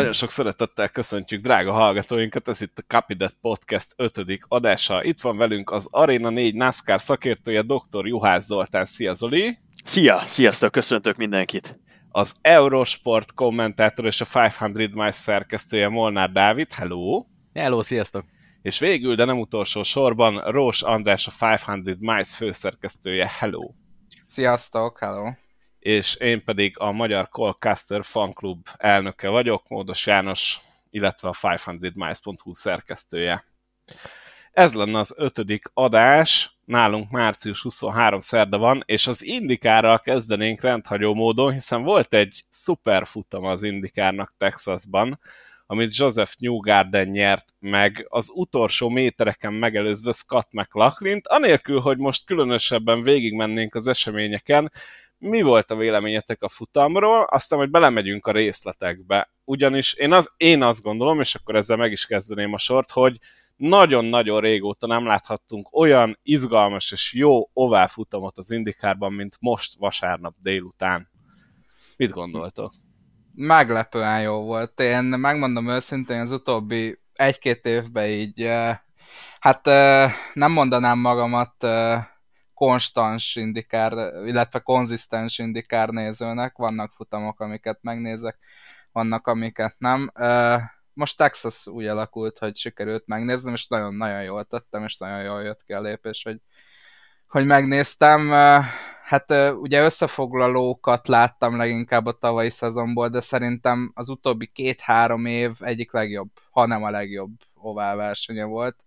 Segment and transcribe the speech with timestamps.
[0.00, 4.40] Nagyon sok szeretettel köszöntjük drága hallgatóinkat, ez itt a Capidet Podcast 5.
[4.48, 5.04] adása.
[5.04, 8.06] Itt van velünk az Arena 4 NASCAR szakértője, dr.
[8.06, 8.84] Juhász Zoltán.
[8.84, 9.58] Szia Zoli!
[9.84, 10.18] Szia!
[10.18, 10.72] Sziasztok!
[10.72, 11.78] Köszöntök mindenkit!
[12.10, 16.72] Az Eurosport kommentátor és a 500 Miles szerkesztője Molnár Dávid.
[16.72, 17.24] Hello!
[17.54, 18.24] Hello, sziasztok!
[18.62, 23.30] És végül, de nem utolsó sorban, Rós András a 500 Miles főszerkesztője.
[23.38, 23.70] Hello!
[24.26, 25.30] Sziasztok, hello!
[25.80, 30.58] És én pedig a Magyar Colcaster Fanklub elnöke vagyok, Módos János,
[30.90, 33.44] illetve a 500miles.hu szerkesztője.
[34.52, 41.14] Ez lenne az ötödik adás, nálunk március 23 szerda van, és az Indikárral kezdenénk rendhagyó
[41.14, 45.20] módon, hiszen volt egy szuper futam az Indikárnak Texasban,
[45.66, 53.02] amit Joseph Newgarden nyert meg az utolsó métereken megelőzve Scott McLaughlin-t, anélkül, hogy most különösebben
[53.02, 54.72] végigmennénk az eseményeken,
[55.20, 59.30] mi volt a véleményetek a futamról, aztán hogy belemegyünk a részletekbe.
[59.44, 63.18] Ugyanis én, az, én azt gondolom, és akkor ezzel meg is kezdeném a sort, hogy
[63.56, 70.34] nagyon-nagyon régóta nem láthattunk olyan izgalmas és jó ovál futamot az Indikárban, mint most vasárnap
[70.38, 71.10] délután.
[71.96, 72.74] Mit gondoltok?
[73.34, 74.80] Meglepően jó volt.
[74.80, 78.78] Én megmondom őszintén, az utóbbi egy-két évben így, eh,
[79.40, 82.04] hát eh, nem mondanám magamat eh,
[82.60, 83.92] konstans indikár,
[84.26, 86.56] illetve konzisztens indikár nézőnek.
[86.56, 88.38] Vannak futamok, amiket megnézek,
[88.92, 90.12] vannak, amiket nem.
[90.92, 95.62] Most Texas úgy alakult, hogy sikerült megnéznem, és nagyon-nagyon jól tettem, és nagyon jól jött
[95.66, 96.40] ki a lépés, hogy,
[97.28, 98.30] hogy megnéztem.
[99.04, 105.92] Hát ugye összefoglalókat láttam leginkább a tavalyi szezonból, de szerintem az utóbbi két-három év egyik
[105.92, 108.84] legjobb, ha nem a legjobb ovál versenye volt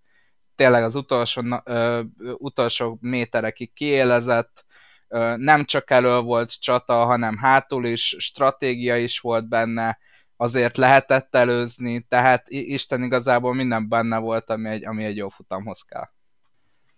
[0.55, 2.01] tényleg az utolsó, ö,
[2.37, 4.65] utolsó méterekig kiélezett,
[5.07, 9.97] ö, nem csak elő volt csata, hanem hátul is, stratégia is volt benne,
[10.37, 15.81] azért lehetett előzni, tehát Isten igazából minden benne volt, ami egy, ami egy jó futamhoz
[15.81, 16.09] kell.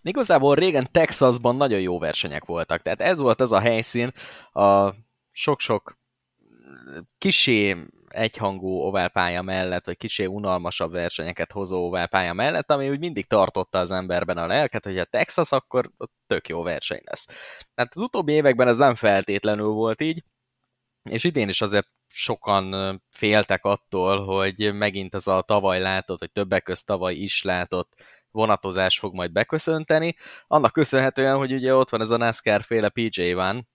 [0.02, 4.12] Igazából régen Texasban nagyon jó versenyek voltak, tehát ez volt az a helyszín,
[4.52, 4.94] a
[5.32, 5.98] sok-sok
[7.18, 7.78] kisé
[8.16, 13.92] egyhangú oválpálya mellett, vagy kicsi unalmasabb versenyeket hozó oválpálya mellett, ami úgy mindig tartotta az
[13.92, 15.92] emberben a lelket, hogy a Texas, akkor
[16.28, 17.26] tök jó verseny lesz.
[17.76, 20.24] Tehát az utóbbi években ez nem feltétlenül volt így,
[21.10, 26.64] és idén is azért sokan féltek attól, hogy megint az a tavaly látott, vagy többek
[26.64, 27.94] közt tavaly is látott
[28.32, 30.16] vonatozás fog majd beköszönteni,
[30.48, 33.68] annak köszönhetően, hogy ugye ott van ez a NASCAR féle PJ van,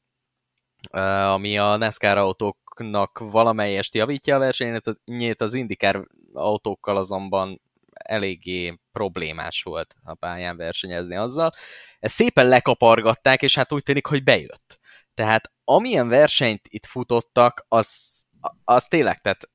[1.32, 7.60] ami a NASCAR autók autóknak valamelyest javítja a versenyét, az indikár autókkal azonban
[7.92, 11.54] eléggé problémás volt a pályán versenyezni azzal.
[11.98, 14.78] Ezt szépen lekapargatták, és hát úgy tűnik, hogy bejött.
[15.14, 18.22] Tehát amilyen versenyt itt futottak, az,
[18.64, 19.50] az tényleg, tehát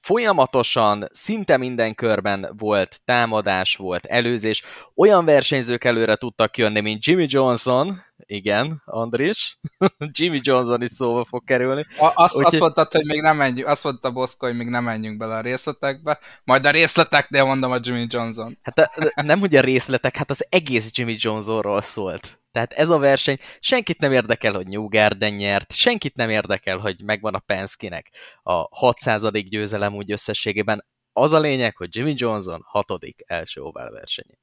[0.00, 4.62] folyamatosan, szinte minden körben volt támadás, volt előzés.
[4.94, 9.58] Olyan versenyzők előre tudtak jönni, mint Jimmy Johnson, igen, Andris.
[10.18, 11.86] Jimmy Johnson is szóba fog kerülni.
[11.98, 14.84] A, azt, Úgy, azt mondtad, hogy még nem menjünk, azt mondta Boszko, hogy még nem
[14.84, 18.58] menjünk bele a részletekbe, majd a részleteknél mondom a Jimmy Johnson.
[18.62, 22.40] Hát nem ugye a részletek, hát az egész Jimmy Johnsonról szólt.
[22.52, 27.02] Tehát ez a verseny, senkit nem érdekel, hogy New Garden nyert, senkit nem érdekel, hogy
[27.04, 28.10] megvan a Penske-nek
[28.42, 29.30] a 600.
[29.30, 30.86] győzelem úgy összességében.
[31.12, 34.39] Az a lényeg, hogy Jimmy Johnson hatodik első oval versenyén.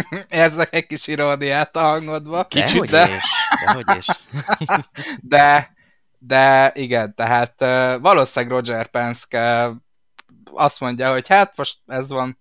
[0.28, 2.44] Érzek egy kis iróniát a hangodba.
[2.44, 3.08] Kicsit, de...
[3.08, 3.22] Is,
[3.64, 4.06] dehogy is.
[5.34, 5.72] de,
[6.18, 7.60] de igen, tehát
[8.00, 9.70] valószínűleg Roger Penske
[10.54, 12.40] azt mondja, hogy hát most ez van,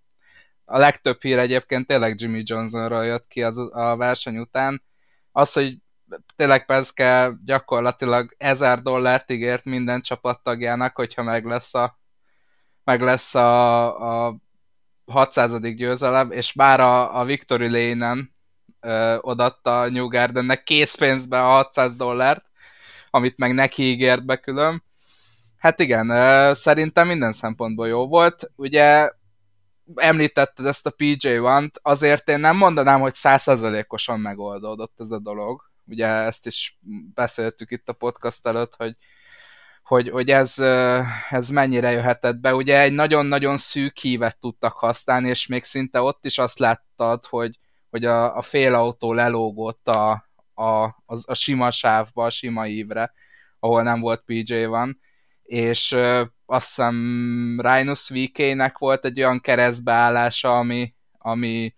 [0.72, 4.84] a legtöbb hír egyébként tényleg Jimmy Johnsonról jött ki az, a verseny után.
[5.32, 5.78] Az, hogy
[6.36, 12.00] tényleg Penske gyakorlatilag 1000 dollárt ígért minden csapattagjának, hogyha meg lesz a,
[12.84, 14.36] meg lesz a, a
[15.11, 15.59] 600.
[15.59, 18.35] győzelem, és bár a, a Victory Lane-en
[18.79, 22.46] ö, odatta New Gardennek készpénzbe a 600 dollárt,
[23.09, 24.84] amit meg neki ígért be külön.
[25.58, 28.52] Hát igen, ö, szerintem minden szempontból jó volt.
[28.55, 29.09] Ugye
[29.96, 35.72] említetted ezt a PJ1-t, azért én nem mondanám, hogy százszerzelékosan megoldódott ez a dolog.
[35.85, 36.79] Ugye ezt is
[37.13, 38.96] beszéltük itt a podcast előtt, hogy
[39.91, 40.59] hogy, hogy ez,
[41.29, 42.55] ez mennyire jöhetett be.
[42.55, 47.59] Ugye egy nagyon-nagyon szűk hívet tudtak használni, és még szinte ott is azt láttad, hogy,
[47.90, 50.11] hogy a, a félautó lelógott a,
[50.53, 53.14] a, a, a sima sávba, a sima ívre,
[53.59, 54.99] ahol nem volt PJ van,
[55.43, 61.76] és ö, azt hiszem Rhinus VK-nek volt egy olyan keresztbeállása, ami, ami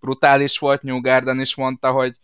[0.00, 2.16] brutális volt, New Garden is mondta, hogy,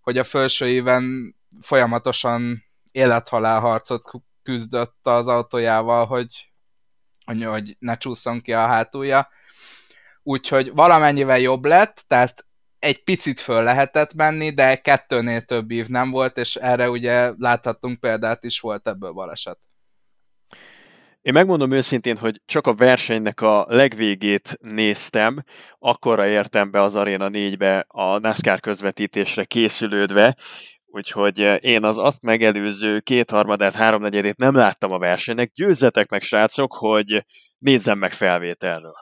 [0.00, 4.10] hogy a felső éven folyamatosan élethalál harcot
[4.44, 6.52] küzdött az autójával, hogy,
[7.24, 9.28] hogy ne csúszson ki a hátulja.
[10.22, 12.46] Úgyhogy valamennyivel jobb lett, tehát
[12.78, 18.00] egy picit föl lehetett menni, de kettőnél több ív nem volt, és erre ugye láthattunk
[18.00, 19.58] példát is, volt ebből baleset.
[21.24, 25.42] Én megmondom őszintén, hogy csak a versenynek a legvégét néztem,
[25.78, 30.36] akkorra értem be az Arena 4-be a NASCAR közvetítésre készülődve,
[30.94, 35.52] úgyhogy én az azt megelőző kétharmadát, háromnegyedét nem láttam a versenynek.
[35.52, 37.24] Győzzetek meg, srácok, hogy
[37.58, 38.94] nézzem meg felvételről.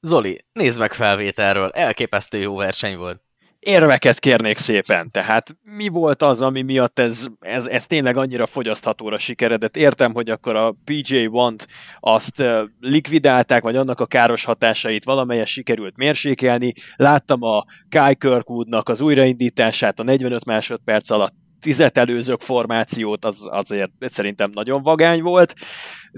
[0.00, 3.25] Zoli, nézd meg felvételről, elképesztő jó verseny volt.
[3.66, 9.18] Érveket kérnék szépen, tehát mi volt az, ami miatt ez, ez, ez tényleg annyira fogyaszthatóra
[9.18, 9.76] sikeredett?
[9.76, 11.66] Értem, hogy akkor a PJ Want
[12.00, 12.42] azt
[12.80, 16.72] likvidálták, vagy annak a káros hatásait valamelyes sikerült mérsékelni.
[16.96, 23.92] Láttam a Kai Kirkwoodnak az újraindítását a 45 másodperc alatt tizet előzők formációt, az azért
[23.98, 25.54] szerintem nagyon vagány volt,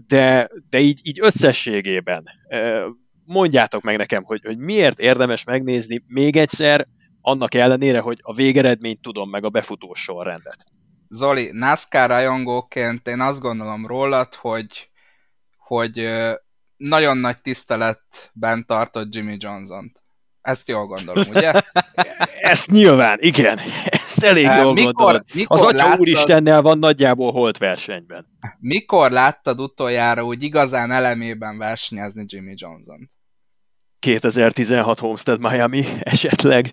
[0.06, 2.22] de, de így, így összességében
[3.24, 6.86] mondjátok meg nekem, hogy, hogy miért érdemes megnézni még egyszer,
[7.20, 10.65] annak ellenére, hogy a végeredményt tudom meg a befutó sorrendet.
[11.09, 14.91] Zoli, NASCAR rajongóként én azt gondolom rólad, hogy,
[15.56, 16.09] hogy
[16.76, 20.03] nagyon nagy tiszteletben tartott Jimmy Johnson-t.
[20.41, 21.53] Ezt jól gondolom, ugye?
[22.53, 23.59] Ezt nyilván, igen.
[23.85, 25.25] Ezt elég jól mikor, gondolod.
[25.35, 28.26] Mikor Az Atya láttad, Úristennel van nagyjából holt versenyben.
[28.59, 33.18] Mikor láttad utoljára úgy igazán elemében versenyezni Jimmy Johnson-t?
[33.98, 36.72] 2016 Homestead Miami esetleg.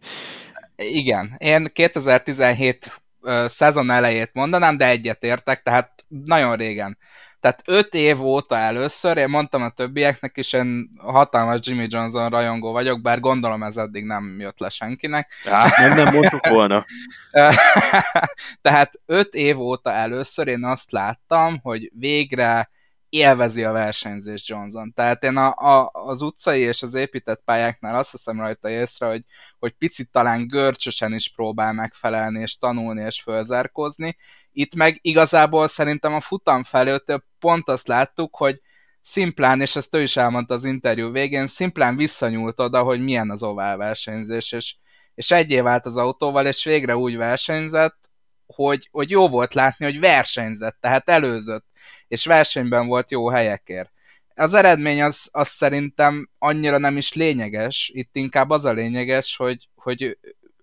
[0.75, 6.97] Igen, én 2017 uh, szezon elejét mondanám, de egyet értek, tehát nagyon régen.
[7.45, 12.71] Tehát öt év óta először, én mondtam a többieknek is, én hatalmas Jimmy Johnson rajongó
[12.71, 15.33] vagyok, bár gondolom ez eddig nem jött le senkinek.
[15.43, 16.85] Hát nem, nem mondtuk volna.
[18.61, 22.69] Tehát öt év óta először én azt láttam, hogy végre
[23.15, 24.93] élvezi a versenyzés Johnson.
[24.93, 29.23] Tehát én a, a, az utcai és az épített pályáknál azt hiszem rajta észre, hogy,
[29.59, 34.15] hogy picit talán görcsösen is próbál megfelelni, és tanulni, és fölzárkózni.
[34.51, 38.61] Itt meg igazából szerintem a futam felőtt pont azt láttuk, hogy
[39.01, 43.43] szimplán, és ezt ő is elmondta az interjú végén, szimplán visszanyúlt oda, hogy milyen az
[43.43, 44.75] ovál versenyzés, és,
[45.15, 47.97] és egyé vált az autóval, és végre úgy versenyzett,
[48.45, 51.65] hogy, hogy jó volt látni, hogy versenyzett, tehát előzött,
[52.07, 53.91] és versenyben volt jó helyekért.
[54.35, 59.69] Az eredmény az, az szerintem annyira nem is lényeges, itt inkább az a lényeges, hogy,
[59.75, 60.17] hogy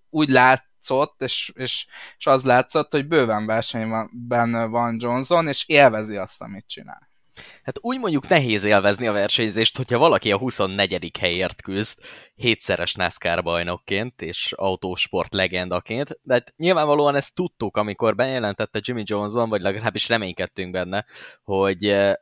[0.09, 1.85] úgy látszott, és, és,
[2.17, 4.09] és az látszott, hogy bőven versenyben
[4.69, 7.11] van Johnson, és élvezi azt, amit csinál.
[7.63, 11.17] Hát úgy mondjuk nehéz élvezni a versenyzést, hogyha valaki a 24.
[11.19, 11.99] helyért küzd,
[12.35, 19.49] hétszeres NASCAR bajnokként és autósport legendaként, de hát nyilvánvalóan ezt tudtuk, amikor bejelentette Jimmy Johnson,
[19.49, 21.05] vagy legalábbis reménykedtünk benne,
[21.43, 22.13] hogy eh,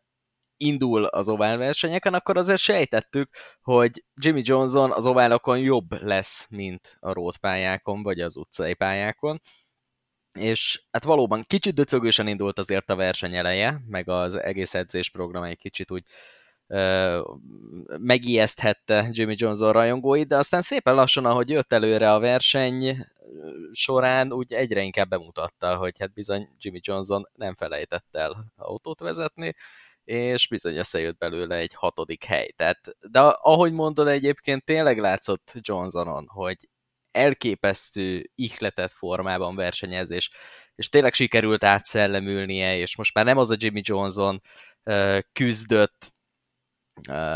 [0.61, 3.29] indul az ovál versenyeken, akkor azért sejtettük,
[3.61, 7.35] hogy Jimmy Johnson az oválokon jobb lesz, mint a road
[7.81, 9.41] vagy az utcai pályákon,
[10.39, 15.57] és hát valóban kicsit döcögősen indult azért a verseny eleje, meg az egész edzésprogram egy
[15.57, 16.03] kicsit úgy
[16.67, 17.21] ö,
[17.97, 23.05] megijeszthette Jimmy Johnson rajongóit, de aztán szépen lassan, ahogy jött előre a verseny
[23.71, 29.55] során, úgy egyre inkább bemutatta, hogy hát bizony Jimmy Johnson nem felejtett el autót vezetni,
[30.03, 32.51] és bizony összejött belőle egy hatodik hely.
[32.55, 36.69] Tehát, de ahogy mondod egyébként, tényleg látszott Johnsonon, hogy
[37.11, 40.29] elképesztő ihletett formában versenyez, és,
[40.89, 44.41] tényleg sikerült átszellemülnie, és most már nem az a Jimmy Johnson
[45.33, 46.13] küzdött,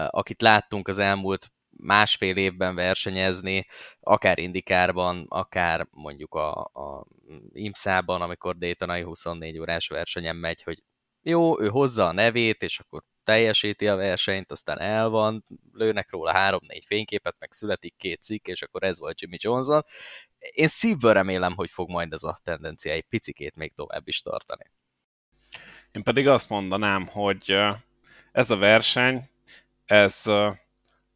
[0.07, 3.65] akit láttunk az elmúlt másfél évben versenyezni,
[3.99, 7.05] akár Indikárban, akár mondjuk a, a
[7.51, 10.83] IMSA-ban, amikor Daytonai 24 órás versenyen megy, hogy
[11.21, 16.31] jó, ő hozza a nevét, és akkor teljesíti a versenyt, aztán el van, lőnek róla
[16.31, 19.85] három-négy fényképet, meg születik két cikk, és akkor ez volt Jimmy Johnson.
[20.39, 24.71] Én szívből remélem, hogy fog majd ez a tendencia egy picikét még tovább is tartani.
[25.91, 27.57] Én pedig azt mondanám, hogy
[28.31, 29.29] ez a verseny,
[29.85, 30.27] ez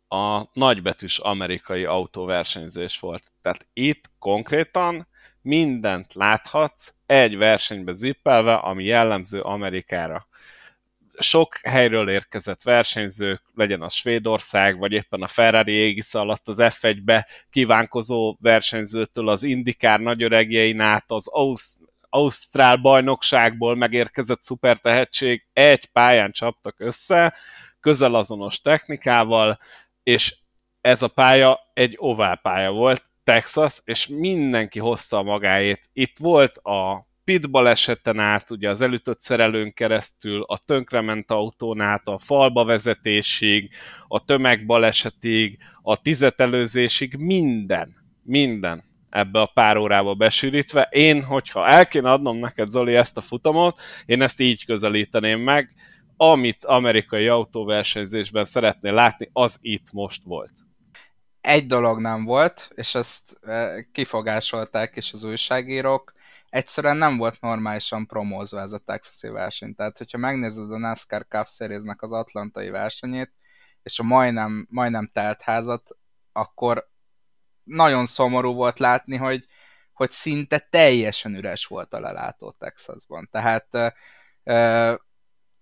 [0.07, 3.31] a nagybetűs amerikai autóversenyzés volt.
[3.41, 5.07] Tehát itt konkrétan
[5.41, 10.27] mindent láthatsz egy versenybe zippelve, ami jellemző Amerikára
[11.19, 17.27] sok helyről érkezett versenyzők, legyen az Svédország, vagy éppen a Ferrari égisz alatt az F1-be
[17.49, 21.77] kívánkozó versenyzőtől az Indikár nagyöregjein át az Ausz-
[22.09, 27.33] Ausztrál bajnokságból megérkezett szupertehetség egy pályán csaptak össze,
[27.79, 29.59] közel azonos technikával,
[30.03, 30.37] és
[30.81, 35.89] ez a pálya egy ovál pálya volt, Texas, és mindenki hozta a magáét.
[35.93, 42.07] Itt volt a pit baleseten át, ugye az elütött szerelőn keresztül, a tönkrement autón át,
[42.07, 43.69] a falba vezetésig,
[44.07, 50.87] a tömegbalesetig, a tizetelőzésig, minden, minden ebbe a pár órába besűrítve.
[50.91, 55.73] Én, hogyha el kéne adnom neked, Zoli, ezt a futamot, én ezt így közelíteném meg,
[56.17, 60.53] amit amerikai autóversenyzésben szeretnél látni, az itt most volt.
[61.41, 66.17] Egy dolog nem volt, és ezt e, kifogásolták is az újságírók,
[66.49, 69.75] egyszerűen nem volt normálisan promózva ez a texasi verseny.
[69.75, 73.33] Tehát, hogyha megnézed a NASCAR Cup series az atlantai versenyét,
[73.83, 75.97] és a majdnem, majdnem telt házat,
[76.31, 76.89] akkor
[77.63, 79.45] nagyon szomorú volt látni, hogy,
[79.93, 83.29] hogy szinte teljesen üres volt a lelátó Texasban.
[83.31, 83.95] Tehát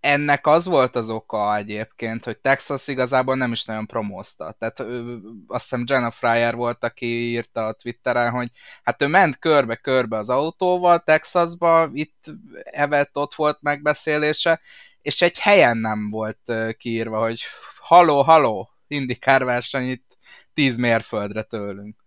[0.08, 4.56] ennek az volt az oka egyébként, hogy Texas igazából nem is nagyon promózta.
[4.60, 8.50] Tehát ő, azt hiszem Jenna Fryer volt, aki írta a Twitteren, hogy
[8.84, 12.26] hát ő ment körbe-körbe az autóval Texasba, itt
[12.64, 14.60] evett, ott volt megbeszélése,
[15.02, 17.42] és egy helyen nem volt kiírva, hogy
[17.80, 20.18] haló, haló, indikár verseny itt
[20.54, 22.06] 10 mérföldre tőlünk.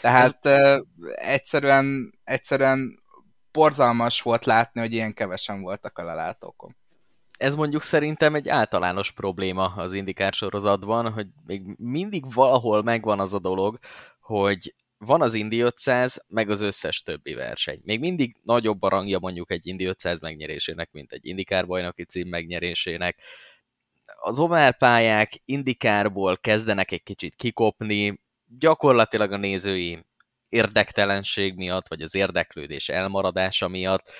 [0.00, 0.80] Tehát Ez...
[1.14, 3.02] egyszerűen, egyszerűen
[3.52, 6.78] borzalmas volt látni, hogy ilyen kevesen voltak a lelátókon
[7.40, 13.34] ez mondjuk szerintem egy általános probléma az indikár sorozatban, hogy még mindig valahol megvan az
[13.34, 13.78] a dolog,
[14.20, 17.80] hogy van az Indi 500, meg az összes többi verseny.
[17.84, 22.28] Még mindig nagyobb a rangja mondjuk egy Indi 500 megnyerésének, mint egy indikár bajnoki cím
[22.28, 23.18] megnyerésének.
[24.20, 28.20] Az oválpályák indikárból kezdenek egy kicsit kikopni,
[28.58, 30.06] gyakorlatilag a nézői
[30.48, 34.10] érdektelenség miatt, vagy az érdeklődés elmaradása miatt,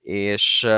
[0.00, 0.68] és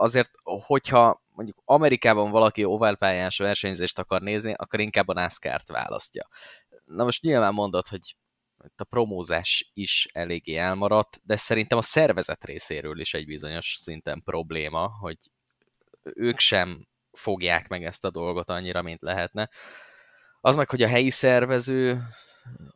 [0.00, 6.28] azért, hogyha mondjuk Amerikában valaki oválpályás versenyzést akar nézni, akkor inkább a NASCAR-t választja.
[6.84, 8.16] Na most nyilván mondod, hogy
[8.76, 14.88] a promózás is eléggé elmaradt, de szerintem a szervezet részéről is egy bizonyos szinten probléma,
[15.00, 15.16] hogy
[16.02, 19.50] ők sem fogják meg ezt a dolgot annyira, mint lehetne.
[20.40, 22.02] Az meg, hogy a helyi szervező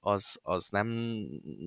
[0.01, 0.87] az, az nem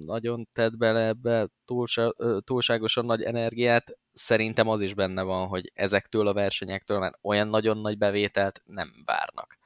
[0.06, 3.98] nagyon tett bele ebbe túlsa, túlságosan nagy energiát.
[4.18, 8.92] Szerintem az is benne van, hogy ezektől a versenyektől már olyan nagyon nagy bevételt nem
[9.06, 9.58] várnak.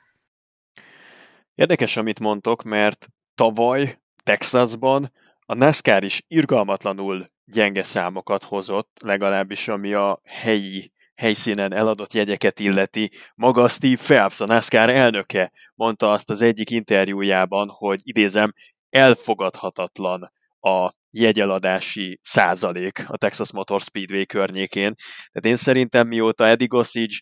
[1.56, 5.12] Érdekes, amit mondtok, mert tavaly Texasban
[5.46, 13.10] a NASCAR is irgalmatlanul gyenge számokat hozott, legalábbis ami a helyi helyszínen eladott jegyeket illeti.
[13.36, 18.54] Maga Steve Phelps, a NASCAR elnöke mondta azt az egyik interjújában, hogy idézem,
[18.90, 24.96] elfogadhatatlan a jegyeladási százalék a Texas Motor Speedway környékén.
[25.32, 27.16] Tehát én szerintem mióta Eddie Gossage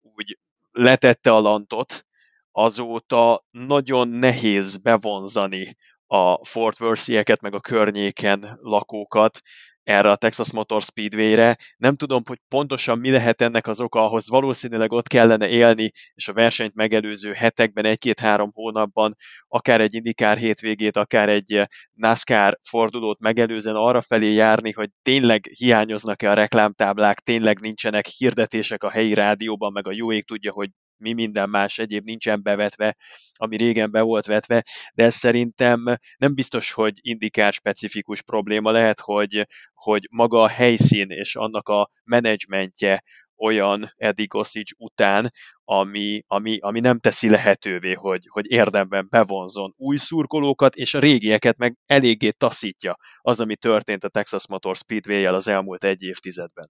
[0.00, 0.38] úgy
[0.70, 2.04] letette a lantot,
[2.50, 9.40] azóta nagyon nehéz bevonzani a Fort Worth-ieket, meg a környéken lakókat
[9.86, 11.56] erre a Texas Motor Speedway-re.
[11.76, 16.28] Nem tudom, hogy pontosan mi lehet ennek az oka, ahhoz valószínűleg ott kellene élni, és
[16.28, 19.16] a versenyt megelőző hetekben, egy-két-három hónapban,
[19.48, 21.62] akár egy indikár hétvégét, akár egy
[21.92, 28.90] NASCAR fordulót megelőzően arra felé járni, hogy tényleg hiányoznak-e a reklámtáblák, tényleg nincsenek hirdetések a
[28.90, 32.96] helyi rádióban, meg a jó ég tudja, hogy mi minden más egyéb nincsen bevetve,
[33.32, 35.84] ami régen be volt vetve, de ez szerintem
[36.16, 41.90] nem biztos, hogy indikár specifikus probléma lehet, hogy, hogy maga a helyszín és annak a
[42.04, 43.02] menedzsmentje
[43.38, 45.30] olyan Eddie Gossage után,
[45.64, 51.56] ami, ami, ami nem teszi lehetővé, hogy, hogy érdemben bevonzon új szurkolókat, és a régieket
[51.56, 56.68] meg eléggé taszítja az, ami történt a Texas Motor Speedway-jel az elmúlt egy évtizedben.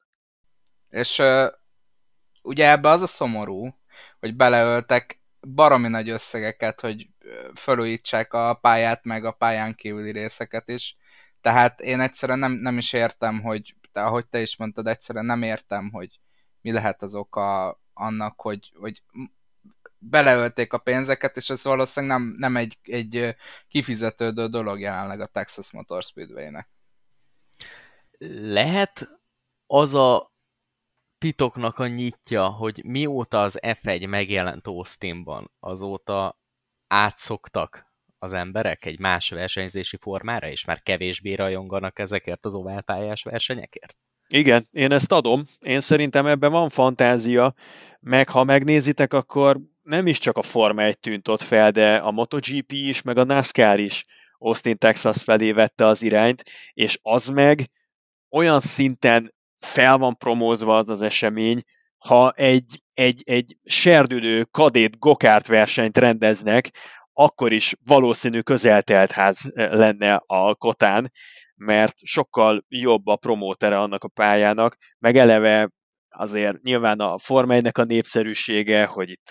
[0.88, 1.46] És uh,
[2.42, 3.68] ugye ebbe az a szomorú,
[4.18, 7.08] hogy beleöltek baromi nagy összegeket, hogy
[7.54, 10.96] felújítsák a pályát, meg a pályán kívüli részeket is.
[11.40, 15.42] Tehát én egyszerűen nem, nem is értem, hogy, de ahogy te is mondtad, egyszerűen nem
[15.42, 16.20] értem, hogy
[16.60, 19.02] mi lehet az oka annak, hogy, hogy
[19.98, 23.36] beleölték a pénzeket, és ez valószínűleg nem, nem egy, egy
[23.68, 26.68] kifizetődő dolog jelenleg a Texas Motor Speedway-nek.
[28.40, 29.08] Lehet
[29.66, 30.35] az a
[31.26, 36.40] titoknak a nyitja, hogy mióta az F1 megjelent Austinban, azóta
[36.86, 37.86] átszoktak
[38.18, 43.96] az emberek egy más versenyzési formára, és már kevésbé rajonganak ezekért az oválpályás versenyekért?
[44.28, 45.42] Igen, én ezt adom.
[45.60, 47.54] Én szerintem ebben van fantázia,
[48.00, 52.10] meg ha megnézitek, akkor nem is csak a Forma 1 tűnt ott fel, de a
[52.10, 54.04] MotoGP is, meg a NASCAR is
[54.38, 56.42] Austin, Texas felé vette az irányt,
[56.72, 57.70] és az meg
[58.30, 61.62] olyan szinten fel van promózva az az esemény,
[61.98, 66.70] ha egy, egy, egy serdülő kadét gokárt versenyt rendeznek,
[67.12, 71.12] akkor is valószínű közeltelt ház lenne a kotán,
[71.54, 75.70] mert sokkal jobb a promótere annak a pályának, meg eleve
[76.08, 79.26] azért nyilván a Forma 1 a népszerűsége, hogy itt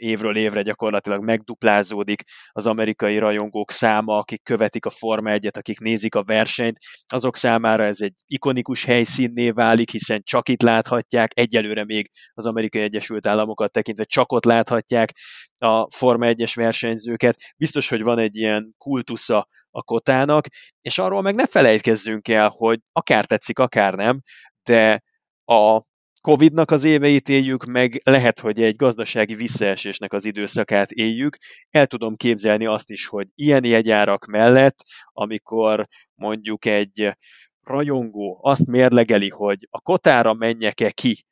[0.00, 6.14] évről évre gyakorlatilag megduplázódik az amerikai rajongók száma, akik követik a Forma 1-et, akik nézik
[6.14, 12.10] a versenyt, azok számára ez egy ikonikus helyszínné válik, hiszen csak itt láthatják, egyelőre még
[12.34, 15.12] az Amerikai Egyesült Államokat tekintve csak ott láthatják
[15.58, 17.36] a Forma 1-es versenyzőket.
[17.56, 20.46] Biztos, hogy van egy ilyen kultusza a kotának,
[20.80, 24.20] és arról meg ne felejtkezzünk el, hogy akár tetszik, akár nem,
[24.62, 25.02] de
[25.44, 25.82] a
[26.20, 31.36] Covid-nak az éveit éljük, meg lehet, hogy egy gazdasági visszaesésnek az időszakát éljük.
[31.70, 34.76] El tudom képzelni azt is, hogy ilyen jegyárak mellett,
[35.12, 37.12] amikor mondjuk egy
[37.62, 41.24] rajongó azt mérlegeli, hogy a kotára menjek-e ki,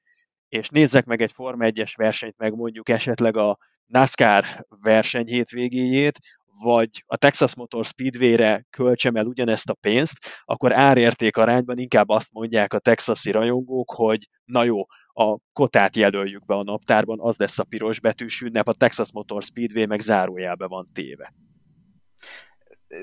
[0.49, 6.19] és nézzek meg egy Forma 1-es versenyt, meg mondjuk esetleg a NASCAR verseny hétvégéjét,
[6.63, 12.33] vagy a Texas Motor Speedway-re költsem el ugyanezt a pénzt, akkor árérték arányban inkább azt
[12.33, 14.81] mondják a texasi rajongók, hogy na jó,
[15.13, 19.43] a kotát jelöljük be a naptárban, az lesz a piros betűs ünnep, a Texas Motor
[19.43, 21.35] Speedway meg zárójelbe van téve.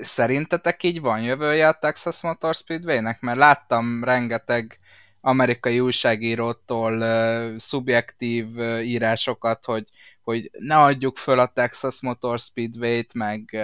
[0.02, 3.20] Szerintetek így van jövője a Texas Motor Speedway-nek?
[3.20, 4.78] Mert láttam rengeteg
[5.20, 9.84] amerikai újságírótól uh, szubjektív uh, írásokat, hogy
[10.26, 13.56] hogy ne adjuk föl a Texas Motor Speedway-t, meg,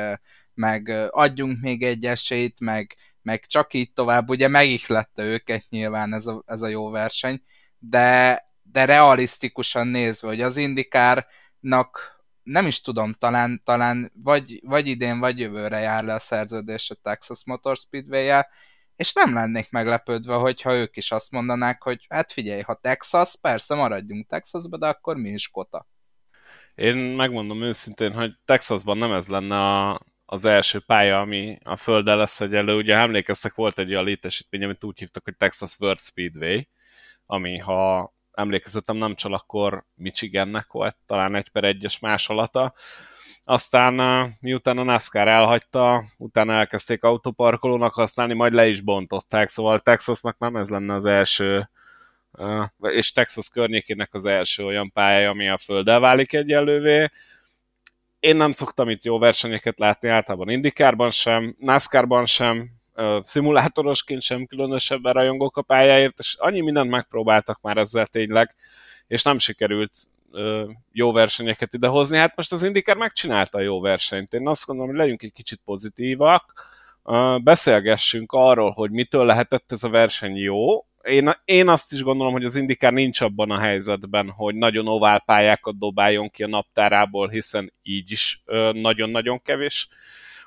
[0.55, 6.27] meg adjunk még egy esélyt, meg, meg csak így tovább, ugye megihlette őket nyilván ez
[6.27, 7.43] a, ez a jó verseny,
[7.79, 15.19] de, de realisztikusan nézve, hogy az indikárnak nem is tudom, talán, talán vagy, vagy idén,
[15.19, 18.43] vagy jövőre jár le a szerződés a Texas Motor speedway
[18.97, 23.75] és nem lennék meglepődve, hogyha ők is azt mondanák, hogy hát figyelj, ha Texas, persze
[23.75, 25.87] maradjunk Texasba, de akkor mi is kota.
[26.75, 32.17] Én megmondom őszintén, hogy Texasban nem ez lenne a, az első pálya, ami a földdel
[32.17, 32.77] lesz elő.
[32.77, 36.61] Ugye emlékeztek, volt egy olyan létesítmény, amit úgy hívtak, hogy Texas World Speedway,
[37.27, 42.75] ami, ha emlékezetem nem csal, akkor Michigannek volt, talán egy per egyes másolata.
[43.43, 50.39] Aztán miután a NASCAR elhagyta, utána elkezdték autóparkolónak használni, majd le is bontották, szóval Texasnak
[50.39, 51.71] nem ez lenne az első
[52.81, 57.09] és Texas környékének az első olyan pályája, ami a földdel válik egyenlővé.
[58.21, 62.71] Én nem szoktam itt jó versenyeket látni, általában Indikárban sem, NASCARban sem,
[63.23, 68.55] szimulátorosként sem különösebben rajongók a pályáért, és annyi mindent megpróbáltak már ezzel tényleg,
[69.07, 69.93] és nem sikerült
[70.93, 72.17] jó versenyeket idehozni.
[72.17, 74.33] Hát most az Indikár megcsinálta a jó versenyt.
[74.33, 76.71] Én azt gondolom, hogy legyünk egy kicsit pozitívak,
[77.43, 82.45] beszélgessünk arról, hogy mitől lehetett ez a verseny jó, én, én azt is gondolom, hogy
[82.45, 87.73] az Indikár nincs abban a helyzetben, hogy nagyon ovál pályákat dobáljon ki a naptárából, hiszen
[87.83, 89.89] így is nagyon-nagyon kevés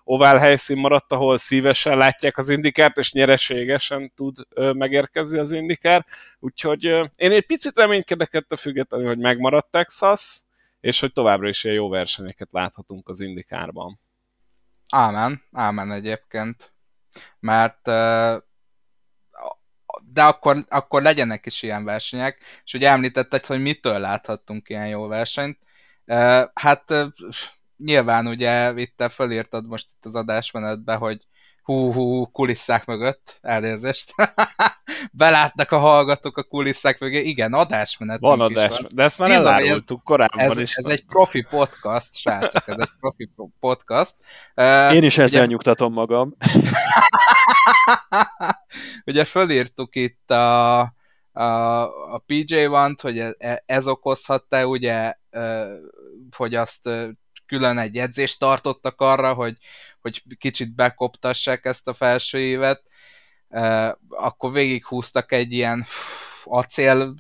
[0.04, 6.06] ovál helyszín maradt, ahol szívesen látják az indikárt, és nyereségesen tud megérkezni az indikár.
[6.40, 6.84] Úgyhogy
[7.16, 10.42] én egy picit reménykedek ettől függetlenül, hogy megmaradt Texas,
[10.82, 14.00] és hogy továbbra is ilyen jó versenyeket láthatunk az indikárban.
[14.90, 16.74] Ámen, ámen egyébként.
[17.40, 17.88] Mert
[20.16, 25.08] de akkor, akkor legyenek is ilyen versenyek, és ugye említetted, hogy mitől láthattunk ilyen jó
[25.08, 25.58] versenyt.
[26.54, 26.94] Hát
[27.78, 31.26] nyilván ugye itt te fölírtad most itt az adásmenetbe, hogy
[31.64, 34.14] hú, hú, kulisszák mögött, elnézést.
[35.12, 37.22] Belátnak a hallgatók a kulisszák mögé.
[37.22, 38.20] Igen, adásmenet.
[38.20, 38.90] Van adás, van.
[38.94, 40.76] de ezt már Bizony, elárultuk korábban ez, is.
[40.76, 44.16] Ez egy profi podcast, srácok, ez egy profi podcast.
[44.94, 45.52] Én is ezzel ugye...
[45.52, 46.36] nyugtatom magam.
[49.06, 50.80] ugye fölírtuk itt a,
[51.32, 51.82] a,
[52.14, 55.14] a PJ-1-t, hogy ez, e, ez okozhatta, ugye,
[56.32, 56.90] hogy azt
[57.46, 59.58] külön egy edzést tartottak arra, hogy,
[60.02, 62.84] hogy kicsit bekoptassák ezt a felső évet,
[64.10, 65.86] akkor végighúztak egy ilyen
[66.44, 67.16] acél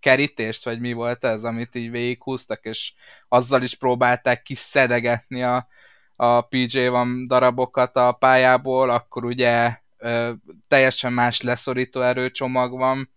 [0.00, 2.92] kerítést, vagy mi volt ez, amit így végighúztak, és
[3.28, 5.68] azzal is próbálták kiszedegetni a,
[6.16, 10.30] a PJ van darabokat a pályából, akkor ugye ö,
[10.68, 13.10] teljesen más leszorító erőcsomag van,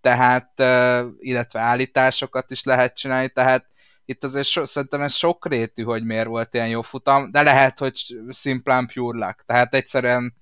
[0.00, 3.68] tehát, ö, illetve állításokat is lehet csinálni, tehát
[4.04, 8.16] itt azért so, szerintem ez sokrétű, hogy miért volt ilyen jó futam, de lehet, hogy
[8.28, 9.44] szimplán pure luck.
[9.46, 10.34] Tehát egyszerűen,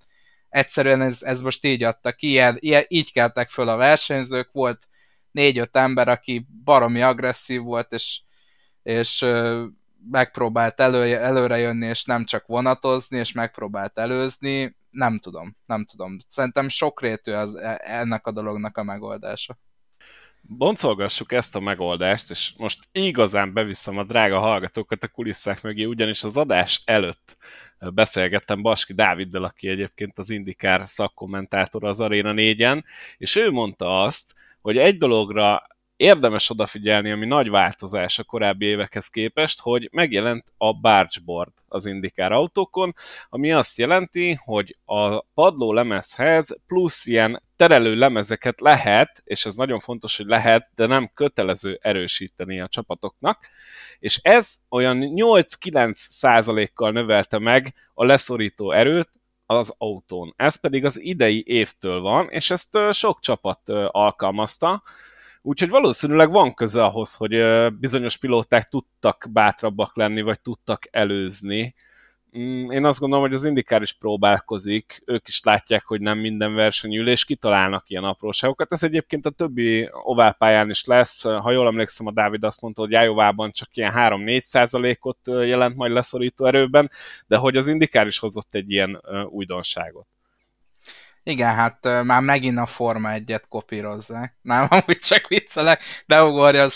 [0.49, 4.88] egyszerűen ez, ez most így adta ki, ilyen, ilyen, így keltek föl a versenyzők, volt
[5.31, 8.21] négy-öt ember, aki baromi agresszív volt, és,
[8.83, 9.27] és
[10.11, 16.16] megpróbált elő, előre és nem csak vonatozni, és megpróbált előzni, nem tudom, nem tudom.
[16.29, 19.59] Szerintem sokrétű az, e, ennek a dolognak a megoldása.
[20.40, 26.25] Boncolgassuk ezt a megoldást, és most igazán beviszem a drága hallgatókat a kulisszák mögé, ugyanis
[26.25, 27.37] az adás előtt
[27.79, 32.85] beszélgettem Baski Dáviddal, aki egyébként az Indikár szakkommentátor az Arena 4-en,
[33.16, 35.62] és ő mondta azt, hogy egy dologra
[35.99, 42.33] érdemes odafigyelni, ami nagy változás a korábbi évekhez képest, hogy megjelent a bargeboard az Indikár
[42.33, 42.95] autókon,
[43.29, 49.81] ami azt jelenti, hogy a padló lemezhez plusz ilyen terelő lemezeket lehet, és ez nagyon
[49.81, 53.47] fontos, hogy lehet, de nem kötelező erősíteni a csapatoknak,
[53.99, 59.11] és ez olyan 8-9 százalékkal növelte meg a leszorító erőt
[59.47, 60.35] az autón.
[60.37, 64.83] Ez pedig az idei évtől van, és ezt sok csapat alkalmazta,
[65.42, 67.44] Úgyhogy valószínűleg van köze ahhoz, hogy
[67.79, 71.74] bizonyos pilóták tudtak bátrabbak lenni, vagy tudtak előzni.
[72.38, 76.55] Mm, én azt gondolom, hogy az Indikár is próbálkozik, ők is látják, hogy nem minden
[76.55, 78.72] versenyül, és kitalálnak ilyen apróságokat.
[78.72, 81.22] Ez egyébként a többi oválpályán is lesz.
[81.22, 85.92] Ha jól emlékszem, a Dávid azt mondta, hogy Jájóvában csak ilyen 3-4 százalékot jelent majd
[85.92, 86.90] leszorító erőben,
[87.27, 90.07] de hogy az Indikár is hozott egy ilyen újdonságot.
[91.29, 94.37] Igen, hát már megint a Forma egyet kopírozzák.
[94.43, 96.69] Nem, amúgy csak viccelek, de ugorja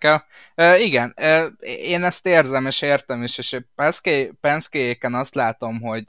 [0.00, 0.26] el.
[0.56, 1.14] Uh, igen,
[1.62, 3.60] én ezt érzem és értem is, és
[4.40, 6.04] Penske-éken azt látom, hogy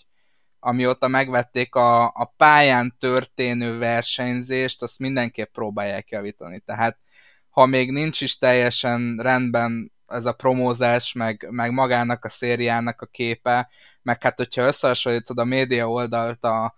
[0.60, 6.60] amióta megvették a, a pályán történő versenyzést, azt mindenképp próbálják javítani.
[6.60, 6.98] Tehát
[7.50, 13.06] ha még nincs is teljesen rendben ez a promózás, meg, meg magának a szériának a
[13.06, 13.70] képe,
[14.02, 16.76] meg hát hogyha összehasonlítod a média oldalt a,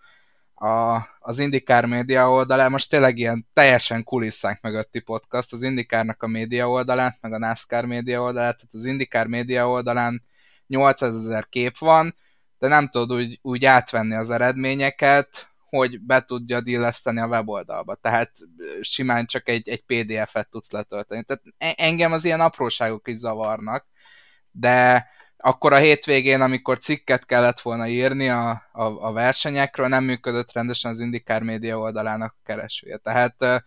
[0.62, 6.28] a, az Indikár média oldalán, most tényleg ilyen teljesen kulisszánk mögötti podcast, az Indikárnak a
[6.28, 10.24] média oldalán, meg a NASCAR média oldalán, tehát az Indikár média oldalán
[10.68, 12.16] 800 ezer kép van,
[12.60, 17.96] de nem tudod úgy, úgy átvenni az eredményeket, hogy be tudja illeszteni a weboldalba.
[17.96, 18.32] Tehát
[18.82, 21.24] simán csak egy, egy PDF-et tudsz letölteni.
[21.24, 23.86] Tehát e, engem az ilyen apróságok is zavarnak,
[24.52, 25.08] de
[25.42, 30.92] akkor a hétvégén, amikor cikket kellett volna írni a, a, a versenyekről, nem működött rendesen
[30.92, 32.98] az Indikár média oldalának keresője.
[32.98, 33.64] Tehát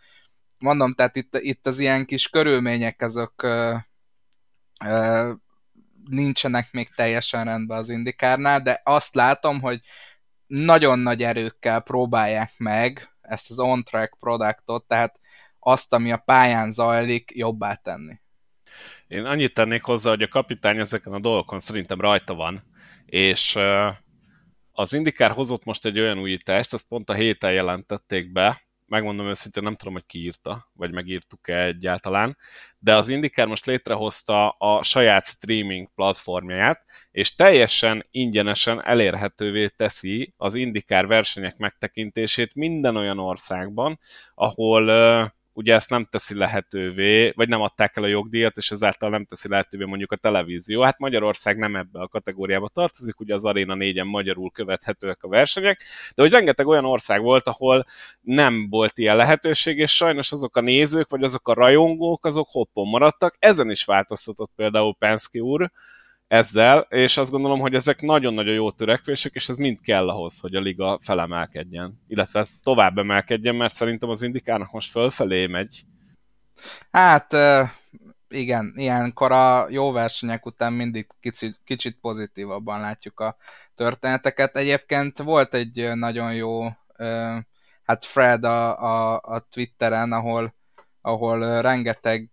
[0.59, 3.47] mondom, tehát itt, itt az ilyen kis körülmények, azok
[6.05, 9.81] nincsenek még teljesen rendben az Indikárnál, de azt látom, hogy
[10.47, 15.21] nagyon nagy erőkkel próbálják meg ezt az on-track produktot, tehát
[15.59, 18.21] azt, ami a pályán zajlik, jobbá tenni.
[19.15, 22.63] Én annyit tennék hozzá, hogy a kapitány ezeken a dolgokon szerintem rajta van,
[23.07, 23.59] és
[24.73, 29.63] az Indikár hozott most egy olyan újítást, azt pont a héten jelentették be, megmondom őszintén,
[29.63, 30.33] nem tudom, hogy ki
[30.73, 32.37] vagy megírtuk-e egyáltalán,
[32.79, 40.55] de az Indikár most létrehozta a saját streaming platformját, és teljesen ingyenesen elérhetővé teszi az
[40.55, 43.99] Indikár versenyek megtekintését minden olyan országban,
[44.35, 44.91] ahol
[45.55, 49.49] ugye ezt nem teszi lehetővé, vagy nem adták el a jogdíjat, és ezáltal nem teszi
[49.49, 50.83] lehetővé mondjuk a televízió.
[50.83, 55.83] Hát Magyarország nem ebbe a kategóriába tartozik, ugye az Arena 4-en magyarul követhetőek a versenyek,
[56.15, 57.87] de hogy rengeteg olyan ország volt, ahol
[58.21, 62.89] nem volt ilyen lehetőség, és sajnos azok a nézők, vagy azok a rajongók, azok hoppon
[62.89, 63.37] maradtak.
[63.39, 65.71] Ezen is változtatott például Penske úr,
[66.29, 70.55] ezzel, és azt gondolom, hogy ezek nagyon-nagyon jó törekvések, és ez mind kell ahhoz, hogy
[70.55, 75.85] a liga felemelkedjen, illetve tovább emelkedjen, mert szerintem az indikának most fölfelé megy.
[76.91, 77.37] Hát
[78.29, 83.37] igen, ilyenkor a jó versenyek után mindig kicsit, kicsit pozitívabban látjuk a
[83.75, 84.57] történeteket.
[84.57, 86.67] Egyébként volt egy nagyon jó
[87.85, 90.55] hát Fred a, a, a Twitteren, ahol
[91.07, 92.29] ahol rengeteg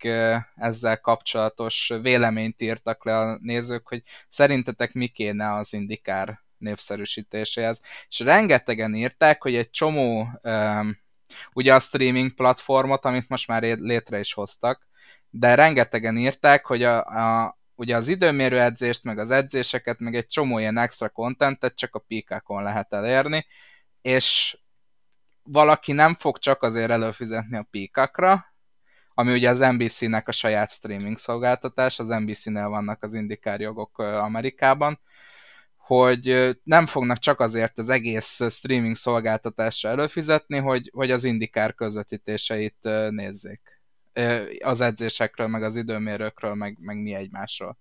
[0.56, 7.82] ezzel kapcsolatos véleményt írtak le a nézők, hogy szerintetek mi kéne az indikár népszerűsítéséhez.
[8.08, 10.28] És rengetegen írták, hogy egy csomó
[11.54, 14.88] ugye a streaming platformot, amit most már létre is hoztak,
[15.30, 20.28] de rengetegen írták, hogy a, a, ugye az időmérő edzést, meg az edzéseket, meg egy
[20.28, 23.46] csomó ilyen extra contentet csak a píkákon lehet elérni,
[24.02, 24.58] és
[25.44, 28.51] valaki nem fog csak azért előfizetni a píkakra,
[29.14, 35.00] ami ugye az NBC-nek a saját streaming szolgáltatás, az NBC-nél vannak az indikár jogok Amerikában,
[35.78, 42.78] hogy nem fognak csak azért az egész streaming szolgáltatásra előfizetni, hogy, hogy az indikár közvetítéseit
[43.10, 43.82] nézzék.
[44.64, 47.78] Az edzésekről, meg az időmérőkről, meg, meg mi egymásról.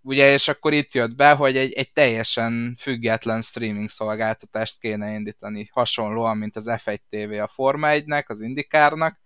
[0.00, 5.68] Ugye, és akkor itt jött be, hogy egy, egy teljesen független streaming szolgáltatást kéne indítani,
[5.72, 9.20] hasonlóan, mint az F1 TV a Forma 1-nek, az Indikárnak,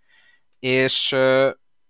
[0.61, 1.15] és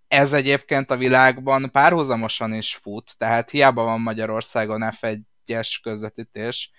[0.08, 6.70] ez egyébként a világban párhuzamosan is fut, tehát hiába van Magyarországon F1-es közvetítés,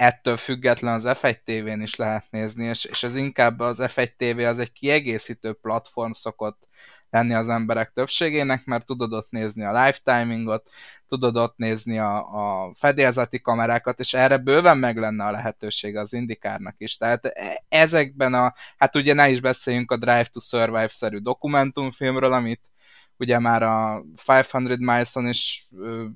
[0.00, 4.38] ettől független az F1 TV-n is lehet nézni, és, és ez inkább az F1 TV
[4.38, 6.68] az egy kiegészítő platform szokott
[7.10, 10.70] lenni az emberek többségének, mert tudod ott nézni a live timingot,
[11.08, 16.12] tudod ott nézni a, a fedélzeti kamerákat, és erre bőven meg lenne a lehetősége az
[16.12, 16.96] indikárnak is.
[16.96, 22.62] Tehát e, ezekben a, hát ugye ne is beszéljünk a Drive to Survive-szerű dokumentumfilmről, amit
[23.16, 25.68] ugye már a 500 Miles-on is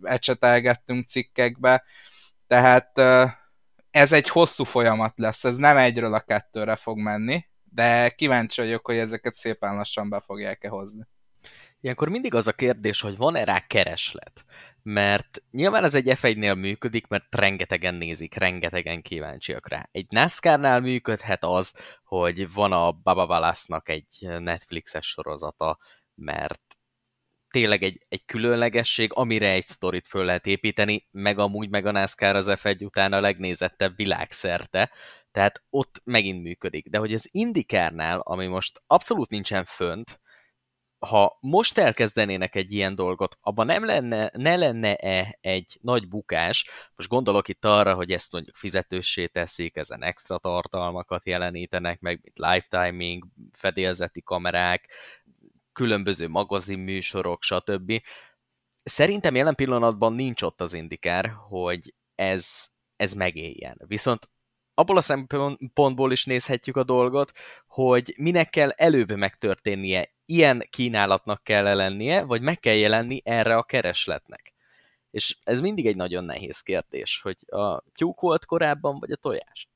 [0.03, 1.85] ecsetelgettünk cikkekbe,
[2.47, 3.01] tehát
[3.95, 8.87] ez egy hosszú folyamat lesz, ez nem egyről a kettőre fog menni, de kíváncsi vagyok,
[8.87, 11.07] hogy ezeket szépen lassan be fogják-e hozni.
[11.81, 14.45] Ilyenkor mindig az a kérdés, hogy van-e rá kereslet.
[14.83, 19.89] Mert nyilván ez egy F1-nél működik, mert rengetegen nézik, rengetegen kíváncsiak rá.
[19.93, 25.79] Egy NASCAR-nál működhet az, hogy van a Baba Valasznak egy Netflixes sorozata,
[26.15, 26.64] mert
[27.55, 32.37] tényleg egy, egy különlegesség, amire egy sztorit föl lehet építeni, meg amúgy meg a NASCAR
[32.37, 34.91] az F1 után a legnézettebb világszerte,
[35.31, 36.89] tehát ott megint működik.
[36.89, 40.21] De hogy az Indikárnál, ami most abszolút nincsen fönt,
[40.99, 47.09] ha most elkezdenének egy ilyen dolgot, abban nem lenne, ne lenne-e egy nagy bukás, most
[47.09, 53.25] gondolok itt arra, hogy ezt mondjuk fizetőssé teszik, ezen extra tartalmakat jelenítenek meg, mint lifetiming,
[53.53, 54.89] fedélzeti kamerák,
[55.75, 58.03] különböző magazinműsorok, stb.
[58.83, 63.81] Szerintem jelen pillanatban nincs ott az indikár, hogy ez, ez megéljen.
[63.87, 64.29] Viszont
[64.75, 67.33] abból a szempontból is nézhetjük a dolgot,
[67.67, 70.13] hogy minek kell előbb megtörténnie.
[70.27, 74.55] Ilyen kínálatnak kell lennie, vagy meg kell jelenni erre a keresletnek.
[75.11, 79.69] És ez mindig egy nagyon nehéz kérdés, hogy a tyúk volt korábban, vagy a tojás.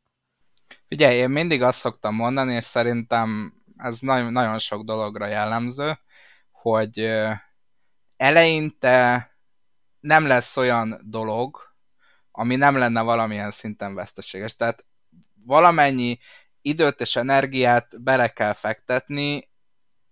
[0.91, 5.99] Ugye, én mindig azt szoktam mondani, és szerintem ez nagyon, nagyon sok dologra jellemző,
[6.51, 7.11] hogy
[8.17, 9.31] eleinte
[10.01, 11.59] nem lesz olyan dolog,
[12.31, 14.57] ami nem lenne valamilyen szinten veszteséges.
[14.57, 14.85] Tehát
[15.45, 16.19] valamennyi
[16.63, 19.49] időt és energiát bele kell fektetni,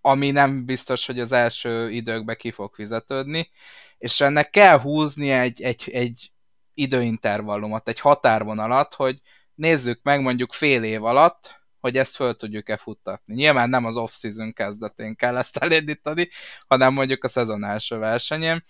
[0.01, 3.51] ami nem biztos, hogy az első időkbe ki fog fizetődni,
[3.99, 6.33] és ennek kell húzni egy, egy, egy
[6.75, 9.21] időintervallumot, egy határvonalat, hogy
[9.55, 13.35] nézzük meg mondjuk fél év alatt, hogy ezt föl tudjuk-e futtatni.
[13.35, 16.29] Nyilván nem az off-season kezdetén kell ezt elindítani,
[16.69, 18.65] hanem mondjuk a szezon első versenyén.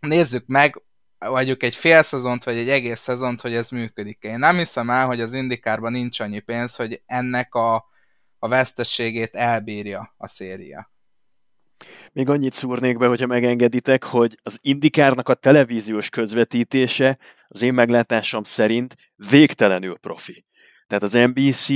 [0.00, 0.82] Nézzük meg,
[1.18, 4.22] vagyok egy fél szezont, vagy egy egész szezont, hogy ez működik.
[4.22, 7.74] Én nem hiszem el, hogy az indikárban nincs annyi pénz, hogy ennek a,
[8.38, 10.92] a vesztességét elbírja a széria.
[12.12, 18.42] Még annyit szúrnék be, hogyha megengeditek, hogy az indikárnak a televíziós közvetítése az én meglátásom
[18.42, 18.96] szerint
[19.30, 20.44] végtelenül profi.
[20.86, 21.68] Tehát az NBC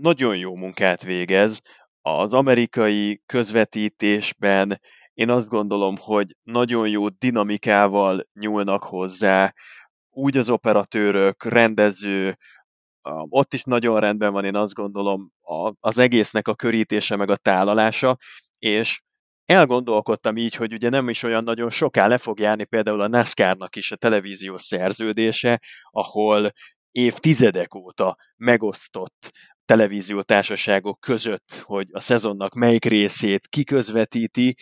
[0.00, 1.60] nagyon jó munkát végez,
[2.00, 4.80] az amerikai közvetítésben.
[5.12, 9.52] Én azt gondolom, hogy nagyon jó dinamikával nyúlnak hozzá,
[10.10, 12.36] úgy az operatőrök, rendező,
[13.28, 15.30] ott is nagyon rendben van, én azt gondolom,
[15.80, 18.16] az egésznek a körítése meg a tálalása,
[18.58, 19.02] és
[19.44, 23.76] elgondolkodtam így, hogy ugye nem is olyan nagyon soká le fog járni például a NASCAR-nak
[23.76, 26.50] is a televíziós szerződése, ahol
[26.90, 29.30] évtizedek óta megosztott
[29.64, 34.54] televíziótársaságok között, hogy a szezonnak melyik részét kiközvetíti,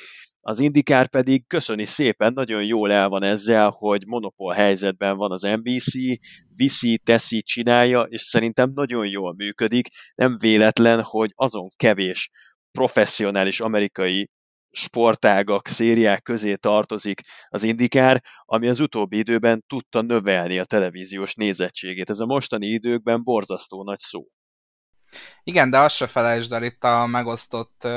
[0.43, 5.43] az Indikár pedig köszöni szépen, nagyon jól el van ezzel, hogy monopól helyzetben van az
[5.43, 5.93] NBC,
[6.55, 9.89] viszi, teszi, csinálja, és szerintem nagyon jól működik.
[10.15, 12.31] Nem véletlen, hogy azon kevés
[12.73, 14.29] professzionális amerikai
[14.71, 22.11] sportágak, szériák közé tartozik az Indikár, ami az utóbbi időben tudta növelni a televíziós nézettségét.
[22.11, 24.27] Ez a mostani időkben borzasztó nagy szó.
[25.43, 27.89] Igen, de azt se felejtsd el itt a megosztott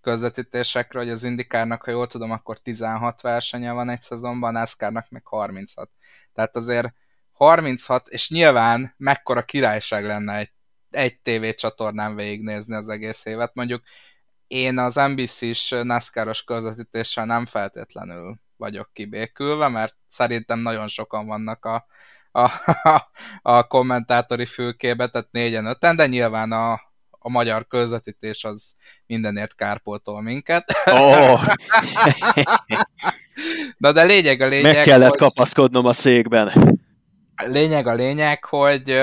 [0.00, 5.10] közvetítésekről, hogy az Indikárnak, ha jól tudom, akkor 16 versenye van egy szezonban, a NASCAR-nak
[5.10, 5.90] meg 36.
[6.32, 6.94] Tehát azért
[7.32, 10.52] 36, és nyilván mekkora királyság lenne egy,
[10.90, 13.54] egy TV csatornán végignézni az egész évet.
[13.54, 13.82] Mondjuk
[14.46, 21.86] én az NBC-s NASCAR-os közvetítéssel nem feltétlenül vagyok kibékülve, mert szerintem nagyon sokan vannak a,
[22.36, 22.50] a,
[23.42, 26.72] a, kommentátori fülkébe, tehát négyen, öten, de nyilván a,
[27.10, 28.74] a magyar közvetítés az
[29.06, 30.72] mindenért kárpótol minket.
[30.84, 31.42] Oh.
[33.76, 35.18] Na de lényeg a lényeg, Meg kellett hogy...
[35.18, 36.78] kapaszkodnom a székben.
[37.36, 38.98] Lényeg a lényeg, hogy,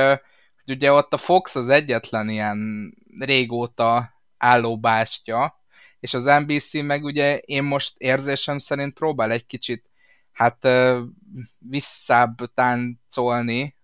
[0.66, 5.62] hogy ugye ott a Fox az egyetlen ilyen régóta álló bástya,
[6.00, 9.90] és az NBC meg ugye én most érzésem szerint próbál egy kicsit
[10.34, 10.68] hát
[11.60, 13.76] visszább táncolni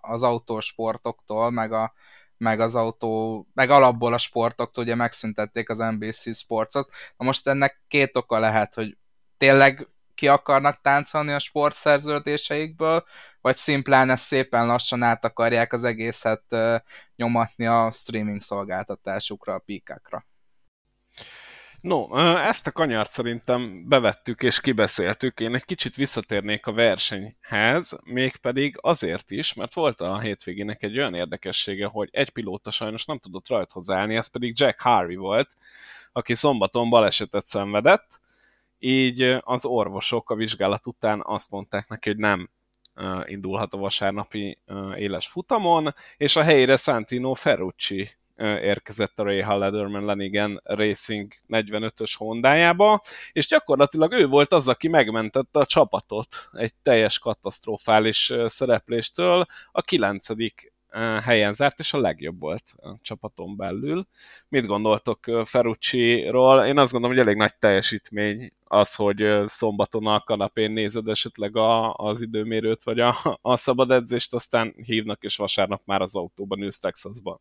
[0.00, 1.92] az autósportoktól, meg, a,
[2.36, 6.90] meg az autó, meg alapból a sportoktól, ugye megszüntették az NBC Sportsot.
[7.16, 8.96] Na most ennek két oka lehet, hogy
[9.36, 13.04] tényleg ki akarnak táncolni a sportszerződéseikből,
[13.40, 16.56] vagy szimplán ezt szépen lassan át akarják az egészet
[17.16, 20.26] nyomatni a streaming szolgáltatásukra, a píkákra.
[21.80, 25.40] No, ezt a kanyart szerintem bevettük és kibeszéltük.
[25.40, 31.14] Én egy kicsit visszatérnék a versenyhez, mégpedig azért is, mert volt a hétvégének egy olyan
[31.14, 35.56] érdekessége, hogy egy pilóta sajnos nem tudott rajthoz állni, ez pedig Jack Harvey volt,
[36.12, 38.20] aki szombaton balesetet szenvedett,
[38.78, 42.50] így az orvosok a vizsgálat után azt mondták neki, hogy nem
[43.24, 44.58] indulhat a vasárnapi
[44.96, 48.10] éles futamon, és a helyére Santino Ferrucci
[48.42, 54.88] érkezett a Ray Hall Letterman Lenigan Racing 45-ös Hondájába, és gyakorlatilag ő volt az, aki
[54.88, 60.72] megmentette a csapatot egy teljes katasztrofális szerepléstől, a kilencedik
[61.22, 64.06] helyen zárt, és a legjobb volt a csapaton belül.
[64.48, 66.64] Mit gondoltok Ferrucci-ról?
[66.64, 71.94] Én azt gondolom, hogy elég nagy teljesítmény az, hogy szombaton a kanapén nézed esetleg a,
[71.94, 76.78] az időmérőt, vagy a, a szabad edzést, aztán hívnak, és vasárnap már az autóban ülsz
[76.80, 77.40] Texasban.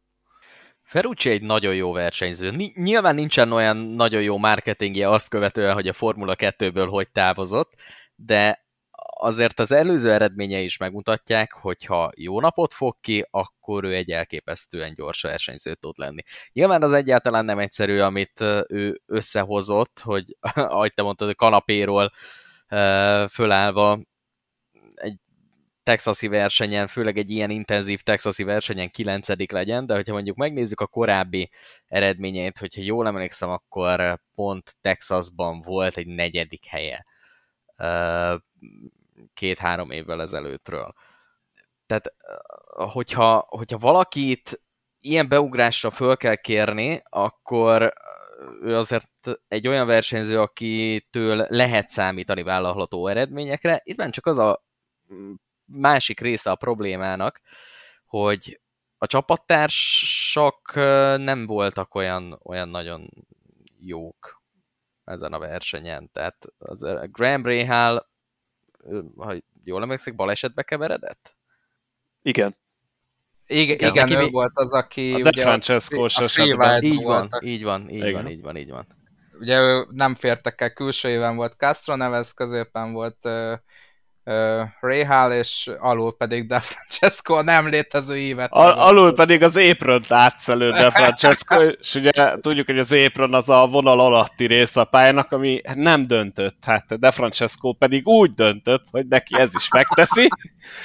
[0.87, 2.51] Ferrucci egy nagyon jó versenyző.
[2.73, 7.73] Nyilván nincsen olyan nagyon jó marketingje azt követően, hogy a Formula 2-ből hogy távozott,
[8.15, 8.65] de
[9.19, 14.11] azért az előző eredményei is megmutatják, hogy ha jó napot fog ki, akkor ő egy
[14.11, 16.21] elképesztően gyors versenyző tud lenni.
[16.53, 22.09] Nyilván az egyáltalán nem egyszerű, amit ő összehozott, hogy ahogy te mondtad, a kanapéról
[23.27, 23.99] fölállva
[24.95, 25.19] egy
[25.87, 30.87] texasi versenyen, főleg egy ilyen intenzív texasi versenyen kilencedik legyen, de hogyha mondjuk megnézzük a
[30.87, 31.49] korábbi
[31.87, 37.05] eredményeit, hogyha jól emlékszem, akkor pont Texasban volt egy negyedik helye
[39.33, 40.93] két-három évvel ezelőttről.
[41.85, 42.13] Tehát,
[42.91, 44.61] hogyha, hogyha valakit
[44.99, 47.93] ilyen beugrásra föl kell kérni, akkor
[48.61, 49.09] ő azért
[49.47, 53.81] egy olyan versenyző, akitől lehet számítani vállalható eredményekre.
[53.83, 54.65] Itt van csak az a
[55.67, 57.41] másik része a problémának,
[58.05, 58.59] hogy
[58.97, 60.71] a csapattársak
[61.17, 63.09] nem voltak olyan, olyan nagyon
[63.79, 64.41] jók
[65.03, 66.09] ezen a versenyen.
[66.11, 66.79] Tehát az
[67.11, 68.09] Graham Rahal
[69.17, 71.37] ha jól emlékszik, balesetbe keveredett?
[72.21, 72.57] Igen.
[73.47, 74.29] Igen, igen, igen ő mi...
[74.29, 75.13] volt az, aki...
[75.13, 76.83] A De Francesco esetben.
[76.83, 78.87] Így van, így van, így van, így van, így van.
[79.39, 83.29] Ugye ő nem fértek el, külső éven volt Castro Neves, középen volt
[84.79, 88.51] Rahal, és alul pedig De Francesco a nem létező évet.
[88.51, 92.11] Al- alul pedig az apron átszelő De Francesco, és ugye
[92.41, 96.57] tudjuk, hogy az apron az a vonal alatti rész a pályának, ami nem döntött.
[96.65, 100.27] Hát De Francesco pedig úgy döntött, hogy neki ez is megteszi,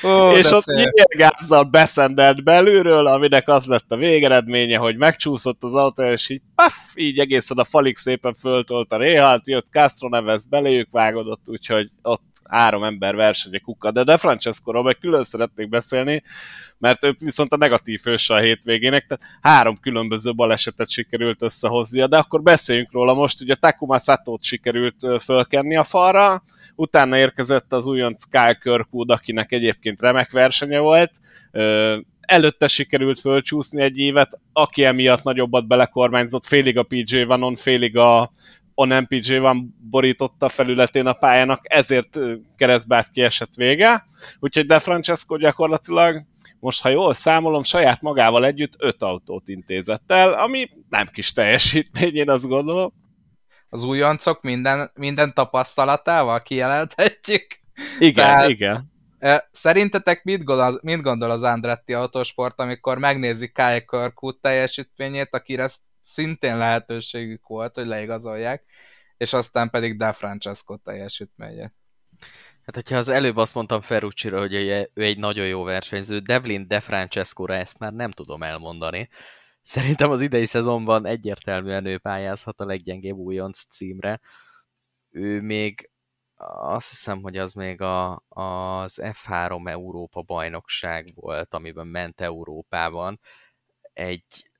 [0.02, 6.02] Ó, és ott nyírgázzal beszendelt belülről, aminek az lett a végeredménye, hogy megcsúszott az autó,
[6.02, 10.88] és így paf, így egészen a falig szépen föltolt a Réhalt, jött Castro Neves beléjük
[10.90, 16.22] vágodott, úgyhogy ott három ember versenye kuka, de De Francesco-ról meg külön szeretnék beszélni,
[16.78, 22.16] mert ő viszont a negatív főse a hétvégének, tehát három különböző balesetet sikerült összehoznia, de
[22.16, 26.42] akkor beszéljünk róla most, ugye Takuma Sato-t sikerült fölkenni a falra,
[26.74, 31.10] utána érkezett az újonc Kyle Kirkwood, akinek egyébként remek versenye volt,
[32.20, 38.32] előtte sikerült fölcsúszni egy évet, aki emiatt nagyobbat belekormányzott, félig a PJ Vanon, félig a
[38.74, 42.18] on MPJ van borította felületén a pályának, ezért
[42.56, 44.04] keresztbát kiesett vége,
[44.40, 46.24] úgyhogy De Francesco gyakorlatilag
[46.60, 52.14] most, ha jól számolom, saját magával együtt öt autót intézett el, ami nem kis teljesítmény,
[52.14, 52.92] én azt gondolom.
[53.68, 57.46] Az újoncok minden, minden tapasztalatával kijelenthetjük.
[57.98, 58.90] Igen, Tehát, igen.
[59.50, 65.68] Szerintetek mit gondol, mit gondol az Andretti Autosport, amikor megnézi Kyle Kirkwood teljesítményét, akire
[66.02, 68.64] szintén lehetőségük volt, hogy leigazolják,
[69.16, 71.72] és aztán pedig De Francesco teljesítménye.
[72.64, 76.80] Hát, hogyha az előbb azt mondtam ferrucci hogy ő egy nagyon jó versenyző, Devlin De
[76.80, 79.08] francesco ezt már nem tudom elmondani.
[79.62, 84.20] Szerintem az idei szezonban egyértelműen ő pályázhat a leggyengébb újonc címre.
[85.10, 85.90] Ő még
[86.60, 93.20] azt hiszem, hogy az még a, az F3 Európa bajnokság volt, amiben ment Európában.
[93.92, 94.50] Egy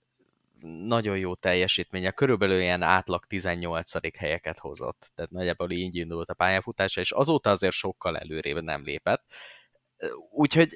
[0.84, 4.16] nagyon jó teljesítménye, körülbelül ilyen átlag 18.
[4.16, 9.24] helyeket hozott, tehát nagyjából így indult a pályafutása, és azóta azért sokkal előrébb nem lépett.
[10.30, 10.72] Úgyhogy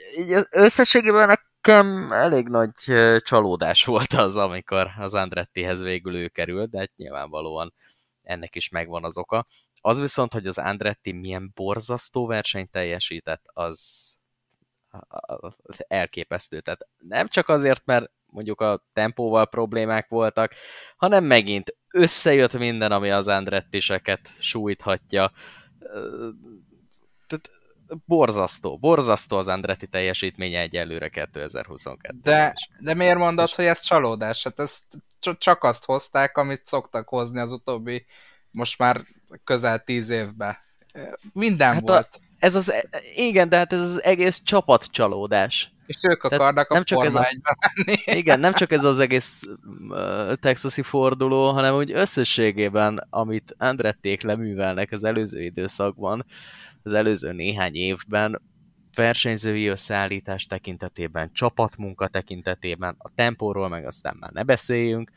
[0.51, 2.71] összességében nekem elég nagy
[3.19, 7.75] csalódás volt az, amikor az Andrettihez végül ő került, de hát nyilvánvalóan
[8.23, 9.47] ennek is megvan az oka.
[9.81, 14.15] Az viszont, hogy az Andretti milyen borzasztó versenyt teljesített, az
[15.77, 16.61] elképesztő.
[16.61, 20.53] Tehát nem csak azért, mert mondjuk a tempóval problémák voltak,
[20.97, 25.33] hanem megint összejött minden, ami az Andrettiseket sújthatja.
[27.27, 27.51] tehát
[28.07, 34.43] borzasztó, borzasztó az Andretti teljesítménye egyelőre 2022 de, de miért mondod, hogy ez csalódás?
[34.45, 34.85] Hát ezt
[35.39, 38.07] csak azt hozták, amit szoktak hozni az utóbbi,
[38.51, 39.01] most már
[39.45, 40.57] közel tíz évben.
[41.33, 42.09] Minden hát volt.
[42.13, 42.73] A, ez az,
[43.15, 45.71] igen, de hát ez az egész csapat csalódás.
[45.87, 47.99] És ők akarnak nem a csak ez a, menni.
[48.21, 49.43] Igen, nem csak ez az egész
[49.89, 56.27] uh, texasi forduló, hanem úgy összességében, amit Andrették leművelnek az előző időszakban,
[56.83, 58.43] az előző néhány évben,
[58.95, 65.11] versenyzői összeállítás tekintetében, csapatmunka tekintetében, a tempóról meg aztán már ne beszéljünk.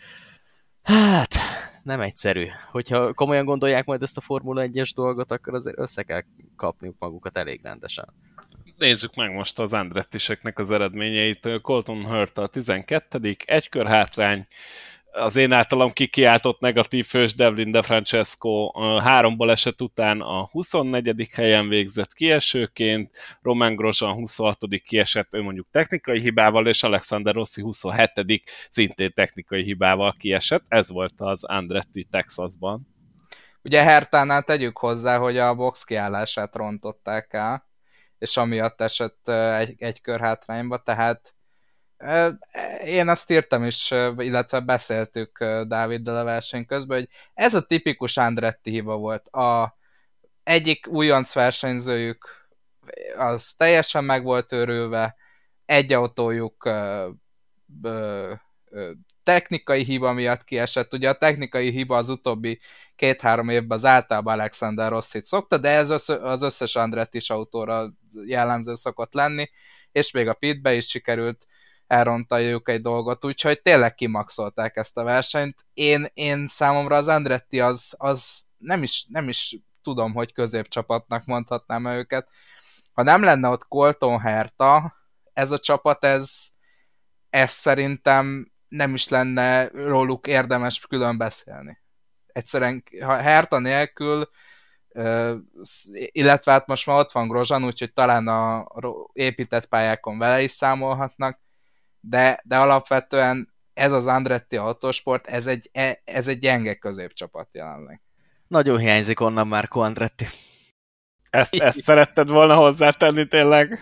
[0.90, 1.36] Hát,
[1.84, 2.46] nem egyszerű.
[2.72, 6.22] Hogyha komolyan gondolják majd ezt a Formula 1-es dolgot, akkor azért össze kell
[6.56, 8.14] kapniuk magukat elég rendesen.
[8.78, 11.62] Nézzük meg most az Andrettiseknek az eredményeit.
[11.62, 14.48] Colton Hurt a 12 egy kör hátrány,
[15.12, 21.30] az én általam kikiáltott negatív fős Devlin De Francesco három baleset után a 24.
[21.34, 24.58] helyen végzett kiesőként, Roman Grosjean 26.
[24.86, 28.12] kiesett, ő mondjuk technikai hibával, és Alexander Rossi 27.
[28.70, 30.64] szintén technikai hibával kiesett.
[30.68, 32.88] Ez volt az Andretti Texasban.
[33.64, 37.68] Ugye Hertánál tegyük hozzá, hogy a box kiállását rontották el,
[38.18, 41.34] és amiatt esett egy, egy kör hátrányba, tehát
[42.86, 48.72] én azt írtam is, illetve beszéltük Dáviddal a verseny közben, hogy ez a tipikus Andretti
[48.72, 49.28] hiba volt.
[49.28, 49.78] A
[50.44, 52.50] egyik újonc versenyzőjük
[53.18, 55.16] az teljesen meg volt őrülve,
[55.66, 57.10] egy autójuk ö,
[57.84, 58.34] ö,
[59.24, 60.94] technikai hiba miatt kiesett.
[60.94, 62.60] Ugye a technikai hiba az utóbbi
[62.96, 67.94] két-három évben az általában Alexander Rossit szokta, de ez az összes Andrettis autóra
[68.26, 69.50] jellemző szokott lenni,
[69.92, 71.46] és még a pitbe is sikerült
[71.90, 75.66] elrontaljuk egy dolgot, úgyhogy tényleg kimaxolták ezt a versenyt.
[75.74, 81.88] Én, én számomra az Andretti az, az nem, is, nem is tudom, hogy középcsapatnak mondhatnám
[81.88, 82.30] -e őket.
[82.94, 84.96] Ha nem lenne ott Colton Herta,
[85.34, 86.32] ez a csapat, ez,
[87.30, 91.80] ez szerintem nem is lenne róluk érdemes külön beszélni.
[92.28, 94.30] Egyszerűen, ha Herta nélkül,
[95.96, 98.68] illetve hát most már ott van Grozsan, úgyhogy talán a
[99.14, 101.40] épített pályákon vele is számolhatnak,
[102.00, 108.02] de, de alapvetően ez az Andretti autósport, ez egy, e, ez egy gyenge középcsapat jelenleg.
[108.48, 110.28] Nagyon hiányzik onnan Marco Andretti.
[111.30, 113.80] Ezt, ezt szeretted volna hozzátenni tényleg?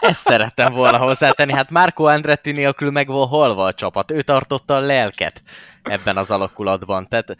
[0.00, 1.52] Ezt szerettem volna hozzátenni.
[1.52, 4.10] Hát Marco Andretti nélkül meg van halva a csapat.
[4.10, 5.42] Ő tartotta a lelket
[5.82, 7.08] ebben az alakulatban.
[7.08, 7.36] Tehát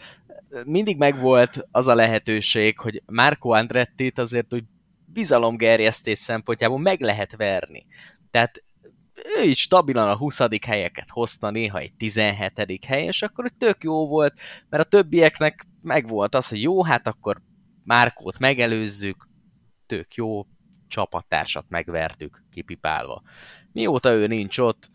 [0.65, 4.65] mindig megvolt az a lehetőség, hogy Marco Andrettit azért úgy
[5.07, 7.87] bizalomgerjesztés szempontjából meg lehet verni.
[8.31, 8.64] Tehát
[9.39, 10.41] ő is stabilan a 20.
[10.67, 12.85] helyeket hozta, néha egy 17.
[12.85, 14.35] hely, és akkor tök jó volt,
[14.69, 17.43] mert a többieknek megvolt az, hogy jó, hát akkor
[17.85, 19.29] Márkót megelőzzük,
[19.87, 20.47] tök jó,
[20.89, 23.23] csapattársat megvertük, kipipálva.
[23.73, 24.91] Mióta ő nincs ott,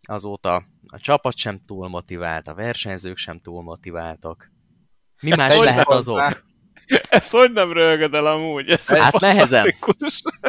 [0.00, 4.52] azóta a csapat sem túl motivált, a versenyzők sem túl motiváltak.
[5.20, 6.44] Mi hát más lehet az ok?
[7.08, 8.68] Ez hogy nem rögöd el amúgy?
[8.68, 9.74] Ez hát nehezen.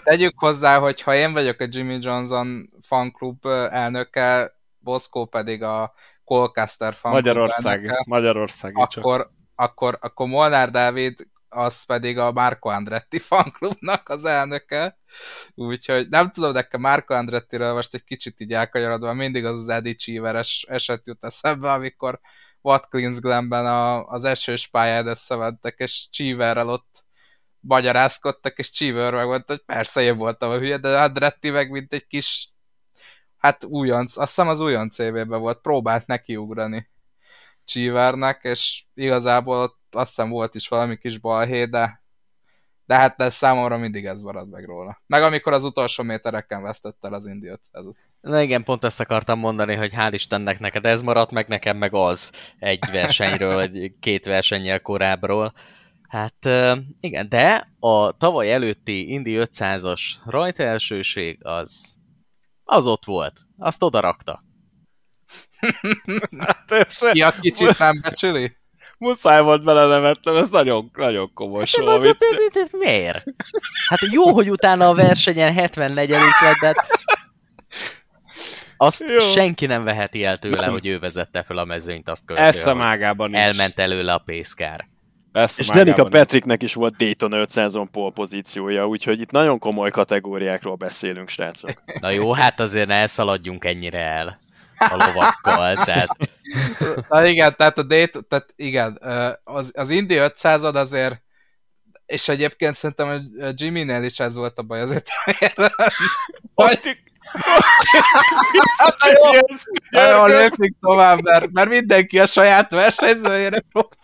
[0.03, 6.93] Tegyük hozzá, hogy ha én vagyok a Jimmy Johnson fanklub elnöke, Boszkó pedig a Colcaster
[6.93, 14.09] fanklub Magyarország, elnöke, Magyarország akkor, akkor, akkor Molnár Dávid az pedig a Marco Andretti fanklubnak
[14.09, 14.97] az elnöke,
[15.55, 19.95] úgyhogy nem tudom, nekem Marco Andrettiről most egy kicsit így elkanyarodva, mindig az az Eddie
[19.95, 22.19] Cheeveres eset jut eszembe, amikor
[22.65, 27.05] Watkins Glenben a, az esős pályán összevettek, és Cheeverrel ott
[27.59, 31.93] magyarázkodtak, és Cheever meg mondta, hogy persze én voltam a hülye, de Andretti meg mint
[31.93, 32.49] egy kis
[33.37, 36.89] hát újonc, azt hiszem az újonc évében volt, próbált nekiugrani
[37.65, 42.03] Cheevernek, és igazából ott azt hiszem volt is valami kis balhé, de
[42.85, 45.01] de hát de számomra mindig ez marad meg róla.
[45.07, 47.85] Meg amikor az utolsó métereken vesztett el az Indi 500
[48.25, 51.93] Na igen, pont ezt akartam mondani, hogy hál' Istennek neked ez maradt, meg nekem meg
[51.93, 55.53] az egy versenyről, vagy két versennyel korábbról.
[56.09, 56.49] Hát
[56.99, 61.97] igen, de a tavaly előtti Indi 500-as rajtelsőség az,
[62.63, 63.39] az ott volt.
[63.57, 64.41] Azt oda rakta.
[66.39, 68.55] hát, ja, kicsit nem becsüli?
[68.97, 72.17] muszáj volt belenevetnem, ez nagyon, nagyon komoly hát, show, amit...
[72.71, 73.23] Miért?
[73.87, 76.87] Hát jó, hogy utána a versenyen 74 lett, de hát
[78.77, 79.19] azt jó.
[79.19, 82.53] senki nem veheti el tőle, hogy ő vezette fel a mezőnyt, azt követően.
[83.33, 83.39] Is.
[83.39, 84.87] Elment előle a pészkár.
[85.31, 90.75] Eszem és Danica Patricknek is volt Dayton 500-on pole pozíciója, úgyhogy itt nagyon komoly kategóriákról
[90.75, 91.83] beszélünk, srácok.
[91.99, 94.39] Na jó, hát azért ne szaladjunk ennyire el
[94.77, 96.17] a lovakkal, tehát...
[97.09, 98.99] Na igen, tehát a date, tehát igen,
[99.43, 101.21] az, az Indi 500 azért
[102.05, 103.07] És egyébként szerintem
[103.39, 105.03] a Jimmy-nél is ez volt a baj az.
[109.89, 113.97] Na jó, lépjük tovább, mert, mert mindenki a saját versenyzőjére próbál.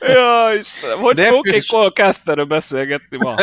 [0.00, 3.34] Ja, Istenem, hogy fogok egy Colcasterről beszélgetni ma?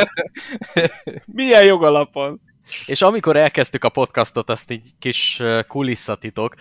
[1.26, 2.42] Milyen jogalapon?
[2.86, 6.56] És amikor elkezdtük a podcastot, azt így kis kulisszatitok,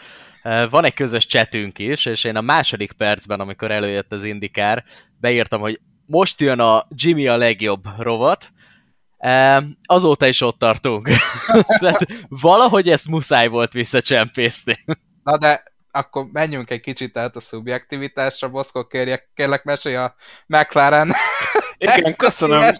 [0.71, 4.85] van egy közös chatünk is, és én a második percben, amikor előjött az indikár,
[5.21, 8.53] beírtam, hogy most jön a Jimmy a legjobb rovat,
[9.85, 11.09] azóta is ott tartunk.
[11.81, 14.85] Tehát valahogy ezt muszáj volt visszacsempészni.
[15.23, 20.15] Na de akkor menjünk egy kicsit át a szubjektivitásra, Boszkó, kérjek, kérlek mesélj a
[20.47, 21.13] McLaren
[21.79, 22.75] Igen, köszönöm,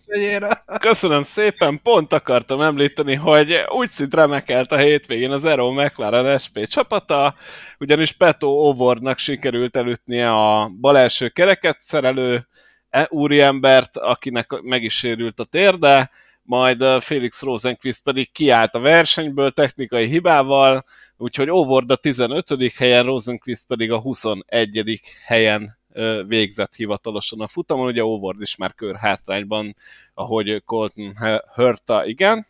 [0.81, 1.81] köszönöm szépen.
[1.83, 7.35] Pont akartam említeni, hogy úgy szint remekelt a hétvégén az Aero McLaren SP csapata,
[7.79, 12.49] ugyanis Peto Ovordnak sikerült elütnie a bal első kereket szerelő
[12.91, 16.11] e- úriembert, akinek meg is sérült a térde,
[16.49, 20.85] majd Felix Rosenquist pedig kiállt a versenyből technikai hibával,
[21.17, 22.73] úgyhogy Ovord a 15.
[22.77, 25.01] helyen, Rosenquist pedig a 21.
[25.27, 25.79] helyen
[26.27, 29.75] végzett hivatalosan a futamon, ugye Ovord is már kör hátrányban,
[30.15, 31.17] ahogy Colton
[31.55, 32.47] hörta, igen.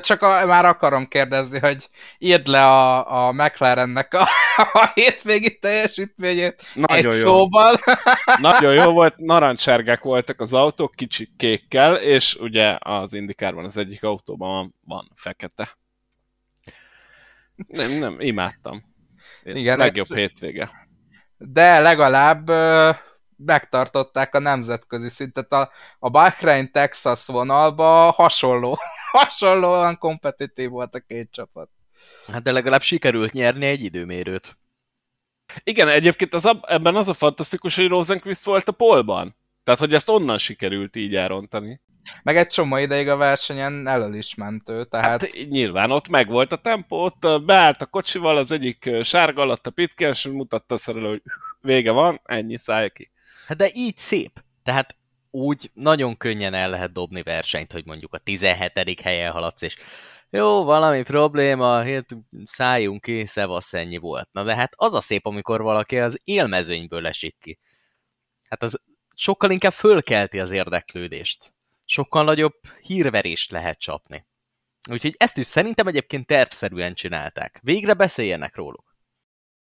[0.00, 4.26] Csak a, már akarom kérdezni, hogy írd le a, a McLarennek a,
[4.80, 7.10] a hétvégi teljesítményét Nagyon egy jó.
[7.10, 7.74] szóval.
[8.40, 14.02] Nagyon jó volt, narancssárgák voltak az autók, kicsi kékkel, és ugye az indikárban az egyik
[14.02, 15.78] autóban van, van fekete.
[17.66, 18.84] Nem, nem, imádtam.
[19.42, 20.70] Igen, legjobb hétvége.
[21.36, 22.50] De legalább
[23.44, 25.52] megtartották a nemzetközi szintet.
[25.52, 28.78] A, a Bahrain-Texas vonalba hasonló,
[29.12, 31.68] hasonlóan kompetitív volt a két csapat.
[32.32, 34.58] Hát de legalább sikerült nyerni egy időmérőt.
[35.62, 39.36] Igen, egyébként az a, ebben az a fantasztikus, hogy Rosenquist volt a polban.
[39.64, 41.80] Tehát, hogy ezt onnan sikerült így elrontani.
[42.22, 46.52] Meg egy csomó ideig a versenyen elől is ment ő, tehát Hát nyilván ott megvolt
[46.52, 50.78] a tempó, ott beállt a kocsival, az egyik sárga alatt a pitken, és mutatta a
[50.78, 51.22] szerelő, hogy
[51.60, 53.10] vége van, ennyi szállj ki.
[53.46, 54.42] Hát de így szép.
[54.62, 54.96] Tehát
[55.30, 59.00] úgy nagyon könnyen el lehet dobni versenyt, hogy mondjuk a 17.
[59.00, 59.76] helyen haladsz, és
[60.30, 64.28] jó, valami probléma, hát szálljunk ki, szevasz, ennyi volt.
[64.32, 67.58] Na de hát az a szép, amikor valaki az élmezőnyből esik ki.
[68.48, 68.80] Hát az
[69.14, 71.54] sokkal inkább fölkelti az érdeklődést.
[71.84, 74.26] Sokkal nagyobb hírverést lehet csapni.
[74.90, 77.58] Úgyhogy ezt is szerintem egyébként tervszerűen csinálták.
[77.62, 78.89] Végre beszéljenek róluk.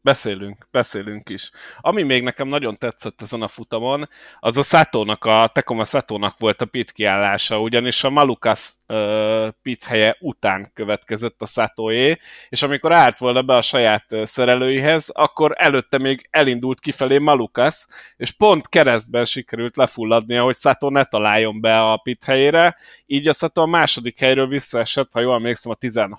[0.02, 1.50] Beszélünk, beszélünk is.
[1.80, 6.60] Ami még nekem nagyon tetszett ezen a futamon, az a Satónak, a Tecoma Satónak volt
[6.60, 12.92] a pit kiállása, ugyanis a Malukas uh, pit helye után következett a Satóé, és amikor
[12.92, 17.86] állt volna be a saját szerelőihez, akkor előtte még elindult kifelé Malukas,
[18.16, 22.76] és pont keresztben sikerült lefulladnia, hogy Sato ne találjon be a pit helyére,
[23.06, 26.18] így a Sato a második helyről visszaesett, ha jól emlékszem, a 16.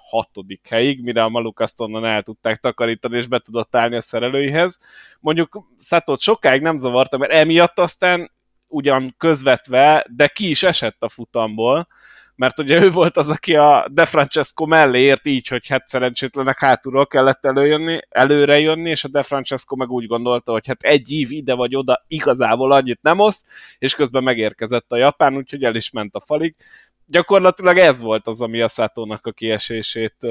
[0.70, 4.80] helyig, mire a Malukaszt onnan el tudták takarítani, és be tudott állni a szerelőihez.
[5.20, 8.32] Mondjuk Satot sokáig nem zavarta, mert emiatt aztán
[8.68, 11.88] ugyan közvetve, de ki is esett a futamból,
[12.36, 16.58] mert ugye ő volt az, aki a De Francesco mellé ért így, hogy hát szerencsétlenek
[16.58, 21.12] hátulról kellett előjönni, előre jönni, és a De Francesco meg úgy gondolta, hogy hát egy
[21.12, 23.46] ív ide vagy oda igazából annyit nem oszt,
[23.78, 26.56] és közben megérkezett a japán, úgyhogy el is ment a falig.
[27.06, 30.28] Gyakorlatilag ez volt az, ami a Szátónak a kiesését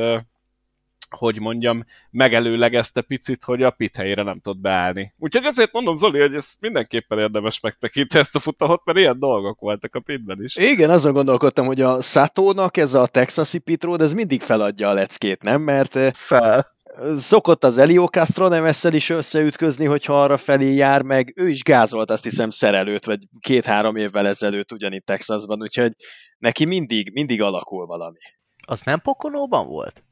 [1.17, 5.15] hogy mondjam, megelőlegezte picit, hogy a pit helyére nem tud beállni.
[5.19, 9.61] Úgyhogy azért mondom, Zoli, hogy ezt mindenképpen érdemes megtekinteni ezt a futamot, mert ilyen dolgok
[9.61, 10.57] voltak a pitben is.
[10.57, 14.93] Igen, azon gondolkodtam, hogy a Satónak ez a texasi pit road, ez mindig feladja a
[14.93, 15.63] leckét, nem?
[15.63, 16.75] Mert eh, Fel.
[17.17, 22.11] szokott az Elio Castro nemesszel is összeütközni, hogyha arra felé jár, meg ő is gázolt
[22.11, 25.93] azt hiszem szerelőt, vagy két-három évvel ezelőtt ugyanitt Texasban, úgyhogy
[26.39, 28.19] neki mindig, mindig alakul valami.
[28.67, 30.03] Az nem Pokonóban volt?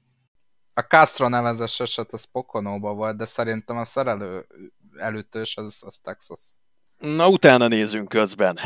[0.79, 4.47] A Castro nevezes eset az Pokonóba volt, de szerintem a szerelő
[4.97, 6.41] elütős az, az Texas.
[6.99, 8.59] Na, utána nézzünk közben.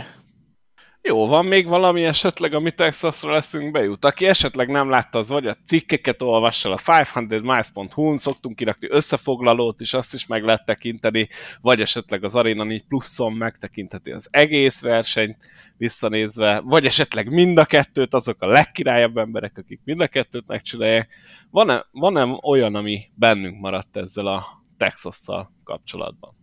[1.05, 4.05] Jó, van még valami esetleg, ami Texasra leszünk bejut?
[4.05, 9.81] Aki esetleg nem látta, az vagy a cikkeket olvassa el a 500miles.hu-n, szoktunk kirakni összefoglalót
[9.81, 11.29] is, azt is meg lehet tekinteni,
[11.61, 15.37] vagy esetleg az Arena 4 pluszon megtekintheti az egész versenyt
[15.77, 21.09] visszanézve, vagy esetleg mind a kettőt, azok a legkirályabb emberek, akik mind a kettőt megcsinálják.
[21.51, 24.45] Van-e, van-e olyan, ami bennünk maradt ezzel a
[24.77, 26.37] Texasszal kapcsolatban?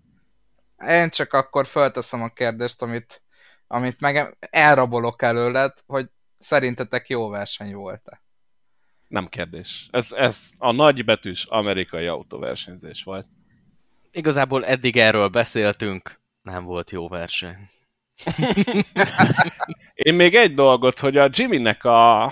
[0.88, 3.24] Én csak akkor fölteszem a kérdést, amit,
[3.72, 6.10] amit meg elrabolok előled, hogy
[6.40, 8.22] szerintetek jó verseny volt-e?
[9.08, 9.88] Nem kérdés.
[9.92, 13.28] Ez, ez a nagybetűs amerikai autóversenyzés volt.
[14.12, 17.70] Igazából eddig erről beszéltünk, nem volt jó verseny.
[19.94, 22.24] Én még egy dolgot, hogy a Jimmynek a,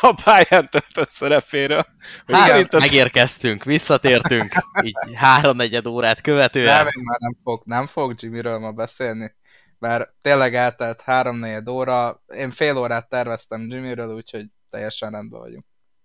[0.00, 1.86] a pályán töltött szerepéről.
[2.24, 4.52] hogy Hát, szerinted- megérkeztünk, visszatértünk,
[4.82, 6.74] így háromnegyed órát követően.
[6.76, 9.34] Nem, én már nem fog, nem fog Jimmyről ma beszélni,
[9.82, 15.64] mert tényleg eltelt három óra, én fél órát terveztem Jimmyről, úgyhogy teljesen rendben vagyunk.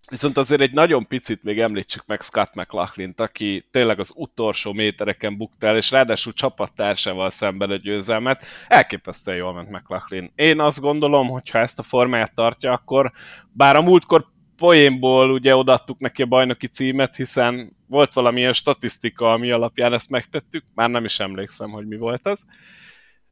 [0.09, 5.38] Viszont azért egy nagyon picit még említsük meg Scott mclaughlin aki tényleg az utolsó métereken
[5.38, 8.45] bukta el, és ráadásul csapattársával szemben a győzelmet.
[8.67, 10.32] Elképesztően jól ment McLaughlin.
[10.36, 13.11] Én azt gondolom, hogy ha ezt a formáját tartja, akkor
[13.51, 14.25] bár a múltkor
[14.55, 20.63] poénból ugye odaadtuk neki a bajnoki címet, hiszen volt valamilyen statisztika, ami alapján ezt megtettük,
[20.73, 22.45] már nem is emlékszem, hogy mi volt az.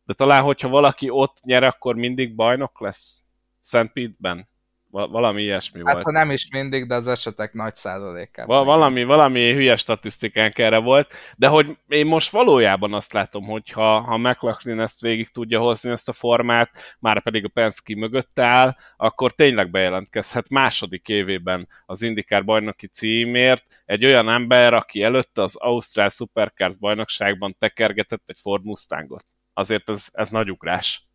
[0.05, 3.23] De talán, hogyha valaki ott nyer, akkor mindig bajnok lesz
[3.61, 4.47] Szent Pete-ben.
[4.95, 6.05] Va- valami ilyesmi Hát volt.
[6.05, 8.55] ha nem is mindig, de az esetek nagy százalékában.
[8.55, 13.69] Val- valami, valami hülye statisztikánk erre volt, de hogy én most valójában azt látom, hogy
[13.69, 18.39] ha, ha McLaughlin ezt végig tudja hozni, ezt a formát, már pedig a Penske mögött
[18.39, 25.41] áll, akkor tényleg bejelentkezhet második évében az IndyCar bajnoki címért egy olyan ember, aki előtte
[25.41, 29.25] az Ausztrál Supercars bajnokságban tekergetett egy Ford Mustangot.
[29.57, 31.07] Azért ez, ez nagy ugrás.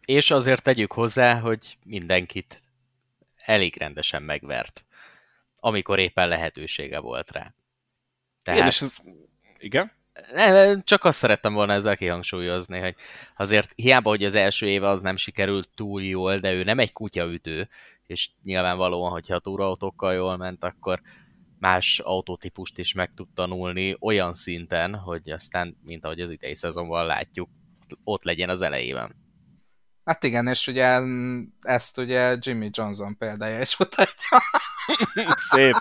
[0.00, 2.62] És azért tegyük hozzá, hogy mindenkit
[3.36, 4.84] elég rendesen megvert,
[5.56, 7.54] amikor éppen lehetősége volt rá.
[8.42, 8.60] Tehát...
[8.60, 8.98] Én is ez...
[9.58, 9.92] Igen?
[10.32, 12.94] Nem, csak azt szerettem volna ezzel kihangsúlyozni, hogy
[13.36, 16.92] azért hiába, hogy az első éve az nem sikerült túl jól, de ő nem egy
[16.92, 17.68] kutyaütő,
[18.06, 21.00] és nyilvánvalóan, hogyha a túrautókkal jól ment, akkor
[21.58, 27.06] más autótípust is meg tud tanulni olyan szinten, hogy aztán, mint ahogy az idei szezonban
[27.06, 27.48] látjuk,
[28.04, 29.20] ott legyen az elejében.
[30.04, 31.00] Hát igen, és ugye
[31.60, 34.38] ezt ugye Jimmy Johnson példája is mutatja.
[35.50, 35.74] Szép.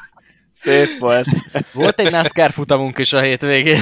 [0.53, 1.28] Szép volt.
[1.74, 3.82] Volt egy NASCAR futamunk is a hétvégén.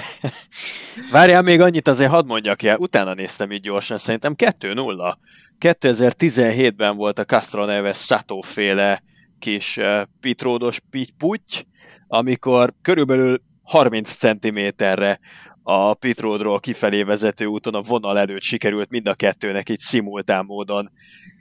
[1.10, 5.14] Várjál még annyit azért hadd mondjak el, utána néztem így gyorsan, szerintem 2-0.
[5.60, 9.02] 2017-ben volt a Castro Neves Sato féle
[9.38, 11.66] kis uh, pitródos pitty
[12.08, 15.20] amikor körülbelül 30 cm-re
[15.68, 20.90] a pitródról kifelé vezető úton a vonal előtt sikerült mind a kettőnek így szimultán módon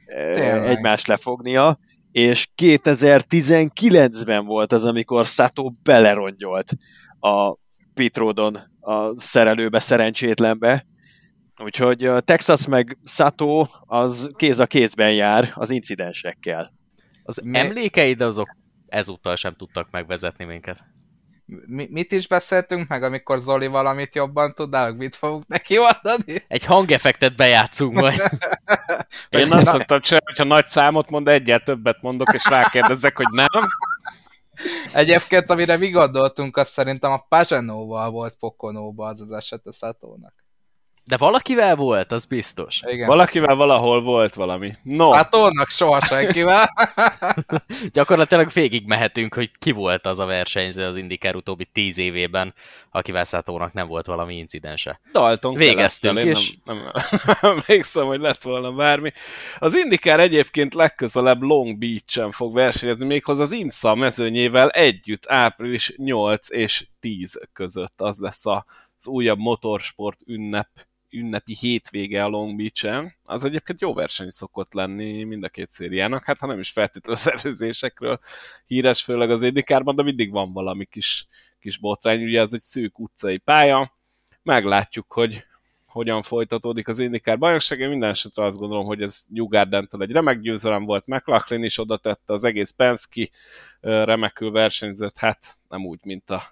[0.05, 0.65] Tényleg.
[0.65, 1.79] egymást lefognia,
[2.11, 6.71] és 2019-ben volt az, amikor Sato belerongyolt
[7.19, 7.55] a
[7.93, 10.85] pitródon a szerelőbe, szerencsétlenbe.
[11.63, 16.71] Úgyhogy a Texas meg Sato az kéz a kézben jár az incidensekkel.
[17.23, 18.57] Az Mi- emlékeid azok
[18.87, 20.94] ezúttal sem tudtak megvezetni minket.
[21.45, 26.45] Mi, mit is beszéltünk meg, amikor Zoli valamit jobban tudnál, mit fogunk neki mondani?
[26.47, 28.21] Egy hangeffektet bejátszunk majd.
[29.29, 33.47] Én azt szoktam csinálni, hogyha nagy számot mond, egyel többet mondok, és rákérdezek, hogy nem.
[34.93, 40.44] Egyébként, amire mi gondoltunk, az szerintem a Pagenóval volt Pokonóba az az eset a Satónak.
[41.07, 42.81] De valakivel volt, az biztos.
[42.87, 43.07] Igen.
[43.07, 44.73] Valakivel valahol volt valami.
[44.83, 46.69] No, Satónak soha senkivel.
[47.93, 52.53] Gyakorlatilag végig mehetünk, hogy ki volt az a versenyző az IndyCar utóbbi tíz évében,
[52.91, 54.99] akivel Szátónak nem volt valami incidense.
[55.11, 56.91] Dalton Végeztünk, és- Nem, nem,
[57.41, 59.11] nem emlékszem, hogy lett volna bármi.
[59.59, 66.49] Az IndyCar egyébként legközelebb Long Beach-en fog versenyezni, méghozzá az IMSA mezőnyével együtt április 8
[66.51, 68.01] és 10 között.
[68.01, 68.65] Az lesz a,
[68.97, 70.67] az újabb motorsport ünnep
[71.15, 73.15] ünnepi hétvége a Long Beach-en.
[73.25, 77.21] Az egyébként jó verseny szokott lenni mind a két szériának, hát ha nem is feltétlenül
[77.21, 78.19] az előzésekről
[78.65, 81.27] híres, főleg az Indikárban, de mindig van valami kis,
[81.59, 82.23] kis botrány.
[82.23, 83.91] Ugye ez egy szűk utcai pálya,
[84.43, 85.45] meglátjuk, hogy
[85.85, 87.79] hogyan folytatódik az IndyCar bajnokság.
[87.79, 91.79] Én minden esetre azt gondolom, hogy ez New Garden-től egy remek győzelem volt, McLaughlin is
[91.79, 93.29] oda tette, az egész Penske
[93.81, 96.43] remekül versenyzett, hát nem úgy, mint a,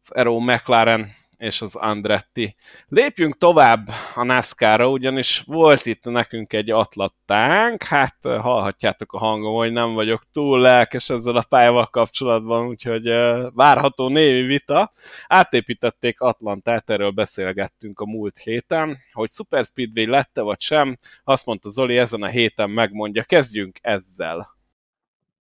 [0.00, 2.54] az Aero McLaren és az Andretti.
[2.88, 9.54] Lépjünk tovább a NASCAR-ra, ugyanis volt itt nekünk egy atlattánk, hát ö, hallhatjátok a hangom,
[9.54, 14.92] hogy nem vagyok túl lelkes ezzel a pályával kapcsolatban, úgyhogy ö, várható némi vita.
[15.26, 21.68] Átépítették Atlantát, erről beszélgettünk a múlt héten, hogy Super Speedway lette vagy sem, azt mondta
[21.68, 23.22] Zoli, ezen a héten megmondja.
[23.22, 24.57] Kezdjünk ezzel.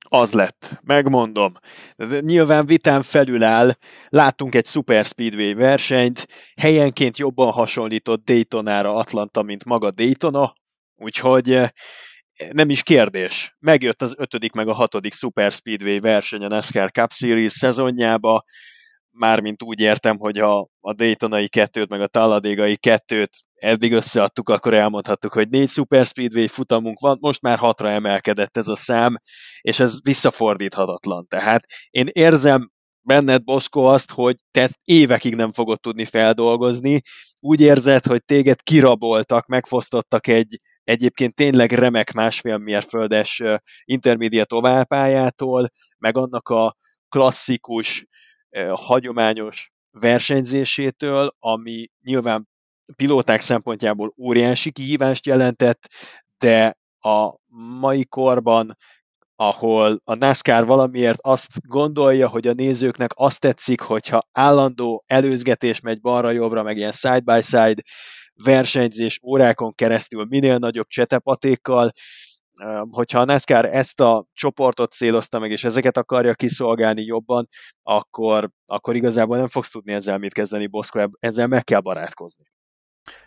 [0.10, 1.54] Az lett, megmondom.
[1.95, 3.74] De Nyilván vitán felül áll,
[4.10, 6.28] láttunk egy Super Speedway versenyt,
[6.62, 10.54] helyenként jobban hasonlított Daytonára Atlanta, mint maga Daytona,
[10.95, 11.70] úgyhogy eh,
[12.52, 13.56] nem is kérdés.
[13.60, 18.43] Megjött az ötödik meg a hatodik Super Speedway verseny a NASCAR Cup Series szezonjába,
[19.12, 24.74] mármint úgy értem, hogy ha a Daytonai kettőt, meg a Talladégai kettőt eddig összeadtuk, akkor
[24.74, 29.16] elmondhattuk, hogy négy Super Speedway futamunk van, most már hatra emelkedett ez a szám,
[29.62, 31.28] és ez visszafordíthatatlan.
[31.28, 37.01] Tehát én érzem benned, Boszko, azt, hogy te ezt évekig nem fogod tudni feldolgozni.
[37.39, 43.43] Úgy érzed, hogy téged kiraboltak, megfosztottak egy egyébként tényleg remek másfél mérföldes
[43.84, 46.76] intermediate oválpályától, meg annak a
[47.10, 48.05] klasszikus,
[48.70, 52.47] hagyományos versenyzésétől, ami nyilván
[52.96, 55.88] pilóták szempontjából óriási kihívást jelentett,
[56.38, 57.36] de a
[57.80, 58.76] mai korban
[59.40, 66.02] ahol a NASCAR valamiért azt gondolja, hogy a nézőknek azt tetszik, hogyha állandó előzgetés megy
[66.02, 67.82] balra-jobbra, meg ilyen side-by-side
[68.44, 71.92] versenyzés órákon keresztül minél nagyobb csetepatékkal,
[72.90, 77.48] hogyha a NASCAR ezt a csoportot célozta meg, és ezeket akarja kiszolgálni jobban,
[77.84, 82.44] akkor, akkor igazából nem fogsz tudni ezzel mit kezdeni, Boszko, ezzel meg kell barátkozni.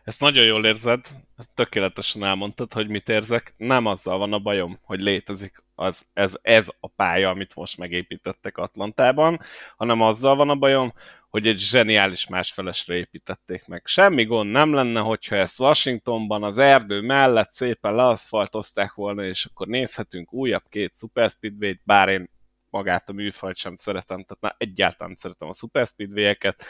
[0.04, 1.06] Ezt nagyon jól érzed,
[1.54, 3.54] tökéletesen elmondtad, hogy mit érzek.
[3.56, 8.56] Nem azzal van a bajom, hogy létezik az, ez, ez a pálya, amit most megépítettek
[8.58, 9.40] Atlantában,
[9.76, 10.92] hanem azzal van a bajom,
[11.30, 13.82] hogy egy zseniális másfelesre építették meg.
[13.84, 19.66] Semmi gond nem lenne, hogyha ezt Washingtonban az erdő mellett szépen leaszfaltozták volna, és akkor
[19.66, 22.30] nézhetünk újabb két Super Speedway-t, bár én
[22.70, 26.64] magát a műfajt sem szeretem, tehát már egyáltalán nem szeretem a Super Speedway-eket.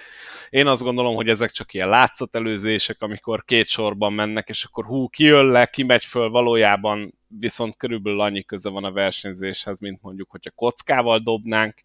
[0.51, 5.09] Én azt gondolom, hogy ezek csak ilyen látszatelőzések, amikor két sorban mennek, és akkor hú,
[5.09, 10.51] kijön le, kimegy föl, valójában viszont körülbelül annyi köze van a versenyzéshez, mint mondjuk, hogyha
[10.51, 11.80] kockával dobnánk.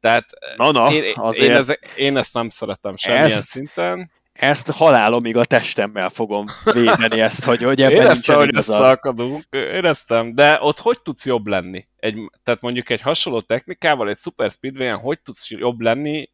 [0.00, 5.36] Tehát na, na, én, én, ezek, én ezt nem szeretem semmilyen ezt, szinten ezt halálomig
[5.36, 11.00] a testemmel fogom védeni ezt, hogy, hogy ebben Éreztem, hogy összeakadunk, éreztem, de ott hogy
[11.02, 11.86] tudsz jobb lenni?
[12.04, 16.30] Egy, tehát mondjuk egy hasonló technikával, egy Super Speedway-en hogy tudsz jobb lenni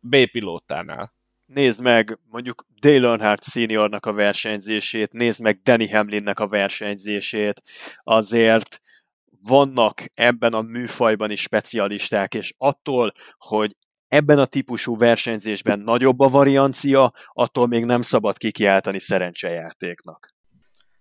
[0.00, 1.14] B pilótánál?
[1.46, 7.62] Nézd meg mondjuk Dale Earnhardt seniornak a versenyzését, nézd meg Danny Hamlinnek a versenyzését,
[8.02, 8.80] azért
[9.40, 13.76] vannak ebben a műfajban is specialisták, és attól, hogy
[14.08, 20.34] ebben a típusú versenyzésben nagyobb a variancia, attól még nem szabad kikiáltani szerencsejátéknak.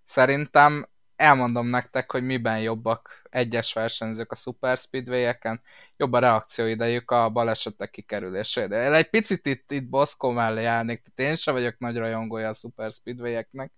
[0.06, 0.89] Szerintem
[1.22, 5.61] elmondom nektek, hogy miben jobbak egyes versenyzők a Super Speedway-eken,
[5.97, 8.93] jobb a reakcióidejük a balesetek kikerülésére.
[8.93, 12.91] Egy picit itt, itt Boszkó mellé állnék, tehát én sem vagyok nagy rajongója a Super
[12.91, 13.72] Speedway-eknek,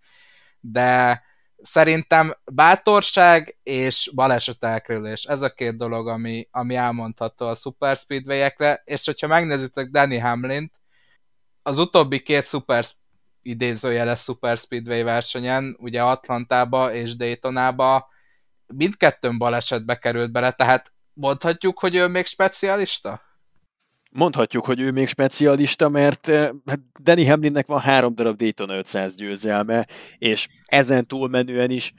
[0.60, 1.22] de
[1.62, 5.24] szerintem bátorság és baleset elkerülés.
[5.24, 10.72] Ez a két dolog, ami, ami elmondható a Super Speedway-ekre, és hogyha megnézitek Danny Hamlin
[11.62, 12.86] az utóbbi két Super
[13.44, 18.08] idézőjeles Super Speedway versenyen, ugye Atlantába és Daytonába
[18.76, 23.22] mindkettőn balesetbe került bele, tehát mondhatjuk, hogy ő még specialista?
[24.14, 29.16] mondhatjuk, hogy ő még specialista, mert eh, hát Danny Hamlinnek van három darab Daytona 500
[29.16, 29.88] győzelme,
[30.18, 31.94] és ezen túlmenően is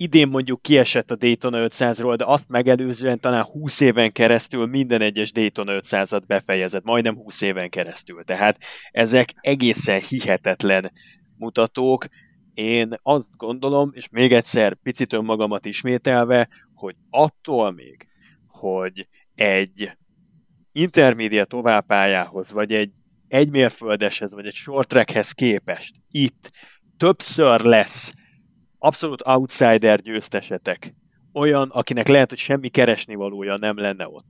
[0.00, 5.32] idén mondjuk kiesett a Daytona 500-ról, de azt megelőzően talán 20 éven keresztül minden egyes
[5.32, 8.24] Daytona 500-at befejezett, majdnem 20 éven keresztül.
[8.24, 8.58] Tehát
[8.90, 10.92] ezek egészen hihetetlen
[11.36, 12.06] mutatók.
[12.54, 18.08] Én azt gondolom, és még egyszer picit önmagamat ismételve, hogy attól még,
[18.46, 19.96] hogy egy
[20.72, 22.90] intermédia továbbpályához, vagy egy
[23.28, 26.50] egymérföldeshez, vagy egy short trackhez képest itt
[26.96, 28.12] többször lesz
[28.78, 30.94] abszolút outsider győztesetek,
[31.32, 34.26] olyan, akinek lehet, hogy semmi keresni valója nem lenne ott.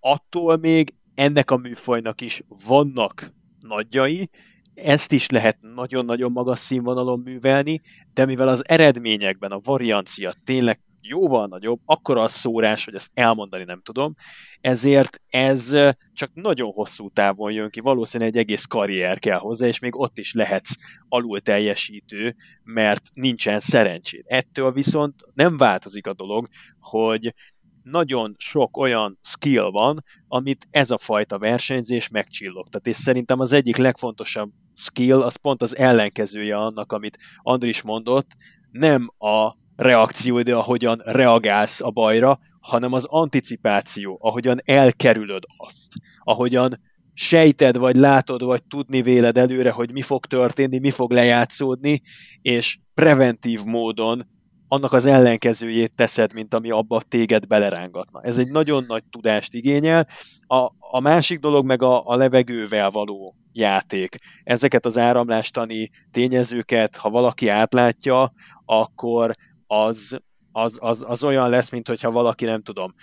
[0.00, 4.30] Attól még ennek a műfajnak is vannak nagyjai,
[4.74, 7.80] ezt is lehet nagyon-nagyon magas színvonalon művelni,
[8.12, 13.64] de mivel az eredményekben a variancia tényleg jóval nagyobb, akkora a szórás, hogy ezt elmondani
[13.64, 14.14] nem tudom,
[14.60, 15.76] ezért ez
[16.12, 20.18] csak nagyon hosszú távon jön ki, valószínűleg egy egész karrier kell hozzá, és még ott
[20.18, 20.76] is lehetsz
[21.08, 24.24] alul teljesítő, mert nincsen szerencséd.
[24.26, 26.46] Ettől viszont nem változik a dolog,
[26.80, 27.34] hogy
[27.82, 33.76] nagyon sok olyan skill van, amit ez a fajta versenyzés megcsillogtat, és szerintem az egyik
[33.76, 38.30] legfontosabb skill az pont az ellenkezője annak, amit Andris mondott,
[38.70, 46.80] nem a reakcióidő, ahogyan reagálsz a bajra, hanem az anticipáció, ahogyan elkerülöd azt, ahogyan
[47.14, 52.02] sejted, vagy látod, vagy tudni véled előre, hogy mi fog történni, mi fog lejátszódni,
[52.42, 54.32] és preventív módon
[54.68, 58.20] annak az ellenkezőjét teszed, mint ami abba téged belerángatna.
[58.22, 60.08] Ez egy nagyon nagy tudást igényel.
[60.46, 64.16] A, a másik dolog meg a, a levegővel való játék.
[64.44, 68.32] Ezeket az áramlástani tényezőket, ha valaki átlátja,
[68.64, 69.34] akkor
[69.82, 70.18] az,
[70.52, 72.94] az, az, az olyan lesz, mint hogyha valaki, nem tudom,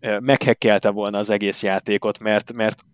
[0.00, 2.84] meghekkelte volna az egész játékot, mert, mert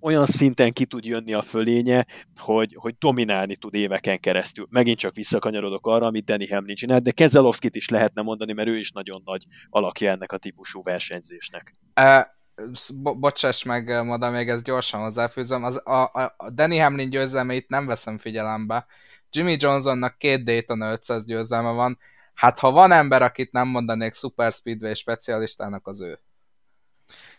[0.00, 2.06] olyan szinten ki tud jönni a fölénye,
[2.36, 4.66] hogy, hogy dominálni tud éveken keresztül.
[4.70, 8.78] Megint csak visszakanyarodok arra, amit Danny Hamlin csinált, de Kezelovskit is lehetne mondani, mert ő
[8.78, 11.74] is nagyon nagy alakja ennek a típusú versenyzésnek.
[12.00, 12.22] Uh,
[12.94, 17.68] bo- bocsáss meg, Moda, még ezt gyorsan hozzáfűzöm, az, a, a, a Danny Hamlin győzelmeit
[17.68, 18.86] nem veszem figyelembe.
[19.30, 21.98] Jimmy Johnsonnak két Dayton 500 győzelme van,
[22.34, 26.20] hát ha van ember, akit nem mondanék Super Speedway specialistának, az ő.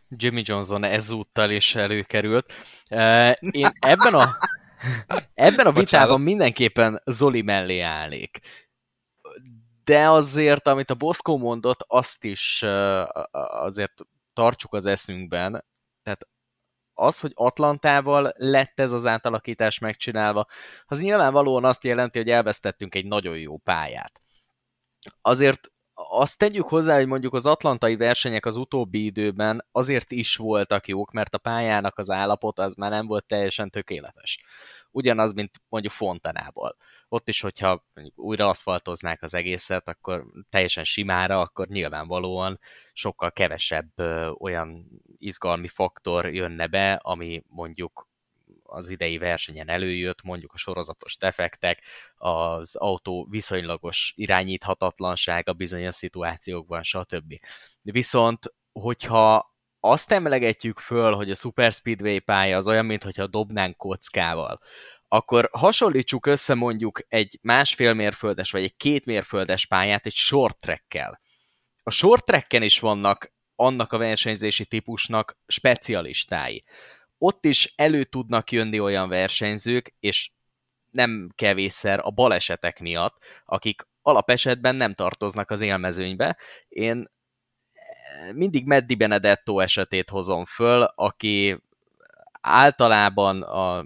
[0.09, 2.53] Jimmy Johnson ezúttal is előkerült.
[3.39, 4.37] Én ebben a,
[5.33, 8.39] ebben a vitában mindenképpen Zoli mellé állnék.
[9.83, 12.63] De azért, amit a Boszkó mondott, azt is
[13.31, 13.93] azért
[14.33, 15.65] tartsuk az eszünkben.
[16.03, 16.27] Tehát
[16.93, 20.47] az, hogy Atlantával lett ez az átalakítás megcsinálva,
[20.85, 24.22] az nyilvánvalóan azt jelenti, hogy elvesztettünk egy nagyon jó pályát.
[25.21, 30.87] Azért azt tegyük hozzá, hogy mondjuk az atlantai versenyek az utóbbi időben azért is voltak
[30.87, 34.43] jók, mert a pályának az állapot az már nem volt teljesen tökéletes.
[34.91, 36.77] Ugyanaz, mint mondjuk Fontanából.
[37.07, 37.85] Ott is, hogyha
[38.15, 42.59] újra aszfaltoznák az egészet, akkor teljesen simára, akkor nyilvánvalóan
[42.93, 43.91] sokkal kevesebb
[44.39, 44.85] olyan
[45.17, 48.07] izgalmi faktor jönne be, ami mondjuk
[48.73, 51.83] az idei versenyen előjött, mondjuk a sorozatos defektek,
[52.15, 57.33] az autó viszonylagos irányíthatatlansága bizonyos szituációkban, stb.
[57.81, 64.59] Viszont, hogyha azt emlegetjük föl, hogy a Super Speedway pálya az olyan, mintha dobnánk kockával,
[65.07, 71.21] akkor hasonlítsuk össze mondjuk egy másfél mérföldes vagy egy két mérföldes pályát egy short trackkel.
[71.83, 76.63] A short tracken is vannak annak a versenyzési típusnak specialistái
[77.23, 80.31] ott is elő tudnak jönni olyan versenyzők, és
[80.89, 86.37] nem kevésszer a balesetek miatt, akik alapesetben nem tartoznak az élmezőnybe.
[86.67, 87.11] Én
[88.33, 91.57] mindig Meddi Benedetto esetét hozom föl, aki
[92.41, 93.85] általában a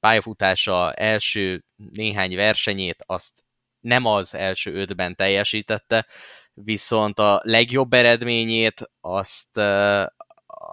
[0.00, 3.44] pályafutása első néhány versenyét azt
[3.80, 6.06] nem az első ötben teljesítette,
[6.54, 9.60] viszont a legjobb eredményét azt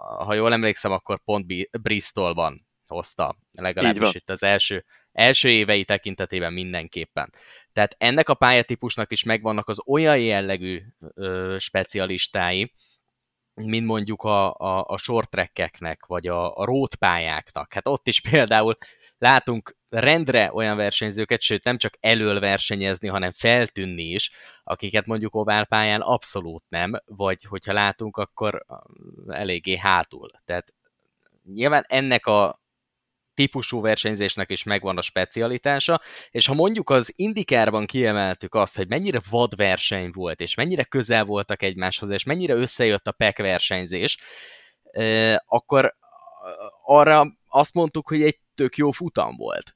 [0.08, 1.46] ha jól emlékszem, akkor pont
[1.82, 7.32] Bristolban hozta, legalábbis itt az első, első évei tekintetében mindenképpen.
[7.72, 10.82] Tehát ennek a pályatípusnak is megvannak az olyan jellegű
[11.14, 12.72] ö, specialistái,
[13.54, 17.72] mint mondjuk a, a, a short trackeknek, vagy a, a road pályáknak.
[17.72, 18.76] Hát ott is például
[19.18, 24.30] látunk rendre olyan versenyzőket, sőt nem csak elől versenyezni, hanem feltűnni is,
[24.64, 28.64] akiket mondjuk oválpályán abszolút nem, vagy hogyha látunk, akkor
[29.26, 30.30] eléggé hátul.
[30.44, 30.74] Tehát
[31.54, 32.60] nyilván ennek a
[33.34, 39.20] típusú versenyzésnek is megvan a specialitása, és ha mondjuk az Indikárban kiemeltük azt, hogy mennyire
[39.30, 44.18] vad verseny volt, és mennyire közel voltak egymáshoz, és mennyire összejött a PEC versenyzés,
[45.46, 45.94] akkor
[46.84, 49.74] arra azt mondtuk, hogy egy tök jó futam volt.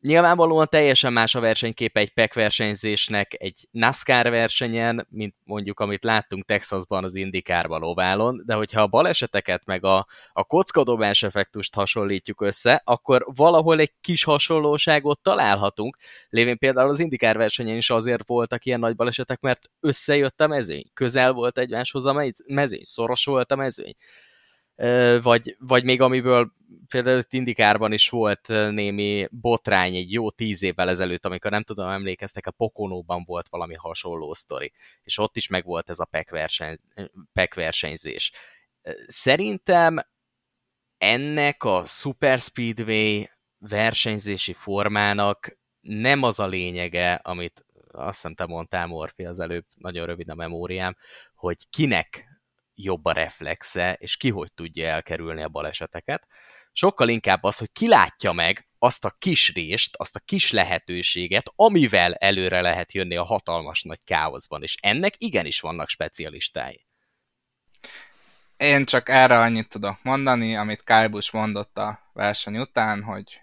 [0.00, 6.44] Nyilvánvalóan teljesen más a versenykép egy PEC versenyzésnek egy NASCAR versenyen, mint mondjuk amit láttunk
[6.44, 12.82] Texasban az Indikárban oválon, de hogyha a baleseteket meg a, a kockadobás effektust hasonlítjuk össze,
[12.84, 15.96] akkor valahol egy kis hasonlóságot találhatunk.
[16.28, 20.84] Lévén például az Indikár versenyen is azért voltak ilyen nagy balesetek, mert összejött a mezőny,
[20.92, 23.94] közel volt egymáshoz a mezőny, szoros volt a mezőny
[25.22, 26.52] vagy, vagy még amiből
[26.88, 32.46] például Indikárban is volt némi botrány egy jó tíz évvel ezelőtt, amikor nem tudom, emlékeztek,
[32.46, 34.72] a Pokonóban volt valami hasonló sztori,
[35.02, 36.78] és ott is megvolt ez a PEC, verseny,
[37.54, 38.32] versenyzés.
[39.06, 39.98] Szerintem
[40.98, 43.24] ennek a Super Speedway
[43.58, 50.06] versenyzési formának nem az a lényege, amit azt hiszem te mondtál, Morfi, az előbb, nagyon
[50.06, 50.96] rövid a memóriám,
[51.34, 52.35] hogy kinek
[52.76, 56.26] jobb a reflexe, és ki hogy tudja elkerülni a baleseteket.
[56.72, 61.52] Sokkal inkább az, hogy ki látja meg azt a kis rést, azt a kis lehetőséget,
[61.54, 66.86] amivel előre lehet jönni a hatalmas nagy káoszban, és ennek igenis vannak specialistái.
[68.56, 73.40] Én csak erre annyit tudok mondani, amit Kyle Busch mondott a verseny után, hogy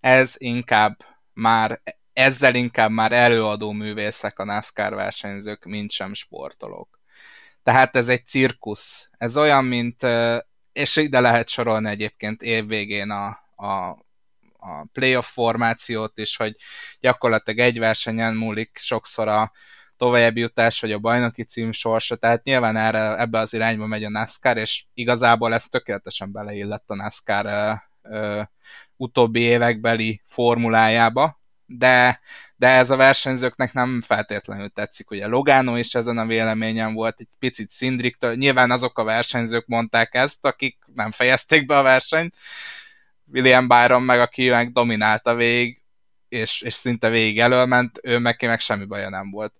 [0.00, 6.95] ez inkább már, ezzel inkább már előadó művészek a NASCAR versenyzők, mint sem sportolók.
[7.66, 9.10] Tehát ez egy cirkusz.
[9.18, 10.06] Ez olyan, mint,
[10.72, 13.72] és ide lehet sorolni egyébként évvégén a, a,
[14.58, 16.56] a playoff formációt is, hogy
[17.00, 19.52] gyakorlatilag egy versenyen múlik sokszor a
[19.96, 24.10] további jutás, vagy a bajnoki cím sorsa, tehát nyilván erre, ebbe az irányba megy a
[24.10, 28.42] NASCAR, és igazából ez tökéletesen beleillett a NASCAR ö, ö,
[28.96, 32.20] utóbbi évekbeli formulájába, de,
[32.56, 35.10] de ez a versenyzőknek nem feltétlenül tetszik.
[35.10, 40.14] Ugye Logano is ezen a véleményen volt, egy picit Szindriktől, nyilván azok a versenyzők mondták
[40.14, 42.34] ezt, akik nem fejezték be a versenyt,
[43.32, 45.80] William Byron meg, aki meg dominálta végig,
[46.28, 49.54] és, és szinte végig elölment, ő meg, meg semmi baja nem volt.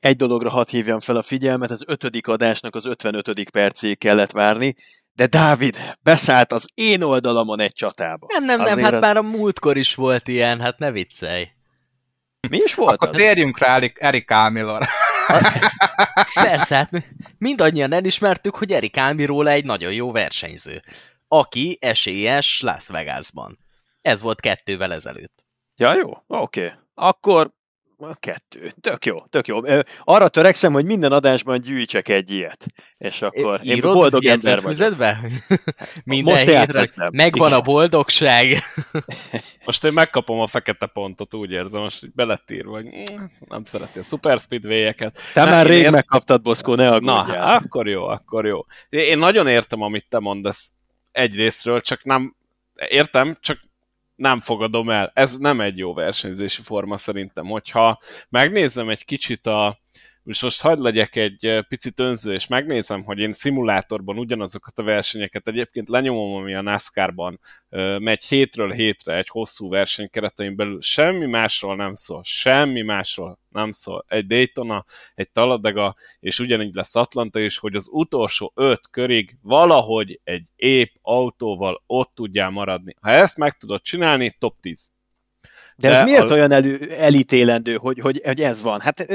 [0.00, 3.50] egy dologra hadd hívjam fel a figyelmet, az ötödik adásnak az 55.
[3.50, 4.74] percéig kellett várni,
[5.14, 8.26] de Dávid, beszállt az én oldalamon egy csatába.
[8.32, 11.48] Nem, nem, nem, Azért hát az- már a múltkor is volt ilyen, hát ne viccelj.
[12.48, 13.16] Mi is volt Akkor az?
[13.16, 14.86] térjünk rá Erik- Álmilor.
[16.34, 17.00] Persze, hát mi
[17.38, 20.80] mindannyian elismertük, hogy Erik Álmiróla egy nagyon jó versenyző,
[21.28, 23.58] aki esélyes Las Vegasban.
[24.02, 25.44] Ez volt kettővel ezelőtt.
[25.76, 26.72] Ja, jó, oké.
[26.94, 27.63] Akkor a
[28.12, 28.70] kettő.
[28.80, 29.60] Tök jó, tök jó.
[30.04, 32.66] Arra törekszem, hogy minden adásban gyűjtsek egy ilyet.
[32.98, 34.98] És akkor én Írod boldog ember vagyok.
[36.04, 37.10] Minden Most hétre elkezdem.
[37.12, 37.60] megvan Igen.
[37.60, 38.62] a boldogság.
[39.64, 43.98] Most én megkapom a fekete pontot, úgy érzem, most így beletírva, hogy mm, nem szereti
[43.98, 45.18] a Super Speedway-eket.
[45.32, 47.56] Te Nem, már én rég ért- megkaptad, Boszkó, ne Na, aggódjál.
[47.56, 48.60] akkor jó, akkor jó.
[48.88, 50.70] Én nagyon értem, amit te mondasz
[51.12, 52.36] egyrésztről, csak nem,
[52.88, 53.58] értem, csak
[54.16, 55.10] nem fogadom el.
[55.14, 57.46] Ez nem egy jó versenyzési forma szerintem.
[57.46, 57.98] Hogyha
[58.28, 59.78] megnézem egy kicsit a,
[60.24, 65.48] és most hagyd legyek egy picit önző, és megnézem, hogy én szimulátorban ugyanazokat a versenyeket
[65.48, 67.40] egyébként lenyomom, ami a NASCAR-ban
[67.98, 70.80] megy hétről hétre egy hosszú verseny keretein belül.
[70.80, 72.22] Semmi másról nem szól.
[72.24, 74.04] Semmi másról nem szól.
[74.08, 80.20] Egy Daytona, egy Talladega, és ugyanígy lesz Atlanta is, hogy az utolsó öt körig valahogy
[80.24, 82.94] egy épp autóval ott tudjál maradni.
[83.00, 84.92] Ha ezt meg tudod csinálni, top 10.
[85.76, 88.80] De ez De miért a- olyan elő, elítélendő, hogy, hogy, hogy ez van?
[88.80, 89.06] Hát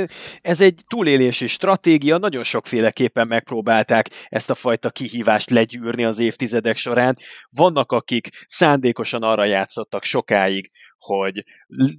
[0.41, 7.17] ez egy túlélési stratégia, nagyon sokféleképpen megpróbálták ezt a fajta kihívást legyűrni az évtizedek során.
[7.49, 11.43] Vannak, akik szándékosan arra játszottak sokáig, hogy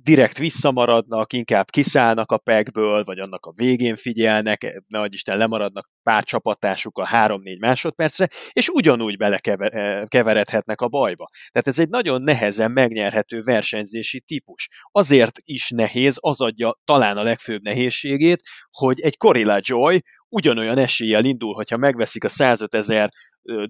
[0.03, 5.91] direkt visszamaradnak, inkább kiszállnak a pekből, vagy annak a végén figyelnek, ne adj Isten, lemaradnak
[6.03, 11.29] pár csapatásukkal 3-4 másodpercre, és ugyanúgy belekeveredhetnek a bajba.
[11.51, 14.69] Tehát ez egy nagyon nehezen megnyerhető versenyzési típus.
[14.93, 18.41] Azért is nehéz, az adja talán a legfőbb nehézségét,
[18.71, 23.11] hogy egy Corilla Joy ugyanolyan eséllyel indul, hogyha megveszik a 105 ezer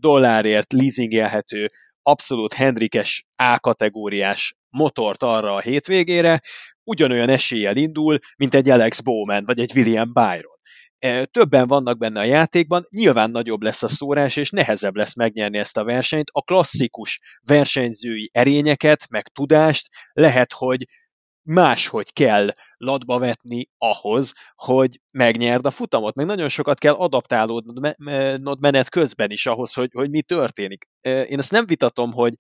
[0.01, 1.71] dollárért leasingelhető,
[2.03, 6.41] abszolút Hendrikes A-kategóriás motort arra a hétvégére,
[6.85, 10.59] ugyanolyan eséllyel indul, mint egy Alex Bowman vagy egy William Byron.
[10.99, 15.59] E, Többen vannak benne a játékban, nyilván nagyobb lesz a szórás, és nehezebb lesz megnyerni
[15.59, 16.31] ezt a versenyt.
[16.33, 20.87] A klasszikus versenyzői erényeket, meg tudást lehet, hogy
[21.43, 26.15] máshogy kell latba vetni ahhoz, hogy megnyerd a futamot.
[26.15, 30.85] Meg nagyon sokat kell adaptálódnod me- me- menet közben is ahhoz, hogy, hogy mi történik.
[31.01, 32.35] Én ezt nem vitatom, hogy,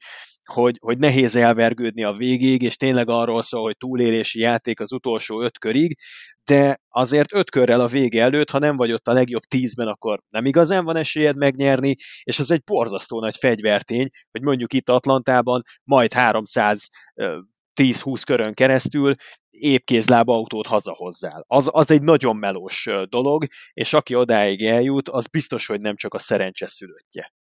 [0.44, 5.42] hogy, hogy nehéz elvergődni a végig, és tényleg arról szól, hogy túlélési játék az utolsó
[5.42, 5.98] öt körig,
[6.44, 10.20] de azért öt körrel a vége előtt, ha nem vagy ott a legjobb tízben, akkor
[10.28, 15.62] nem igazán van esélyed megnyerni, és az egy borzasztó nagy fegyvertény, hogy mondjuk itt Atlantában
[15.84, 17.38] majd 300 ö,
[17.80, 19.14] 10-20 körön keresztül
[19.50, 21.44] épp kézláb autót hazahozzál.
[21.46, 26.14] Az, az egy nagyon melós dolog, és aki odáig eljut, az biztos, hogy nem csak
[26.14, 27.32] a szerencse szülöttje.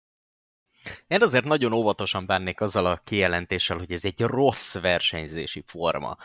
[1.06, 6.16] Én azért nagyon óvatosan bánnék azzal a kijelentéssel, hogy ez egy rossz versenyzési forma.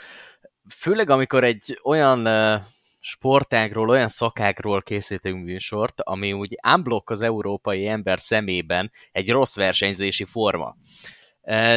[0.75, 2.27] Főleg, amikor egy olyan
[2.99, 10.25] sportágról, olyan szakágról készítünk műsort, ami úgy unblock az európai ember szemében egy rossz versenyzési
[10.25, 10.75] forma.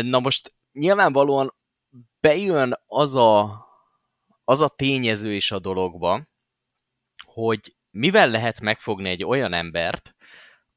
[0.01, 1.57] Na most nyilvánvalóan
[2.20, 3.66] bejön az a,
[4.44, 6.26] az a tényező is a dologba,
[7.24, 10.14] hogy mivel lehet megfogni egy olyan embert,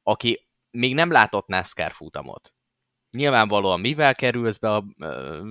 [0.04, 2.54] aki még nem látott NASCAR futamot.
[3.12, 5.42] Nyilvánvalóan mivel kerülsz be a ö,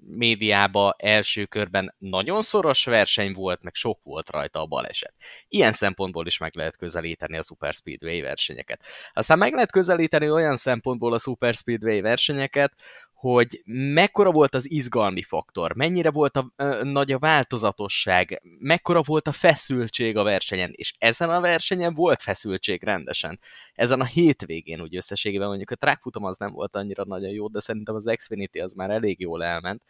[0.00, 5.14] médiába első körben, nagyon szoros verseny volt, meg sok volt rajta a baleset.
[5.48, 8.84] Ilyen szempontból is meg lehet közelíteni a Super Speedway versenyeket.
[9.12, 12.72] Aztán meg lehet közelíteni olyan szempontból a Super Speedway versenyeket,
[13.16, 19.26] hogy mekkora volt az izgalmi faktor, mennyire volt a, ö, nagy a változatosság, mekkora volt
[19.26, 23.40] a feszültség a versenyen, és ezen a versenyen volt feszültség rendesen.
[23.74, 27.48] Ezen a hétvégén úgy összességében mondjuk a track futam az nem volt annyira nagyon jó,
[27.48, 29.82] de szerintem az Xfinity az már elég jól elment.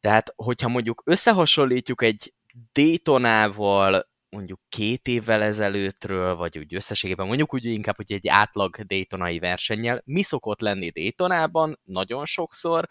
[0.00, 2.34] Tehát, hogyha mondjuk összehasonlítjuk egy
[2.72, 9.38] Daytonával, mondjuk két évvel ezelőttről, vagy úgy összességében mondjuk úgy inkább, hogy egy átlag Daytonai
[9.38, 12.88] versennyel, mi szokott lenni Daytonában nagyon sokszor,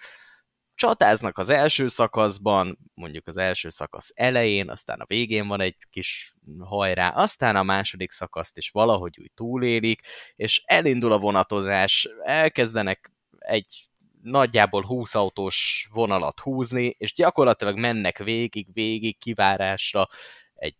[0.75, 6.33] csatáznak az első szakaszban, mondjuk az első szakasz elején, aztán a végén van egy kis
[6.59, 10.01] hajrá, aztán a második szakaszt is valahogy úgy túlélik,
[10.35, 13.89] és elindul a vonatozás, elkezdenek egy
[14.21, 20.07] nagyjából 20 autós vonalat húzni, és gyakorlatilag mennek végig, végig kivárásra
[20.53, 20.75] egy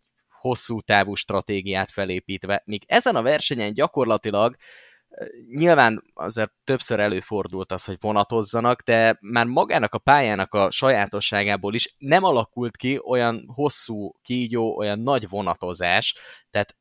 [0.46, 4.56] hosszú távú stratégiát felépítve, míg ezen a versenyen gyakorlatilag
[5.50, 11.96] Nyilván azért többször előfordult az, hogy vonatozzanak, de már magának a pályának a sajátosságából is
[11.98, 16.16] nem alakult ki olyan hosszú kígyó, olyan nagy vonatozás,
[16.50, 16.76] tehát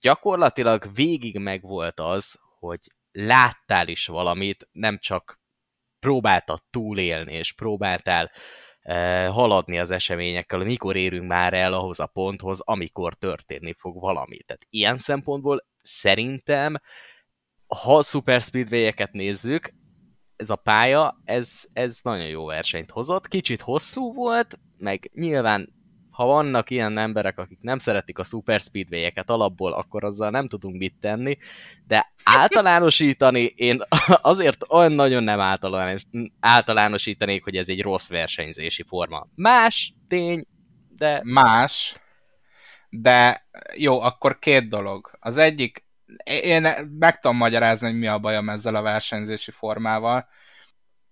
[0.00, 2.80] gyakorlatilag végig megvolt az, hogy
[3.12, 5.40] láttál is valamit, nem csak
[5.98, 8.30] próbáltad túlélni, és próbáltál
[9.30, 14.36] haladni az eseményekkel, mikor érünk már el ahhoz a ponthoz, amikor történni fog valami.
[14.36, 16.76] Tehát ilyen szempontból szerintem,
[17.66, 19.74] ha Super Speedway-eket nézzük,
[20.36, 23.28] ez a pálya, ez, ez nagyon jó versenyt hozott.
[23.28, 25.75] Kicsit hosszú volt, meg nyilván
[26.16, 30.76] ha vannak ilyen emberek, akik nem szeretik a super speedway-eket alapból, akkor azzal nem tudunk
[30.76, 31.38] mit tenni,
[31.86, 33.82] de általánosítani, én
[34.32, 36.02] azért olyan nagyon nem általános,
[36.40, 39.26] általánosítanék, hogy ez egy rossz versenyzési forma.
[39.36, 40.46] Más, tény,
[40.88, 41.20] de...
[41.24, 41.94] Más,
[42.88, 45.10] de jó, akkor két dolog.
[45.20, 45.84] Az egyik,
[46.24, 46.66] én
[46.98, 50.28] meg tudom magyarázni, hogy mi a bajom ezzel a versenyzési formával.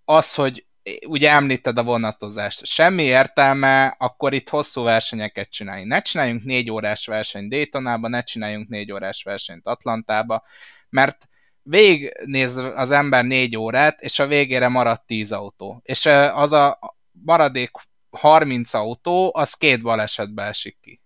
[0.04, 0.66] Az, hogy
[1.06, 2.64] ugye említed a vonatozást.
[2.66, 5.84] Semmi értelme akkor itt hosszú versenyeket csinálni.
[5.84, 10.42] Ne csináljunk négy órás versenyt Daytonába, ne csináljunk négy órás versenyt Atlantába,
[10.88, 11.28] mert
[11.62, 15.80] végignéz az ember négy órát, és a végére marad tíz autó.
[15.82, 16.78] És az a
[17.12, 17.70] maradék
[18.10, 21.00] 30 autó, az két balesetbe esik ki.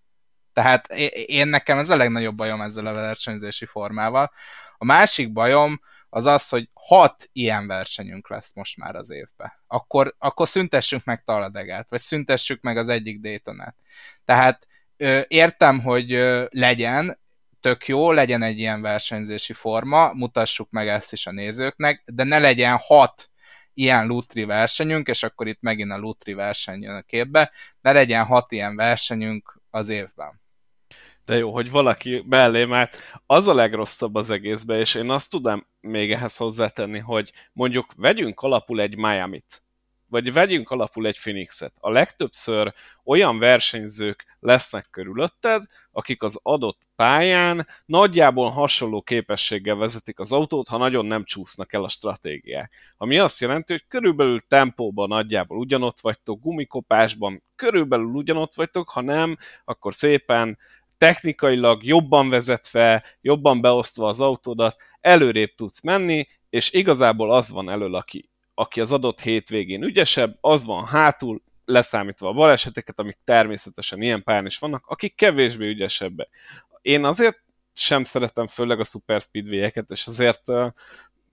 [0.53, 0.87] Tehát
[1.25, 4.31] én nekem ez a legnagyobb bajom ezzel a versenyzési formával.
[4.77, 5.79] A másik bajom,
[6.09, 9.53] az az, hogy hat ilyen versenyünk lesz most már az évben.
[9.67, 13.75] Akkor, akkor szüntessünk meg Taladegát, vagy szüntessük meg az egyik Daytonát.
[14.25, 17.19] Tehát ö, értem, hogy ö, legyen,
[17.59, 22.39] tök jó, legyen egy ilyen versenyzési forma, mutassuk meg ezt is a nézőknek, de ne
[22.39, 23.29] legyen hat
[23.73, 27.51] ilyen lutri versenyünk, és akkor itt megint a lutri verseny jön a képbe,
[27.81, 30.41] ne legyen hat ilyen versenyünk az évben
[31.29, 35.67] de jó, hogy valaki mellé, mert az a legrosszabb az egészben, és én azt tudom
[35.81, 39.61] még ehhez hozzátenni, hogy mondjuk vegyünk alapul egy Miami-t,
[40.07, 41.73] vagy vegyünk alapul egy Phoenixet.
[41.79, 42.73] A legtöbbször
[43.03, 50.77] olyan versenyzők lesznek körülötted, akik az adott pályán nagyjából hasonló képességgel vezetik az autót, ha
[50.77, 52.71] nagyon nem csúsznak el a stratégiák.
[52.97, 59.37] Ami azt jelenti, hogy körülbelül tempóban nagyjából ugyanott vagytok, gumikopásban körülbelül ugyanott vagytok, ha nem,
[59.65, 60.57] akkor szépen
[60.99, 67.95] technikailag jobban vezetve, jobban beosztva az autódat, előrébb tudsz menni, és igazából az van elől,
[67.95, 74.23] aki, aki az adott hétvégén ügyesebb, az van hátul, leszámítva a baleseteket, amik természetesen ilyen
[74.23, 76.29] pályán is vannak, akik kevésbé ügyesebbek.
[76.81, 77.43] Én azért
[77.73, 80.41] sem szeretem főleg a Super Speedway-eket, és azért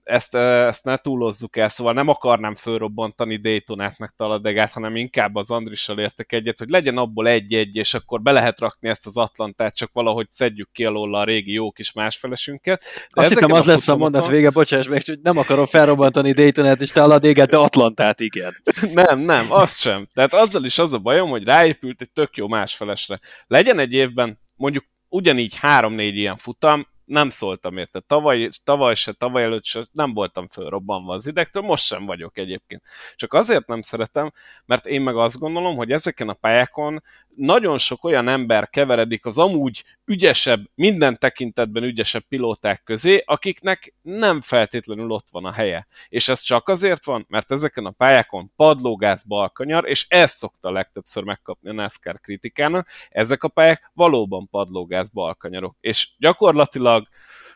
[0.07, 5.51] ezt, ezt ne túlozzuk el, szóval nem akarnám fölrobbantani Daytonát meg Taladegát, hanem inkább az
[5.51, 9.75] Andrissal értek egyet, hogy legyen abból egy-egy, és akkor be lehet rakni ezt az Atlantát,
[9.75, 12.83] csak valahogy szedjük ki alól a régi jó kis másfelesünket.
[13.13, 14.07] De Azt hittem, az lesz futamokon...
[14.07, 18.55] a mondat vége, bocsáss meg, hogy nem akarom felrobbantani Daytonát és Taladegát, de Atlantát igen.
[18.93, 20.07] nem, nem, azt sem.
[20.13, 23.19] Tehát azzal is az a bajom, hogy ráépült egy tök jó másfelesre.
[23.47, 27.99] Legyen egy évben mondjuk ugyanígy három-négy ilyen futam, nem szóltam érte.
[27.99, 32.81] Tavaly, tavaly se, tavaly előtt se nem voltam fölrobbanva az idegtől, most sem vagyok egyébként.
[33.15, 34.31] Csak azért nem szeretem,
[34.65, 37.03] mert én meg azt gondolom, hogy ezeken a pályákon
[37.37, 44.41] nagyon sok olyan ember keveredik az amúgy ügyesebb, minden tekintetben ügyesebb pilóták közé, akiknek nem
[44.41, 45.87] feltétlenül ott van a helye.
[46.09, 51.23] És ez csak azért van, mert ezeken a pályákon padlógáz balkanyar, és ez szokta legtöbbször
[51.23, 55.75] megkapni a NASCAR kritikának, ezek a pályák valóban padlógáz balkanyarok.
[55.79, 57.07] És gyakorlatilag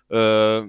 [0.08, 0.64] ö,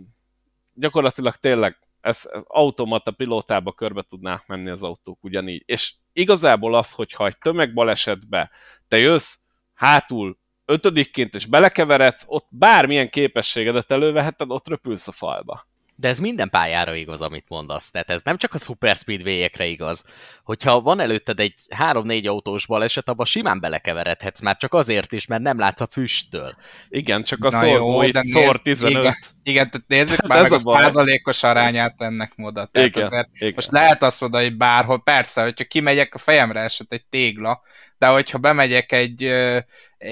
[0.74, 5.62] gyakorlatilag tényleg ez, ez automata pilótába körbe tudnák menni az autók ugyanígy.
[5.66, 8.50] És igazából az, hogyha egy tömegbalesetbe
[8.88, 9.36] te jössz
[9.74, 15.66] hátul ötödikként és belekeveredsz, ott bármilyen képességedet előveheted, ott röpülsz a falba.
[15.96, 17.90] De ez minden pályára igaz, amit mondasz.
[17.90, 20.04] Tehát ez nem csak a Super Speedway-ekre igaz.
[20.44, 25.42] Hogyha van előtted egy 3-4 autós baleset, abban simán belekeveredhetsz már csak azért is, mert
[25.42, 26.54] nem látsz a füsttől.
[26.88, 29.00] Igen, csak a szorzó itt szor 15.
[29.00, 32.64] Igen, igen tehát nézzük már meg a, a százalékos arányát ennek moda.
[32.64, 33.52] Tehát igen, azért igen.
[33.54, 37.62] Most lehet azt mondani, hogy bárhol, persze, hogyha kimegyek a fejemre eset egy tégla,
[37.98, 39.32] de hogyha bemegyek egy,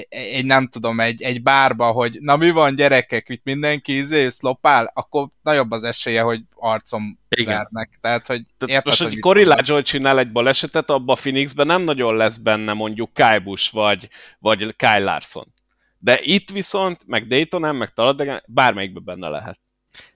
[0.09, 4.91] egy nem tudom, egy, egy bárba, hogy na mi van gyerekek, itt mindenki izé, szlopál,
[4.93, 7.45] akkor nagyobb az esélye, hogy arcom Igen.
[7.45, 7.97] vernek.
[8.01, 11.81] Tehát, hogy Tehát érted, most, hogy, hogy Corey csinál egy balesetet, abba a Phoenixben nem
[11.81, 14.09] nagyon lesz benne mondjuk Kyle Busch vagy,
[14.39, 15.53] vagy Kyle Larson.
[15.99, 19.59] De itt viszont, meg Dayton, meg Talladega, bármelyikben benne lehet.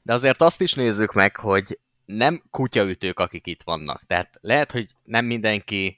[0.02, 4.06] De azért azt is nézzük meg, hogy nem kutyaütők, akik itt vannak.
[4.06, 5.97] Tehát lehet, hogy nem mindenki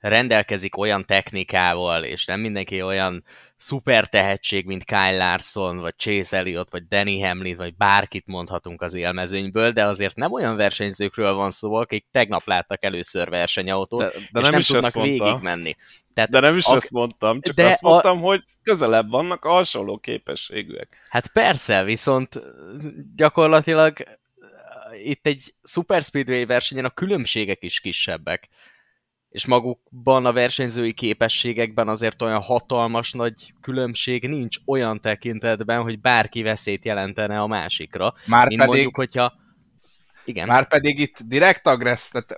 [0.00, 3.24] rendelkezik olyan technikával, és nem mindenki olyan
[3.56, 8.96] szuper tehetség, mint Kyle Larson, vagy Chase Elliott, vagy Danny Hamlin, vagy bárkit mondhatunk az
[8.96, 14.18] élmezőnyből, de azért nem olyan versenyzőkről van szó, akik tegnap láttak először versenyautót, de, de
[14.18, 15.76] és nem, nem is tudnak végigmenni.
[16.14, 18.20] Tehát de nem is ak- ezt mondtam, csak de azt mondtam, a...
[18.20, 20.96] hogy közelebb vannak a hasonló képességűek.
[21.08, 22.40] Hát persze, viszont
[23.16, 23.96] gyakorlatilag
[25.04, 28.48] itt egy Super Speedway versenyen a különbségek is kisebbek
[29.30, 36.42] és magukban a versenyzői képességekben azért olyan hatalmas nagy különbség nincs olyan tekintetben, hogy bárki
[36.42, 38.14] veszélyt jelentene a másikra.
[38.26, 39.32] Már mint pedig, mondjuk, hogyha...
[40.24, 40.46] Igen.
[40.46, 42.36] Már pedig itt direkt agressz, tehát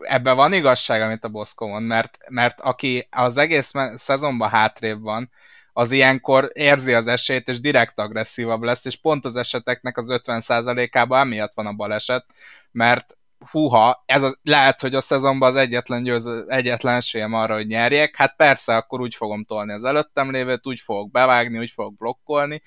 [0.00, 5.30] ebben van igazság, amit a Boszko mond, mert, mert aki az egész szezonban hátrébb van,
[5.72, 11.20] az ilyenkor érzi az esélyt, és direkt agresszívabb lesz, és pont az eseteknek az 50%-ában
[11.20, 12.24] emiatt van a baleset,
[12.70, 13.16] mert
[13.50, 18.16] húha, ez a, lehet, hogy a szezonban az egyetlen, győző, egyetlen esélyem arra, hogy nyerjek,
[18.16, 22.62] hát persze, akkor úgy fogom tolni az előttem lévőt, úgy fogok bevágni, úgy fogok blokkolni,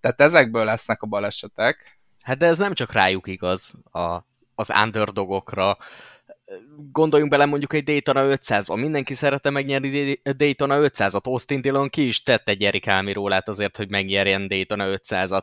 [0.00, 2.00] tehát ezekből lesznek a balesetek.
[2.22, 4.18] Hát de ez nem csak rájuk igaz, a,
[4.54, 5.76] az underdogokra,
[6.92, 12.22] gondoljunk bele mondjuk egy Daytona 500-ba, mindenki szerette megnyerni Daytona 500-at, Austin Dillon ki is
[12.22, 15.42] tett egy Erik Almirólát azért, hogy megnyerjen Daytona 500-at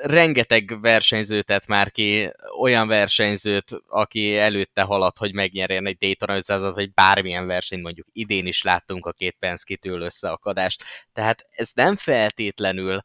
[0.00, 2.30] rengeteg versenyzőt tett már ki,
[2.60, 8.46] olyan versenyzőt, aki előtte haladt, hogy megnyerjen egy Daytona 500 vagy bármilyen versenyt, mondjuk idén
[8.46, 10.84] is láttunk a két Penske-től összeakadást.
[11.12, 13.02] Tehát ez nem feltétlenül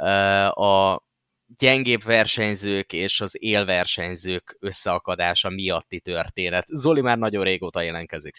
[0.00, 1.02] uh, a
[1.58, 6.66] gyengébb versenyzők és az élversenyzők összeakadása miatti történet.
[6.68, 8.36] Zoli már nagyon régóta jelenkezik.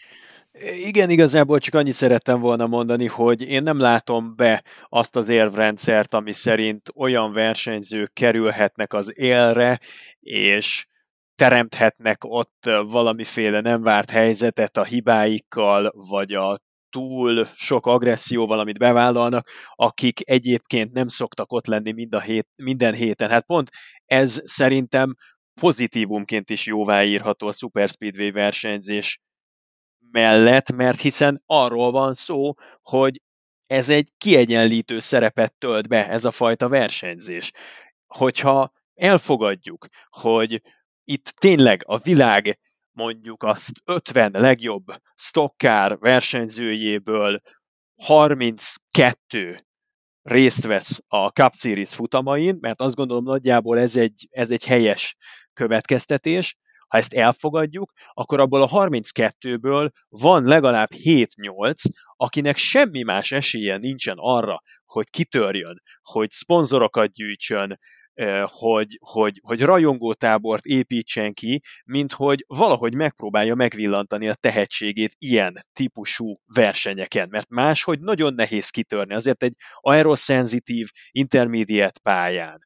[0.84, 6.14] Igen, igazából csak annyit szerettem volna mondani, hogy én nem látom be azt az érvrendszert,
[6.14, 9.80] ami szerint olyan versenyzők kerülhetnek az élre,
[10.20, 10.86] és
[11.34, 16.58] teremthetnek ott valamiféle nem várt helyzetet a hibáikkal, vagy a
[16.94, 22.94] túl sok agresszióval, amit bevállalnak, akik egyébként nem szoktak ott lenni mind a hét, minden
[22.94, 23.30] héten.
[23.30, 23.70] Hát pont
[24.04, 25.14] ez szerintem
[25.60, 29.20] pozitívumként is jóváírható a Super Speedway versenyzés
[30.10, 32.52] mellett, mert hiszen arról van szó,
[32.82, 33.20] hogy
[33.66, 37.52] ez egy kiegyenlítő szerepet tölt be, ez a fajta versenyzés.
[38.06, 40.62] Hogyha elfogadjuk, hogy
[41.04, 42.58] itt tényleg a világ
[42.94, 44.84] mondjuk azt 50 legjobb
[45.14, 47.40] stockár versenyzőjéből
[48.02, 49.56] 32
[50.22, 55.16] részt vesz a Cup Series futamain, mert azt gondolom nagyjából ez egy, ez egy helyes
[55.52, 56.56] következtetés,
[56.88, 61.74] ha ezt elfogadjuk, akkor abból a 32-ből van legalább 7-8,
[62.16, 67.78] akinek semmi más esélye nincsen arra, hogy kitörjön, hogy szponzorokat gyűjtsön,
[68.44, 76.40] hogy, hogy, hogy rajongótábort építsen ki, mint hogy valahogy megpróbálja megvillantani a tehetségét ilyen típusú
[76.54, 79.14] versenyeken, mert máshogy nagyon nehéz kitörni.
[79.14, 82.58] Azért egy aeroszenzitív intermediate pályán,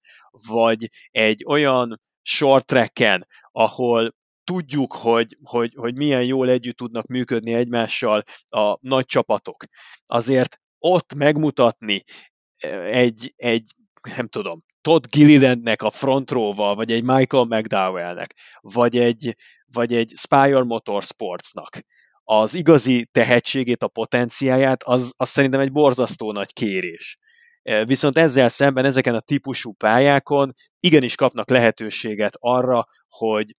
[0.48, 7.54] vagy egy olyan short tracken, ahol tudjuk, hogy, hogy, hogy milyen jól együtt tudnak működni
[7.54, 9.64] egymással a nagy csapatok.
[10.06, 12.04] Azért ott megmutatni
[12.90, 13.74] egy, egy
[14.16, 19.34] nem tudom, Todd Gillilandnek a front row vagy egy Michael McDowellnek, vagy egy,
[19.72, 21.80] vagy egy Spire Motorsportsnak
[22.24, 27.18] az igazi tehetségét, a potenciáját, az, az szerintem egy borzasztó nagy kérés.
[27.84, 33.56] Viszont ezzel szemben ezeken a típusú pályákon igenis kapnak lehetőséget arra, hogy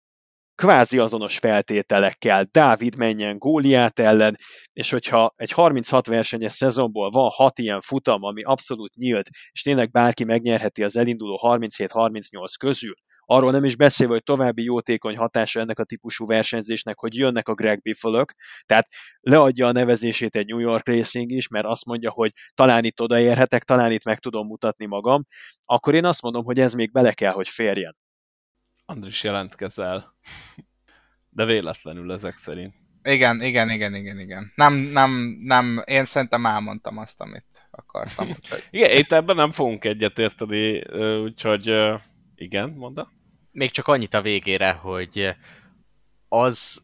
[0.59, 4.35] kvázi azonos feltételekkel Dávid menjen Góliát ellen,
[4.73, 9.91] és hogyha egy 36 versenyes szezonból van 6 ilyen futam, ami abszolút nyílt, és tényleg
[9.91, 12.93] bárki megnyerheti az elinduló 37-38 közül,
[13.25, 17.53] arról nem is beszélve, hogy további jótékony hatása ennek a típusú versenyzésnek, hogy jönnek a
[17.53, 18.33] Greg Biffalök,
[18.65, 18.87] tehát
[19.19, 23.63] leadja a nevezését egy New York Racing is, mert azt mondja, hogy talán itt odaérhetek,
[23.63, 25.25] talán itt meg tudom mutatni magam,
[25.63, 27.95] akkor én azt mondom, hogy ez még bele kell, hogy férjen.
[28.89, 30.15] Andris jelentkezel.
[31.29, 32.73] De véletlenül ezek szerint.
[33.03, 34.51] Igen, igen, igen, igen, igen.
[34.55, 38.29] Nem, nem, nem, én szerintem elmondtam azt, amit akartam.
[38.37, 38.63] Úgyhogy...
[38.69, 40.83] igen, itt ebben nem fogunk egyetérteni,
[41.21, 41.75] úgyhogy
[42.35, 42.99] igen, mondd.
[43.51, 45.35] Még csak annyit a végére, hogy
[46.27, 46.81] az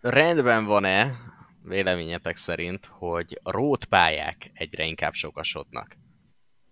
[0.00, 1.16] rendben van-e,
[1.62, 5.96] véleményetek szerint, hogy a rótpályák egyre inkább sokasodnak?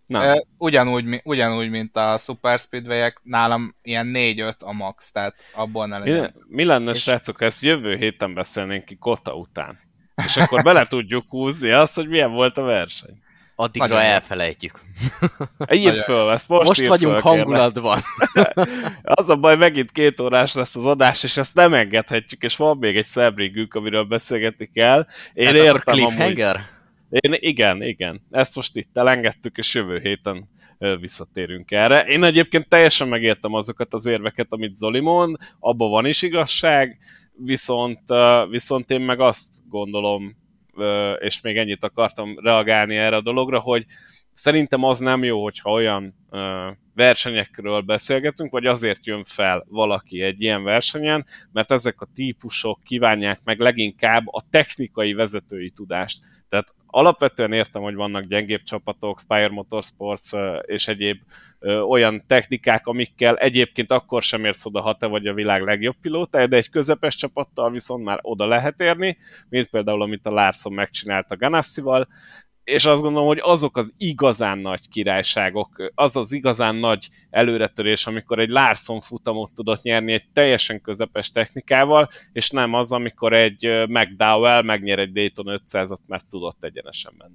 [0.07, 0.43] Nem.
[0.59, 6.35] ugyanúgy, ugyanúgy, mint a Super speedway nálam ilyen 4-5 a max, tehát abból ne legyen.
[6.35, 7.01] Mi, mi lenne, és...
[7.01, 9.79] srácok, ezt jövő héten beszélnénk ki Kota után.
[10.25, 13.25] És akkor bele tudjuk húzni azt, hogy milyen volt a verseny.
[13.59, 14.81] Addigra Nagyon elfelejtjük.
[15.73, 17.99] Írd föl ezt, most, Most vagyunk föl, hangulatban.
[19.03, 22.77] Az a baj, megint két órás lesz az adás, és ezt nem engedhetjük, és van
[22.77, 25.07] még egy szemrégünk, amiről beszélgetni kell.
[25.33, 26.15] Én Tehát akkor értem amúgy.
[26.15, 26.76] cliffhanger?
[27.21, 28.21] Én, igen, igen.
[28.31, 30.49] Ezt most itt elengedtük, és jövő héten
[31.01, 32.01] visszatérünk erre.
[32.01, 36.99] Én egyébként teljesen megértem azokat az érveket, amit Zoli mond, abban van is igazság,
[37.45, 38.01] viszont,
[38.51, 40.37] viszont én meg azt gondolom,
[41.19, 43.85] és még ennyit akartam reagálni erre a dologra, hogy
[44.33, 46.15] szerintem az nem jó, hogyha olyan
[46.95, 53.41] versenyekről beszélgetünk, vagy azért jön fel valaki egy ilyen versenyen, mert ezek a típusok kívánják
[53.45, 56.21] meg leginkább a technikai vezetői tudást.
[56.49, 60.31] Tehát alapvetően értem, hogy vannak gyengébb csapatok, Spire Motorsports
[60.61, 61.19] és egyéb
[61.89, 66.47] olyan technikák, amikkel egyébként akkor sem érsz oda, ha te vagy a világ legjobb pilóta,
[66.47, 69.19] de egy közepes csapattal viszont már oda lehet érni,
[69.49, 72.09] mint például, amit a Larson megcsinált a Ganassi-val,
[72.67, 78.39] és azt gondolom, hogy azok az igazán nagy királyságok, az az igazán nagy előretörés, amikor
[78.39, 84.63] egy Larson futamot tudott nyerni egy teljesen közepes technikával, és nem az, amikor egy McDowell
[84.63, 87.35] megnyer egy Dayton 500-at, mert tudott egyenesen menni.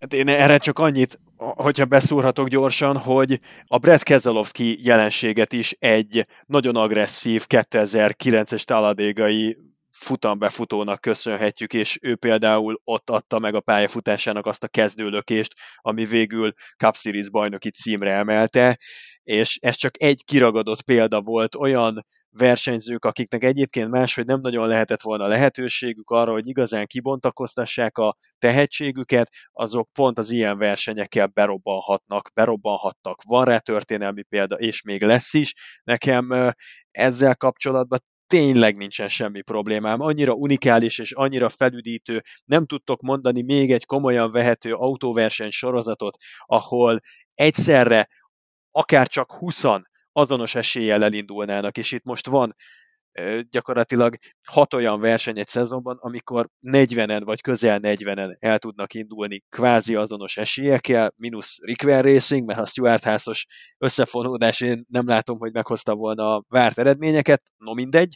[0.00, 6.26] Hát én erre csak annyit, hogyha beszúrhatok gyorsan, hogy a Brett Keselowski jelenséget is egy
[6.46, 9.56] nagyon agresszív 2009-es taladégai
[9.90, 16.52] futambefutónak köszönhetjük, és ő például ott adta meg a pályafutásának azt a kezdőlökést, ami végül
[16.76, 18.78] Cup Series bajnoki címre emelte,
[19.22, 25.00] és ez csak egy kiragadott példa volt olyan versenyzők, akiknek egyébként máshogy nem nagyon lehetett
[25.00, 33.22] volna lehetőségük arra, hogy igazán kibontakoztassák a tehetségüket, azok pont az ilyen versenyekkel berobbanhatnak, berobbanhattak.
[33.22, 35.54] Van rá történelmi példa, és még lesz is.
[35.84, 36.52] Nekem
[36.90, 37.98] ezzel kapcsolatban
[38.30, 40.00] tényleg nincsen semmi problémám.
[40.00, 46.16] Annyira unikális és annyira felüdítő, nem tudtok mondani még egy komolyan vehető autóverseny sorozatot,
[46.46, 47.00] ahol
[47.34, 48.08] egyszerre
[48.70, 49.62] akár csak 20
[50.12, 52.54] azonos eséllyel elindulnának, és itt most van
[53.50, 54.14] gyakorlatilag
[54.46, 60.36] hat olyan verseny egy szezonban, amikor 40-en vagy közel 40-en el tudnak indulni kvázi azonos
[60.36, 63.46] esélyekkel, mínusz Rickwer Racing, mert a Stuart házos
[63.78, 68.14] összefonódás én nem látom, hogy meghozta volna a várt eredményeket, no mindegy.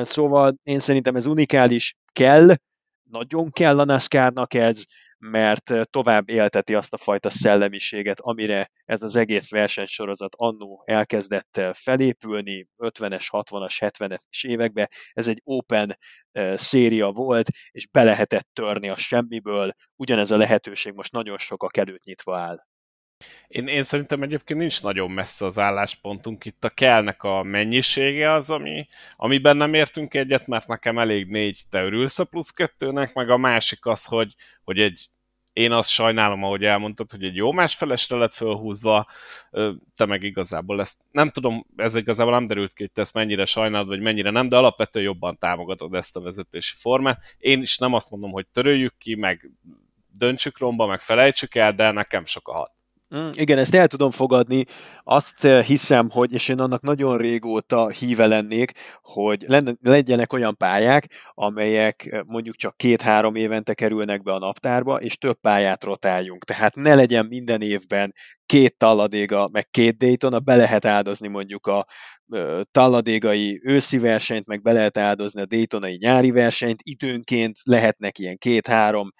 [0.00, 2.54] Szóval én szerintem ez unikális, kell,
[3.10, 4.84] nagyon kell a NASCAR-nak ez,
[5.18, 12.68] mert tovább élteti azt a fajta szellemiséget, amire ez az egész versenysorozat annó elkezdett felépülni,
[12.78, 14.86] 50-es, 60-as, 70-es években.
[15.12, 15.98] Ez egy open
[16.54, 19.72] széria volt, és be lehetett törni a semmiből.
[19.96, 22.56] Ugyanez a lehetőség most nagyon sokak előtt nyitva áll.
[23.48, 26.44] Én, én szerintem egyébként nincs nagyon messze az álláspontunk.
[26.44, 28.86] Itt a kellnek a mennyisége az, ami,
[29.16, 33.36] amiben nem értünk egyet, mert nekem elég négy, te örülsz a plusz kettőnek, meg a
[33.36, 34.34] másik az, hogy,
[34.64, 35.08] hogy egy
[35.52, 39.06] én azt sajnálom, ahogy elmondtad, hogy egy jó másfelesre lett fölhúzva,
[39.96, 43.44] te meg igazából ezt, nem tudom, ez igazából nem derült ki, hogy te ezt mennyire
[43.44, 47.36] sajnálod, vagy mennyire nem, de alapvetően jobban támogatod ezt a vezetési formát.
[47.38, 49.50] Én is nem azt mondom, hogy töröljük ki, meg
[50.12, 52.75] döntsük romba, meg felejtsük el, de nekem sok a hat.
[53.14, 54.64] Mm, igen, ezt el tudom fogadni.
[55.02, 58.72] Azt eh, hiszem, hogy, és én annak nagyon régóta híve lennék,
[59.02, 59.46] hogy
[59.82, 65.40] legyenek olyan pályák, amelyek eh, mondjuk csak két-három évente kerülnek be a naptárba, és több
[65.40, 66.44] pályát rotáljunk.
[66.44, 68.12] Tehát ne legyen minden évben
[68.46, 71.86] két talladéga, meg két Daytona, be lehet áldozni mondjuk a
[72.70, 79.12] talladégai őszi versenyt, meg be lehet áldozni a Daytonai nyári versenyt, időnként lehetnek ilyen két-három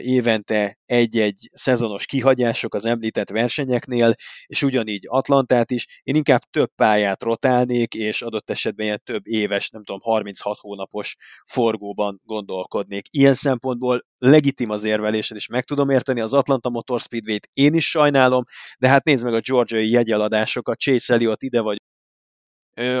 [0.00, 4.14] évente egy-egy szezonos kihagyások az említett versenyeknél,
[4.46, 6.00] és ugyanígy Atlantát is.
[6.02, 11.16] Én inkább több pályát rotálnék, és adott esetben ilyen több éves, nem tudom, 36 hónapos
[11.50, 13.06] forgóban gondolkodnék.
[13.10, 17.90] Ilyen szempontból legitim az érvelésed, és meg tudom érteni az Atlanta Motor Speedway-t, én is
[17.90, 18.44] sajnálom,
[18.78, 21.78] de hát nézd meg a georgiai jegyeladásokat, Chase Elliott ide vagy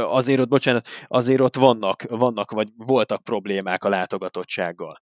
[0.04, 5.02] azért ott, bocsánat, azért ott vannak, vannak, vagy voltak problémák a látogatottsággal.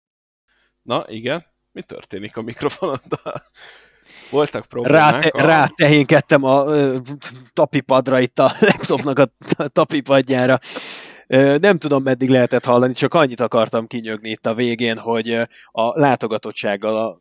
[0.82, 1.44] Na, igen.
[1.72, 3.44] Mi történik a mikrofonoddal?
[4.30, 5.12] Voltak problémák.
[5.12, 5.46] Ráte, a...
[5.46, 6.96] Rátehénkedtem a ö,
[7.52, 9.28] tapipadra itt a laptopnak a
[9.68, 10.58] tapipadjára.
[11.58, 15.32] Nem tudom, meddig lehetett hallani, csak annyit akartam kinyögni itt a végén, hogy
[15.70, 17.20] a látogatottsággal, a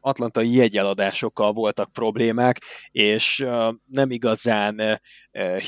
[0.00, 2.60] atlantai jegyeladásokkal voltak problémák,
[2.90, 3.46] és
[3.84, 5.00] nem igazán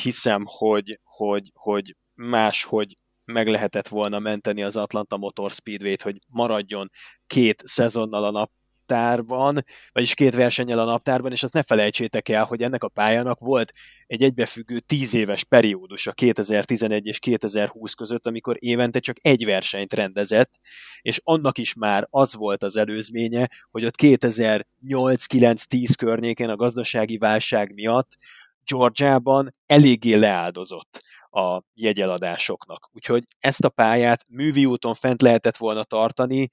[0.02, 2.94] hiszem, hogy, hogy, hogy máshogy
[3.24, 6.90] meg lehetett volna menteni az Atlanta Motor Speedway-t, hogy maradjon
[7.26, 8.50] két szezonnal a nap
[8.88, 13.38] naptárban, vagyis két versennyel a naptárban, és azt ne felejtsétek el, hogy ennek a pályának
[13.38, 13.72] volt
[14.06, 19.94] egy egybefüggő tíz éves periódus a 2011 és 2020 között, amikor évente csak egy versenyt
[19.94, 20.50] rendezett,
[21.00, 27.74] és annak is már az volt az előzménye, hogy ott 2008-9-10 környéken a gazdasági válság
[27.74, 28.16] miatt
[28.64, 32.90] Georgiában eléggé leáldozott a jegyeladásoknak.
[32.92, 36.48] Úgyhogy ezt a pályát művi úton fent lehetett volna tartani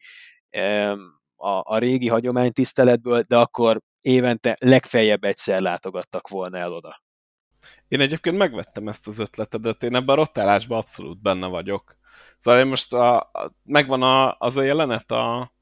[1.35, 7.03] a, a régi hagyománytiszteletből, de akkor évente legfeljebb egyszer látogattak volna el oda.
[7.87, 11.97] Én egyébként megvettem ezt az ötletedet, én ebben a rotálásban abszolút benne vagyok.
[12.37, 15.53] Szóval én most a, a, megvan a, az a jelenet, a,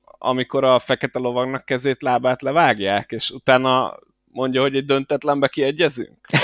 [0.00, 6.26] amikor a fekete lovagnak kezét, lábát levágják, és utána mondja, hogy egy döntetlenbe kiegyezünk.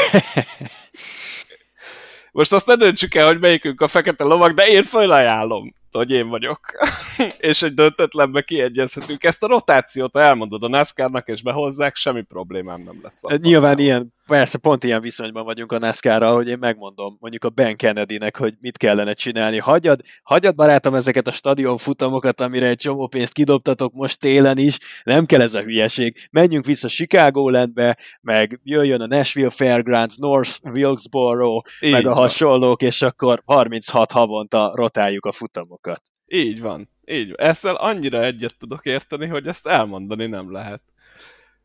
[2.33, 6.29] Most azt ne döntsük el, hogy melyikünk a fekete lovag, de én felajánlom hogy én
[6.29, 6.61] vagyok,
[7.39, 9.25] és egy döntetlenbe kiegyezhetünk.
[9.25, 13.41] Ezt a rotációt, elmondod a NASCAR-nak, és behozzák, semmi problémám nem lesz.
[13.43, 17.77] Nyilván ilyen, persze pont ilyen viszonyban vagyunk a nascar hogy én megmondom mondjuk a Ben
[17.77, 19.59] Kennedy-nek, hogy mit kellene csinálni.
[19.59, 24.79] Hagyad, hagyad barátom ezeket a stadion futamokat, amire egy csomó pénzt kidobtatok most télen is,
[25.05, 26.17] nem kell ez a hülyeség.
[26.31, 32.83] Menjünk vissza Chicago Landbe, meg jöjjön a Nashville Fairgrounds, North Wilkesboro, Így meg a hasonlók,
[32.83, 36.03] és akkor 36 havonta rotáljuk a futamokat dolgokat.
[36.27, 36.89] Így van.
[37.05, 37.47] Így van.
[37.47, 40.83] Ezzel annyira egyet tudok érteni, hogy ezt elmondani nem lehet.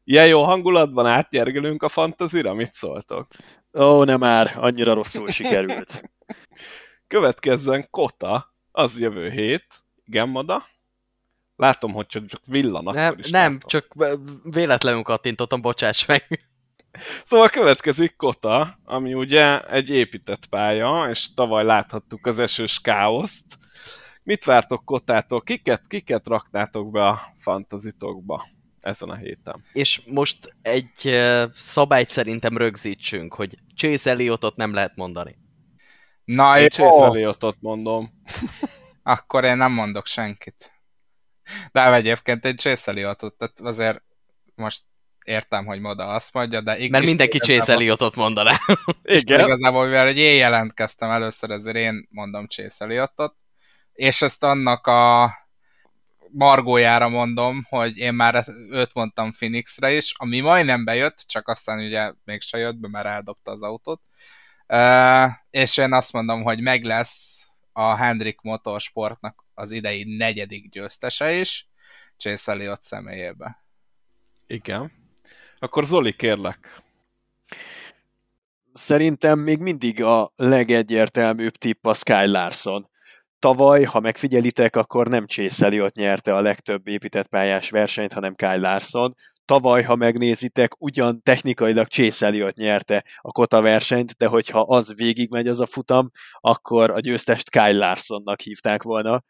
[0.04, 3.28] Ilyen jó hangulatban átnyergelünk a fantazira, mit szóltok?
[3.74, 6.02] Ó, nem már, annyira rosszul sikerült.
[7.08, 9.66] Következzen Kota, az jövő hét.
[10.06, 10.66] Igen, Mada?
[11.56, 13.70] Látom, hogy csak villan nem, is Nem, látom.
[13.70, 13.96] csak
[14.44, 16.28] véletlenül kattintottam, bocsáss meg.
[17.26, 23.46] Szóval következik Kota, ami ugye egy épített pálya, és tavaly láthattuk az esős káoszt,
[24.24, 25.42] Mit vártok Kotától?
[25.42, 28.48] Kiket, kiket raknátok be a fantazitokba
[28.82, 29.64] ezen a héten?
[29.74, 31.20] És most egy
[31.56, 35.38] szabályt szerintem rögzítsünk, hogy Chase Elliotot nem lehet mondani.
[36.26, 38.12] Na, én Chase Elliotot mondom.
[39.04, 40.72] Akkor én nem mondok senkit.
[41.72, 44.04] De egyébként egy Chase Elliotot, tehát azért
[44.56, 44.84] most
[45.24, 48.52] értem, hogy Moda azt mondja, de igaz, Mert mindenki Chase Elliotot mondaná.
[49.04, 49.40] Igen.
[49.40, 53.36] Igazából, mivel egy én jelentkeztem először, ezért én mondom Chase Elliotot
[53.94, 55.32] és ezt annak a
[56.32, 62.14] margójára mondom, hogy én már őt mondtam Phoenixre is, ami majdnem bejött, csak aztán ugye
[62.24, 64.02] mégse jött be, mert eldobta az autót.
[64.68, 71.34] Uh, és én azt mondom, hogy meg lesz a Hendrik Motorsportnak az idei negyedik győztese
[71.34, 71.68] is,
[72.18, 73.64] Chase Elliot személyébe.
[74.48, 74.92] Igen.
[75.60, 76.82] Akkor Zoli, kérlek.
[78.74, 82.90] Szerintem még mindig a legegyértelműbb tipp a Sky Larson.
[83.44, 88.58] Tavaly, ha megfigyelitek, akkor nem Chase Elliot nyerte a legtöbb épített pályás versenyt, hanem Kyle
[88.58, 89.14] Larson.
[89.46, 95.48] Tavaly, ha megnézitek, ugyan technikailag Chase Elliot nyerte a kota versenyt, de hogyha az végigmegy
[95.48, 99.24] az a futam, akkor a győztest Kyle Larsonnak hívták volna.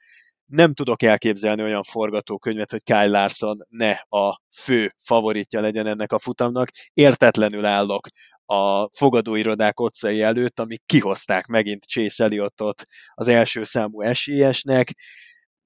[0.45, 6.19] Nem tudok elképzelni olyan forgatókönyvet, hogy Kyle Larson ne a fő favoritja legyen ennek a
[6.19, 6.67] futamnak.
[6.93, 8.07] Értetlenül állok
[8.45, 12.81] a fogadóirodák otcai előtt, amik kihozták megint Chase Elliotot
[13.13, 14.91] az első számú esélyesnek.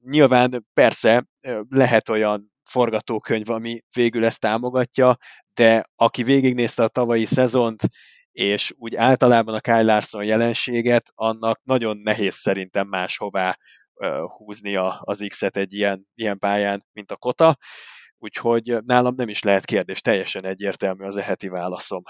[0.03, 1.27] Nyilván persze
[1.69, 5.17] lehet olyan forgatókönyv, ami végül ezt támogatja,
[5.53, 7.83] de aki végignézte a tavalyi szezont,
[8.31, 13.57] és úgy általában a Kyle Larson jelenséget, annak nagyon nehéz szerintem máshová
[14.37, 17.57] húznia az X-et egy ilyen, ilyen pályán, mint a Kota.
[18.17, 22.03] Úgyhogy nálam nem is lehet kérdés, teljesen egyértelmű az eheti válaszom.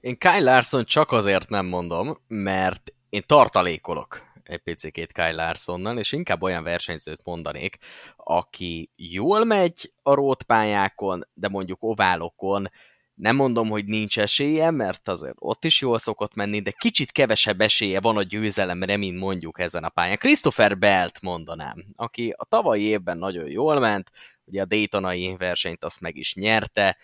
[0.00, 6.12] Én Kyle Larson csak azért nem mondom, mert én tartalékolok egy picikét Kyle Larsonnal, és
[6.12, 7.76] inkább olyan versenyzőt mondanék,
[8.16, 12.70] aki jól megy a rótpályákon, de mondjuk oválokon
[13.18, 17.60] nem mondom, hogy nincs esélye, mert azért ott is jól szokott menni, de kicsit kevesebb
[17.60, 20.16] esélye van a győzelemre, mint mondjuk ezen a pályán.
[20.16, 24.10] Christopher Belt mondanám, aki a tavalyi évben nagyon jól ment,
[24.44, 26.96] ugye a Daytonai versenyt azt meg is nyerte,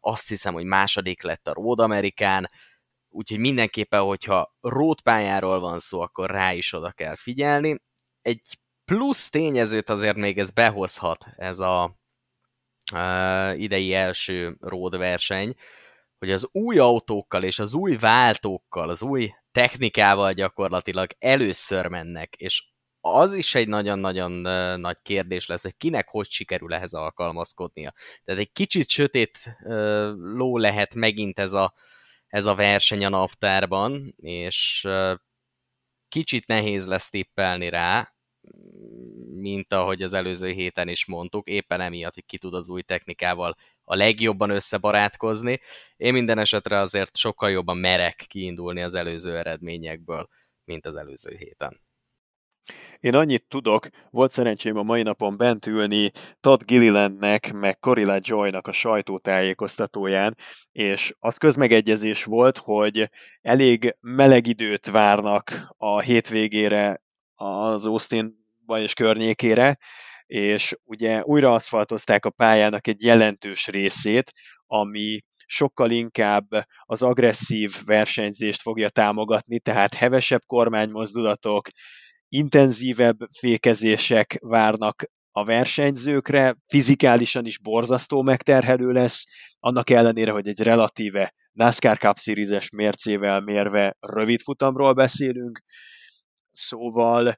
[0.00, 2.48] azt hiszem, hogy második lett a Road Amerikán,
[3.08, 7.80] úgyhogy mindenképpen, hogyha road pályáról van szó, akkor rá is oda kell figyelni.
[8.22, 11.98] Egy plusz tényezőt azért még ez behozhat, ez a
[13.56, 15.54] idei első road verseny,
[16.18, 22.64] hogy az új autókkal és az új váltókkal, az új technikával gyakorlatilag először mennek, és
[23.00, 24.32] az is egy nagyon-nagyon
[24.80, 27.92] nagy kérdés lesz, hogy kinek hogy sikerül ehhez alkalmazkodnia.
[28.24, 29.56] Tehát egy kicsit sötét
[30.16, 31.74] ló lehet megint ez a,
[32.26, 34.88] ez a verseny a naptárban, és
[36.08, 38.14] kicsit nehéz lesz tippelni rá,
[39.34, 43.56] mint ahogy az előző héten is mondtuk, éppen emiatt, hogy ki tud az új technikával
[43.84, 45.60] a legjobban összebarátkozni.
[45.96, 50.28] Én minden esetre azért sokkal jobban merek kiindulni az előző eredményekből,
[50.64, 51.80] mint az előző héten.
[53.00, 56.10] Én annyit tudok, volt szerencsém a mai napon bent ülni
[56.40, 60.36] Todd Gillilandnek, meg Corilla Joynak a sajtótájékoztatóján,
[60.72, 63.10] és az közmegegyezés volt, hogy
[63.40, 67.02] elég meleg időt várnak a hétvégére
[67.40, 69.78] az Austin és környékére,
[70.26, 74.32] és ugye újra aszfaltozták a pályának egy jelentős részét,
[74.66, 76.46] ami sokkal inkább
[76.84, 81.68] az agresszív versenyzést fogja támogatni, tehát hevesebb kormánymozdulatok,
[82.28, 89.24] intenzívebb fékezések várnak a versenyzőkre, fizikálisan is borzasztó megterhelő lesz,
[89.58, 92.16] annak ellenére, hogy egy relatíve NASCAR Cup
[92.72, 95.62] mércével mérve rövid futamról beszélünk,
[96.50, 97.34] szóval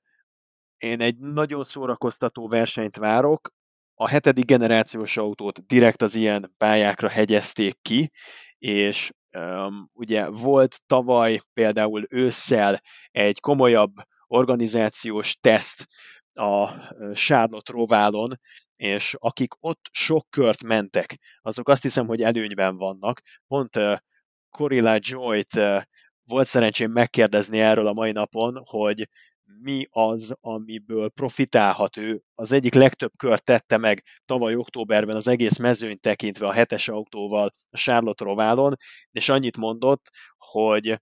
[0.77, 3.51] én egy nagyon szórakoztató versenyt várok,
[3.95, 8.11] a hetedik generációs autót direkt az ilyen pályákra hegyezték ki,
[8.59, 12.81] és um, ugye volt tavaly például ősszel
[13.11, 13.93] egy komolyabb
[14.27, 15.87] organizációs teszt
[16.33, 16.69] a
[17.13, 18.41] Charlotte Roválon,
[18.77, 23.21] és akik ott sok kört mentek, azok azt hiszem, hogy előnyben vannak.
[23.47, 23.97] Pont uh,
[24.51, 25.83] Corilla Joy-t uh,
[26.25, 29.09] volt szerencsém megkérdezni erről a mai napon, hogy
[29.61, 32.23] mi az, amiből profitálhat ő.
[32.35, 37.55] Az egyik legtöbb kört tette meg tavaly októberben az egész mezőny tekintve a hetes autóval
[37.71, 38.77] a Charlotte Roválon,
[39.11, 41.01] és annyit mondott, hogy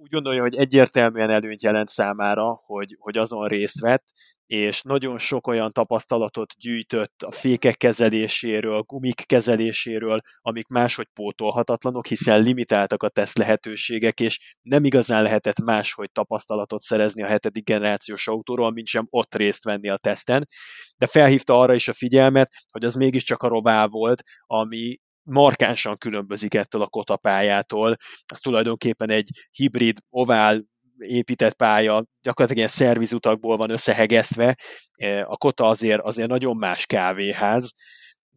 [0.00, 4.04] úgy gondolja, hogy egyértelműen előnyt jelent számára, hogy, hogy azon részt vett,
[4.46, 12.40] és nagyon sok olyan tapasztalatot gyűjtött a fékek kezeléséről, gumik kezeléséről, amik máshogy pótolhatatlanok, hiszen
[12.40, 18.72] limitáltak a teszt lehetőségek, és nem igazán lehetett máshogy tapasztalatot szerezni a hetedik generációs autóról,
[18.72, 20.48] mint sem ott részt venni a teszten.
[20.96, 26.54] De felhívta arra is a figyelmet, hogy az mégiscsak a rová volt, ami markánsan különbözik
[26.54, 27.96] ettől a kota pályától.
[28.26, 30.64] Az tulajdonképpen egy hibrid, ovál
[30.98, 34.56] épített pálya, gyakorlatilag ilyen szervizutakból van összehegesztve.
[34.92, 37.72] E, a kota azért, azért nagyon más kávéház,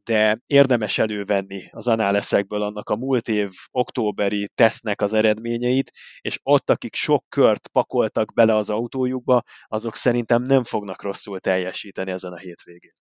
[0.03, 5.91] de érdemes elővenni az análeszekből annak a múlt év októberi tesznek az eredményeit,
[6.21, 12.11] és ott, akik sok kört pakoltak bele az autójukba, azok szerintem nem fognak rosszul teljesíteni
[12.11, 12.93] ezen a hétvégén.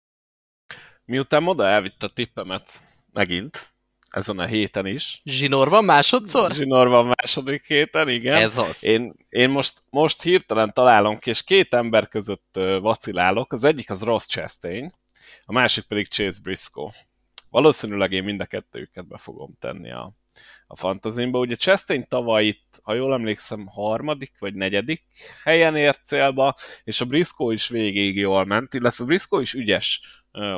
[1.04, 3.74] Miután Moda elvitt a tippemet megint,
[4.10, 5.20] ezen a héten is.
[5.24, 6.52] Zsinór van másodszor?
[6.52, 8.42] Zsinór van második héten, igen.
[8.42, 8.84] Ez az.
[8.84, 13.52] Én, én most, most hirtelen találom ki, és két ember között vacilálok.
[13.52, 14.94] Az egyik az Ross Chastain,
[15.44, 16.92] a másik pedig Chase Briscoe.
[17.50, 20.12] Valószínűleg én mind a kettőjüket be fogom tenni a,
[20.66, 21.38] a fantazimba.
[21.38, 25.04] Ugye Chastain tavaly itt, ha jól emlékszem, harmadik vagy negyedik
[25.42, 26.54] helyen ért célba,
[26.84, 30.00] és a Briscoe is végig jól ment, illetve Briscoe is ügyes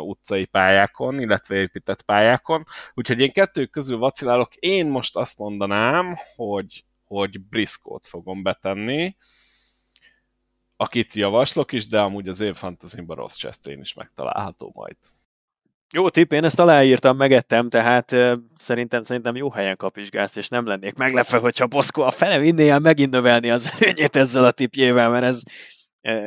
[0.00, 2.64] utcai pályákon, illetve épített pályákon.
[2.94, 4.54] Úgyhogy én kettő közül vacilálok.
[4.54, 9.16] Én most azt mondanám, hogy, hogy Briskót fogom betenni,
[10.76, 14.96] akit javaslok is, de amúgy az én fantazimban rossz Chastain is megtalálható majd.
[15.94, 20.66] Jó tipp, én ezt aláírtam, megettem, tehát uh, szerintem, szerintem jó helyen kapizsgálsz, és nem
[20.66, 25.24] lennék meglepve, hogyha Boszko a fele vinné megint növelni az előnyét ezzel a tipjével, mert
[25.24, 25.42] ez,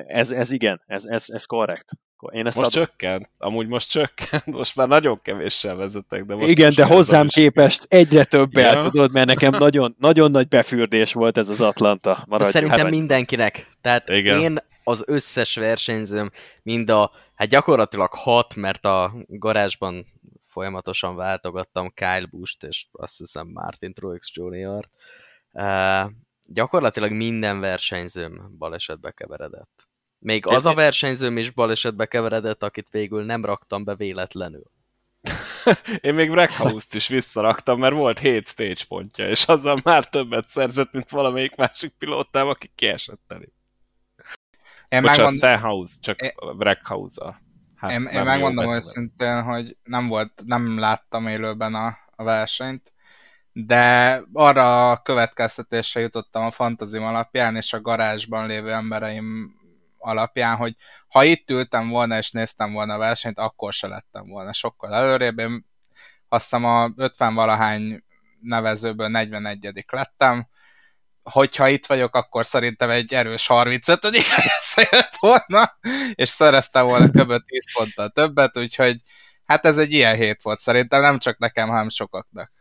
[0.08, 1.92] ez, ez igen, ez, ez, ez korrekt.
[2.20, 2.88] Én ezt most adom.
[2.88, 6.26] csökkent, amúgy most csökkent, most már nagyon kevéssel vezetek.
[6.26, 8.78] De most Igen, de hozzám képest egyre több ja.
[8.78, 12.24] tudod, mert nekem nagyon, nagyon nagy befürdés volt ez az Atlanta.
[12.28, 13.68] Maradj, szerintem hát, mindenkinek.
[13.82, 14.40] Tehát Igen.
[14.40, 16.32] én az összes versenyzőm,
[16.64, 20.06] mind a, hát gyakorlatilag hat, mert a garázsban
[20.48, 24.90] folyamatosan váltogattam Kyle Busch-t, és azt hiszem Martin Truex Jr.
[25.52, 26.12] Uh,
[26.46, 29.88] gyakorlatilag minden versenyzőm balesetbe keveredett.
[30.26, 34.64] Még az a versenyzőm is balesetbe keveredett, akit végül nem raktam be véletlenül.
[36.02, 40.92] Én még Wreckhouse-t is visszaraktam, mert volt 7 stage pontja, és azzal már többet szerzett,
[40.92, 43.54] mint valamelyik másik pilótám, aki kiesett elé.
[44.88, 45.36] Én Bocsánat, megmond...
[45.36, 46.32] Stenhouse, csak én...
[46.36, 47.38] Wreckhouse-a.
[47.76, 52.94] Hát, én, én megmondom őszintén, hogy nem volt, nem láttam élőben a, a versenyt,
[53.52, 59.64] de arra a következtetésre jutottam a fantazim alapján, és a garázsban lévő embereim
[60.06, 60.76] alapján, hogy
[61.08, 65.40] ha itt ültem volna és néztem volna a versenyt, akkor se lettem volna sokkal előrébb.
[65.40, 65.66] Én
[66.28, 68.04] azt hiszem a 50 valahány
[68.42, 70.48] nevezőből 41 lettem,
[71.24, 74.06] hogyha itt vagyok, akkor szerintem egy erős 35
[74.60, 75.78] összejött volna,
[76.14, 77.46] és szereztem volna kb.
[77.46, 79.02] 10 ponttal többet, úgyhogy
[79.46, 82.52] hát ez egy ilyen hét volt szerintem, nem csak nekem, hanem sokaknak.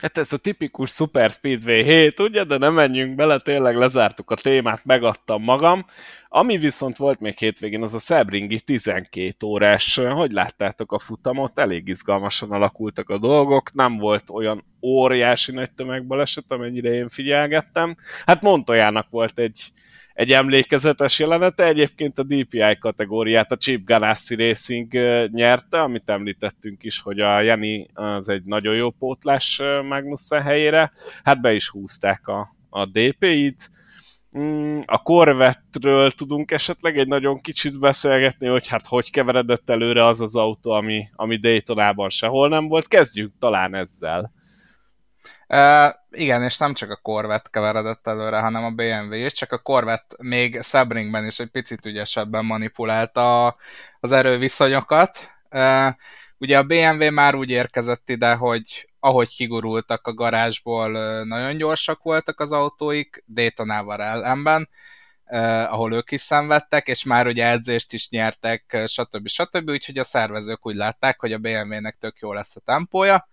[0.00, 4.34] Hát ez a tipikus Super Speedway 7, ugye, de nem menjünk bele, tényleg lezártuk a
[4.34, 5.84] témát, megadtam magam.
[6.28, 9.96] Ami viszont volt még hétvégén, az a Sebringi 12 órás.
[10.08, 11.58] Hogy láttátok a futamot?
[11.58, 17.96] Elég izgalmasan alakultak a dolgok, nem volt olyan óriási nagy tömegbaleset, amennyire én figyelgettem.
[18.26, 19.72] Hát Montojának volt egy
[20.18, 21.64] egy emlékezetes jelenete.
[21.64, 24.92] Egyébként a DPI kategóriát a Chip Ganassi Racing
[25.30, 30.92] nyerte, amit említettünk is, hogy a Jenny az egy nagyon jó pótlás Magnussen helyére.
[31.22, 33.70] Hát be is húzták a, a DPI-t.
[34.38, 40.20] Mm, a Corvette-ről tudunk esetleg egy nagyon kicsit beszélgetni, hogy hát hogy keveredett előre az
[40.20, 42.88] az autó, ami, ami Daytonában sehol nem volt.
[42.88, 44.32] Kezdjük talán ezzel.
[46.10, 50.16] Igen, és nem csak a Corvette keveredett előre, hanem a BMW is, csak a Corvette
[50.18, 53.56] még Sebringben is egy picit ügyesebben manipulálta
[54.00, 55.32] az erőviszonyokat.
[55.50, 55.94] Uh,
[56.38, 60.90] ugye a BMW már úgy érkezett ide, hogy ahogy kigurultak a garázsból,
[61.24, 64.68] nagyon gyorsak voltak az autóik, Daytonával ellenben,
[65.30, 69.28] Uh, ahol ők is szenvedtek, és már ugye edzést is nyertek, stb.
[69.28, 69.70] stb.
[69.70, 73.28] Úgyhogy a szervezők úgy látták, hogy a BMW-nek tök jó lesz a tempója,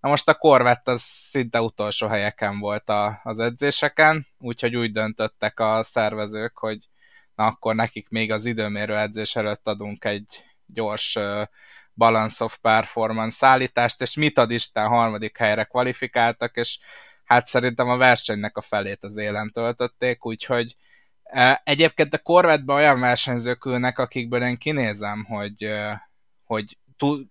[0.00, 5.60] Na most a Corvette az szinte utolsó helyeken volt a, az edzéseken, úgyhogy úgy döntöttek
[5.60, 6.88] a szervezők, hogy
[7.34, 11.18] na akkor nekik még az időmérő edzés előtt adunk egy gyors
[11.94, 16.78] balance of performance szállítást, és mit ad Isten harmadik helyre kvalifikáltak, és
[17.24, 20.76] hát szerintem a versenynek a felét az élen töltötték, úgyhogy
[21.64, 25.72] egyébként a Corvette-ben olyan versenyzők ülnek, akikből én kinézem, hogy,
[26.44, 26.78] hogy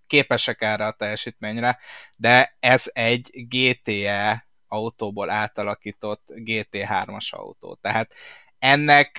[0.06, 1.78] képesek erre a teljesítményre,
[2.16, 7.74] de ez egy GTE autóból átalakított GT3-as autó.
[7.74, 8.14] Tehát
[8.58, 9.18] ennek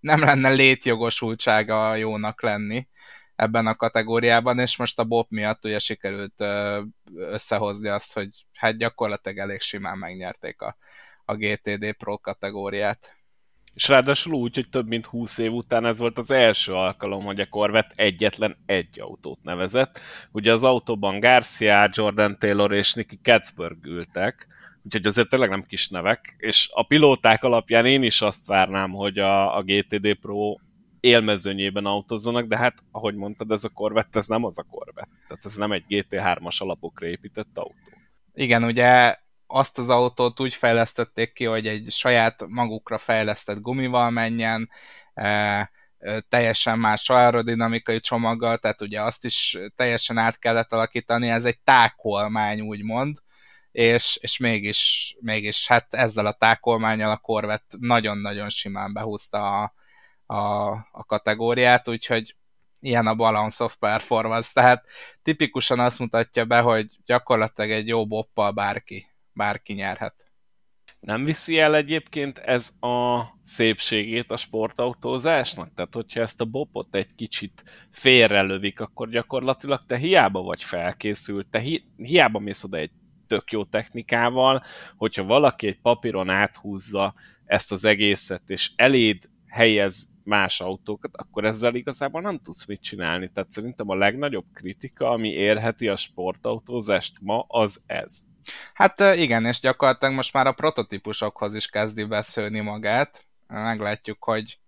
[0.00, 2.88] nem lenne létjogosultsága jónak lenni
[3.36, 6.44] ebben a kategóriában, és most a Bob miatt ugye sikerült
[7.14, 10.76] összehozni azt, hogy hát gyakorlatilag elég simán megnyerték a,
[11.24, 13.16] a GTD Pro kategóriát.
[13.74, 17.40] És ráadásul úgy, hogy több mint 20 év után ez volt az első alkalom, hogy
[17.40, 20.00] a Corvette egyetlen egy autót nevezett.
[20.32, 24.46] Ugye az autóban Garcia, Jordan Taylor és Nicky Katzberg ültek,
[24.82, 29.18] úgyhogy azért tényleg nem kis nevek, és a pilóták alapján én is azt várnám, hogy
[29.18, 30.56] a, a GTD Pro
[31.00, 35.16] élmezőnyében autózzanak, de hát, ahogy mondtad, ez a Corvette, ez nem az a Corvette.
[35.28, 37.74] Tehát ez nem egy GT3-as alapokra épített autó.
[38.34, 44.70] Igen, ugye azt az autót úgy fejlesztették ki, hogy egy saját magukra fejlesztett gumival menjen,
[45.14, 45.28] e,
[45.98, 51.58] e, teljesen más aerodinamikai csomaggal, tehát ugye azt is teljesen át kellett alakítani, ez egy
[51.58, 53.18] tákolmány úgymond,
[53.72, 59.74] és, és mégis, mégis hát ezzel a tákolmányjal a Corvette nagyon-nagyon simán behúzta a,
[60.26, 62.36] a, a kategóriát, úgyhogy
[62.80, 64.84] ilyen a balance of performance, tehát
[65.22, 70.32] tipikusan azt mutatja be, hogy gyakorlatilag egy jó boppal bárki bárki nyerhet.
[71.00, 75.74] Nem viszi el egyébként ez a szépségét a sportautózásnak?
[75.74, 81.58] Tehát, hogyha ezt a bopot egy kicsit félrelövik, akkor gyakorlatilag te hiába vagy felkészült, te
[81.58, 82.90] hi- hiába mész oda egy
[83.26, 84.62] tök jó technikával,
[84.96, 91.74] hogyha valaki egy papíron áthúzza ezt az egészet, és eléd helyez más autókat, akkor ezzel
[91.74, 93.30] igazából nem tudsz mit csinálni.
[93.32, 98.22] Tehát szerintem a legnagyobb kritika, ami érheti a sportautózást ma, az ez.
[98.72, 103.26] Hát igen, és gyakorlatilag most már a prototípusokhoz is kezdi beszélni magát.
[103.46, 104.58] Meglátjuk, hogy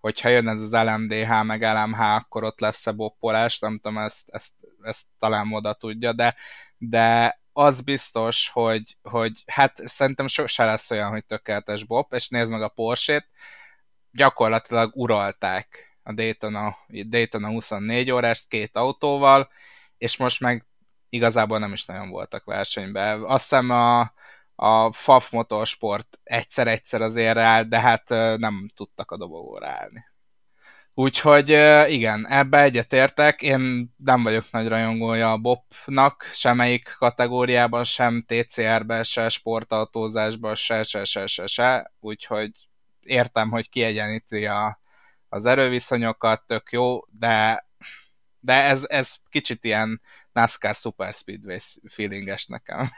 [0.00, 4.52] hogyha jön ez az LMDH meg LMH, akkor ott lesz-e boppolás, nem tudom, ezt, ezt,
[4.82, 6.34] ezt talán oda tudja, de,
[6.78, 12.50] de az biztos, hogy, hogy hát szerintem sose lesz olyan, hogy tökéletes bob, és nézd
[12.50, 13.28] meg a Porsche-t,
[14.14, 19.48] gyakorlatilag uralták a Daytona, Daytona 24 órást két autóval,
[19.98, 20.66] és most meg
[21.08, 23.22] igazából nem is nagyon voltak versenyben.
[23.22, 24.00] Azt hiszem a,
[24.54, 28.08] a FAF Motorsport egyszer-egyszer azért áll, de hát
[28.38, 30.12] nem tudtak a dobogóra állni.
[30.96, 31.48] Úgyhogy
[31.88, 33.42] igen, ebbe egyetértek.
[33.42, 41.04] Én nem vagyok nagy rajongója a BOP-nak, semmelyik kategóriában, sem TCR-ben, se sportautózásban, se, se,
[41.04, 41.92] se, se, se.
[42.00, 42.50] Úgyhogy
[43.06, 44.80] értem, hogy kiegyeníti a,
[45.28, 47.64] az erőviszonyokat, tök jó, de
[48.44, 50.00] de ez, ez kicsit ilyen
[50.32, 51.56] NASCAR Super Speedway
[51.88, 52.90] feelinges nekem.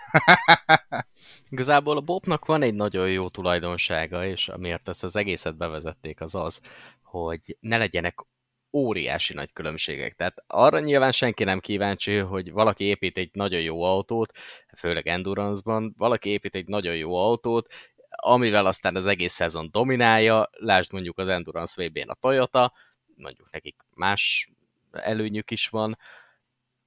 [1.50, 6.34] Igazából a Bobnak van egy nagyon jó tulajdonsága, és amiért ezt az egészet bevezették, az
[6.34, 6.60] az,
[7.02, 8.26] hogy ne legyenek
[8.72, 10.14] óriási nagy különbségek.
[10.14, 14.32] Tehát arra nyilván senki nem kíváncsi, hogy valaki épít egy nagyon jó autót,
[14.76, 17.72] főleg Endurance-ban, valaki épít egy nagyon jó autót,
[18.10, 22.72] amivel aztán az egész szezon dominálja, lásd mondjuk az Endurance VB-n a Toyota,
[23.16, 24.50] mondjuk nekik más
[24.92, 25.98] előnyük is van,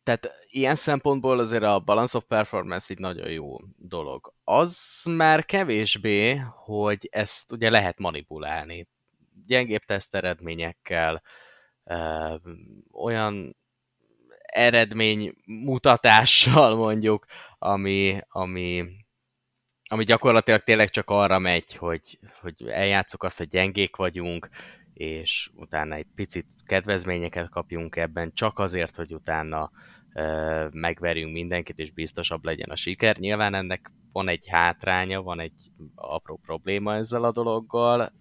[0.09, 4.33] tehát ilyen szempontból azért a Balance of Performance egy nagyon jó dolog.
[4.43, 6.35] Az már kevésbé,
[6.65, 8.87] hogy ezt ugye lehet manipulálni.
[9.45, 11.21] Gyengébb teszt eredményekkel,
[12.91, 13.57] olyan
[14.41, 17.25] eredmény mutatással mondjuk,
[17.57, 18.85] ami, ami,
[19.91, 24.49] ami gyakorlatilag tényleg csak arra megy, hogy, hogy eljátszok azt, hogy gyengék vagyunk,
[24.93, 29.71] és utána egy picit kedvezményeket kapjunk ebben, csak azért, hogy utána
[30.13, 33.17] ö, megverjünk mindenkit, és biztosabb legyen a siker.
[33.17, 38.11] Nyilván ennek van egy hátránya, van egy apró probléma ezzel a dologgal,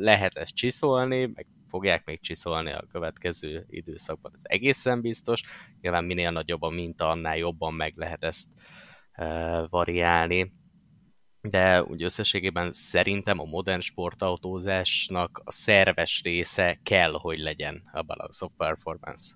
[0.00, 5.42] lehet ezt csiszolni, meg fogják még csiszolni a következő időszakban, ez egészen biztos.
[5.80, 8.48] Nyilván minél nagyobb a minta, annál jobban meg lehet ezt
[9.16, 10.52] uh, variálni.
[11.42, 18.44] De úgy összességében szerintem a modern sportautózásnak a szerves része kell, hogy legyen a Balance
[18.44, 19.34] of Performance.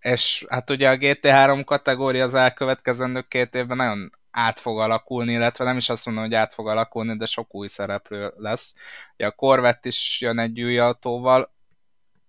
[0.00, 5.64] És hát ugye a GT3 kategória az elkövetkezendő két évben nagyon át fog alakulni, illetve
[5.64, 8.74] nem is azt mondom, hogy át fog alakulni, de sok új szereplő lesz.
[9.14, 11.54] Ugye a Corvette is jön egy új autóval,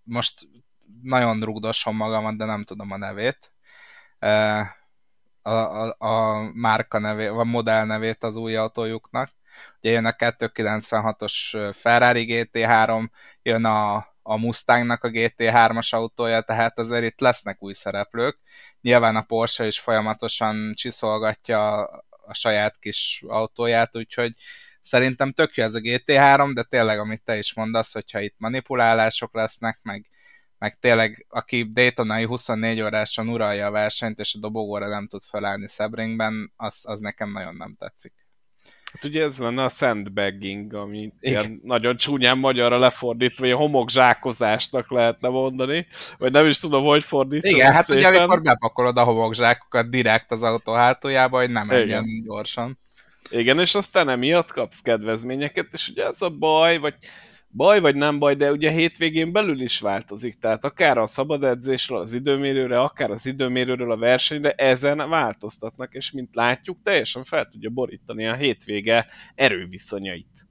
[0.04, 0.48] most
[1.02, 3.54] nagyon rugdosom magamat, de nem tudom a nevét.
[5.42, 9.30] A, a, a márka nevét, a modell nevét az új autójuknak.
[9.82, 13.08] Ugye jön a 296-os Ferrari GT3,
[13.42, 18.38] jön a, a Mustangnak a GT3-as autója, tehát azért itt lesznek új szereplők,
[18.82, 24.34] Nyilván a Porsche is folyamatosan csiszolgatja a saját kis autóját, úgyhogy
[24.82, 29.34] szerintem tök jó ez a GT3, de tényleg, amit te is mondasz, hogyha itt manipulálások
[29.34, 30.06] lesznek, meg,
[30.62, 35.68] meg tényleg, aki Daytonai 24 óráson uralja a versenyt, és a dobogóra nem tud felállni
[35.68, 38.14] Sebringben, az, az nekem nagyon nem tetszik.
[38.94, 45.30] Hát ugye ez lenne a sandbagging, ami ilyen nagyon csúnyán magyarra lefordítva, ilyen homokzsákozásnak lehetne
[45.30, 48.12] mondani, vagy nem is tudom, hogy fordítsam Igen, hát szépen.
[48.12, 52.80] ugye amikor bepakolod a homokzsákokat direkt az autó hátuljába, hogy nem menjen gyorsan.
[53.30, 56.96] Igen, és aztán emiatt kapsz kedvezményeket, és ugye ez a baj, vagy
[57.52, 62.00] baj vagy nem baj, de ugye hétvégén belül is változik, tehát akár a szabad edzésről
[62.00, 67.70] az időmérőre, akár az időmérőről a versenyre, ezen változtatnak, és mint látjuk, teljesen fel tudja
[67.70, 69.06] borítani a hétvége
[69.36, 70.48] erőviszonyait.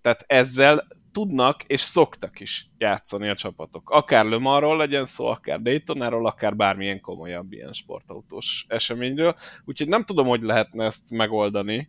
[0.00, 3.90] Tehát ezzel tudnak és szoktak is játszani a csapatok.
[3.90, 9.34] Akár Le legyen szó, akár Daytonáról, akár bármilyen komolyabb ilyen sportautós eseményről.
[9.64, 11.88] Úgyhogy nem tudom, hogy lehetne ezt megoldani,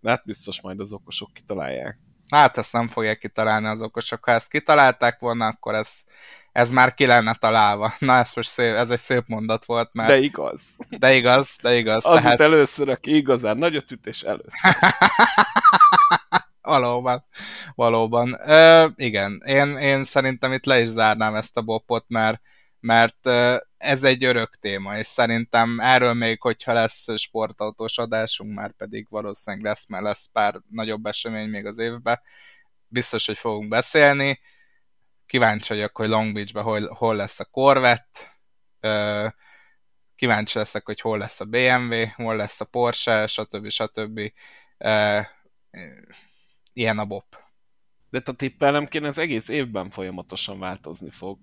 [0.00, 1.98] de hát biztos majd az okosok kitalálják.
[2.34, 4.24] Hát ezt nem fogják kitalálni az okosok.
[4.24, 5.90] Ha ezt kitalálták volna, akkor ez,
[6.52, 7.94] ez már ki lenne találva.
[7.98, 10.08] Na, ez most szép, ez egy szép mondat volt, mert...
[10.08, 10.62] De igaz.
[10.98, 12.06] De igaz, de igaz.
[12.06, 12.40] Az tehát...
[12.40, 14.76] először, aki igazán nagyot üt, és először.
[16.60, 17.24] valóban,
[17.74, 18.38] valóban.
[18.46, 22.40] Ö, igen, én, én szerintem itt le is zárnám ezt a bopot, mert
[22.84, 23.26] mert
[23.76, 29.64] ez egy örök téma, és szerintem erről még, hogyha lesz sportautós adásunk, már pedig valószínűleg
[29.64, 32.20] lesz, mert lesz pár nagyobb esemény még az évben,
[32.86, 34.40] biztos, hogy fogunk beszélni.
[35.26, 38.34] Kíváncsi vagyok, hogy Long Beachben hol, hol lesz a Corvette,
[40.16, 43.68] kíváncsi leszek, hogy hol lesz a BMW, hol lesz a Porsche, stb.
[43.68, 44.20] stb.
[46.72, 47.36] Ilyen a BOP.
[48.10, 51.38] De a tippelnem kéne, ez egész évben folyamatosan változni fog.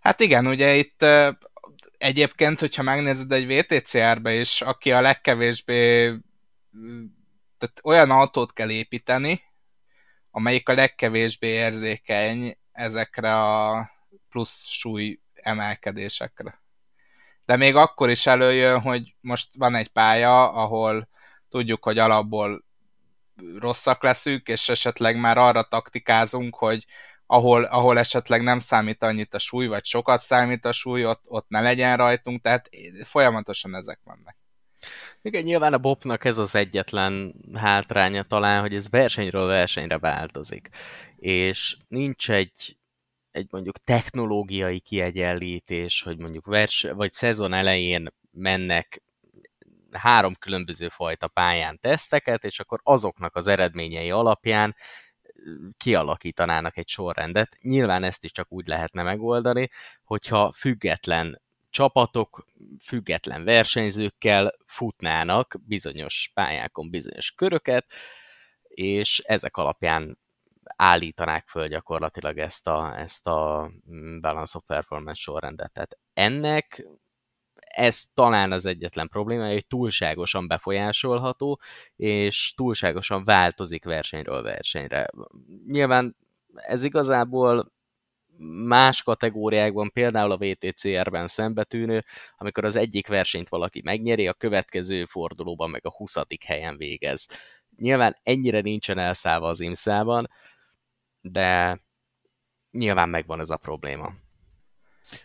[0.00, 1.04] Hát igen, ugye itt
[1.98, 6.14] egyébként, hogyha megnézed egy VTCR-be is, aki a legkevésbé
[7.58, 9.42] tehát olyan autót kell építeni,
[10.30, 13.90] amelyik a legkevésbé érzékeny ezekre a
[14.28, 16.60] plusz súly emelkedésekre.
[17.44, 21.08] De még akkor is előjön, hogy most van egy pálya, ahol
[21.48, 22.64] tudjuk, hogy alapból
[23.58, 26.86] rosszak leszünk, és esetleg már arra taktikázunk, hogy
[27.26, 31.48] ahol, ahol esetleg nem számít annyit a súly, vagy sokat számít a súly, ott, ott
[31.48, 32.68] ne legyen rajtunk, tehát
[33.04, 34.36] folyamatosan ezek vannak.
[35.22, 40.68] Igen, nyilván a Bobnak ez az egyetlen hátránya talán, hogy ez versenyről versenyre változik.
[41.16, 42.78] És nincs egy,
[43.30, 49.02] egy mondjuk technológiai kiegyenlítés, hogy mondjuk vers, vagy szezon elején mennek
[49.90, 54.76] három különböző fajta pályán teszteket, és akkor azoknak az eredményei alapján
[55.76, 57.56] kialakítanának egy sorrendet.
[57.60, 59.68] Nyilván ezt is csak úgy lehetne megoldani,
[60.04, 62.46] hogyha független csapatok,
[62.82, 67.86] független versenyzőkkel futnának bizonyos pályákon bizonyos köröket,
[68.62, 70.18] és ezek alapján
[70.76, 73.70] állítanák föl gyakorlatilag ezt a, ezt a
[74.20, 75.72] Balance of Performance sorrendet.
[75.72, 76.86] Tehát ennek
[77.76, 81.60] ez talán az egyetlen probléma, hogy túlságosan befolyásolható,
[81.96, 85.08] és túlságosan változik versenyről versenyre.
[85.66, 86.16] Nyilván
[86.54, 87.72] ez igazából
[88.64, 92.04] más kategóriákban, például a VTCR-ben szembetűnő,
[92.36, 96.14] amikor az egyik versenyt valaki megnyeri, a következő fordulóban meg a 20.
[96.46, 97.28] helyen végez.
[97.76, 100.30] Nyilván ennyire nincsen elszállva az imszában,
[101.20, 101.80] de
[102.70, 104.12] nyilván megvan ez a probléma.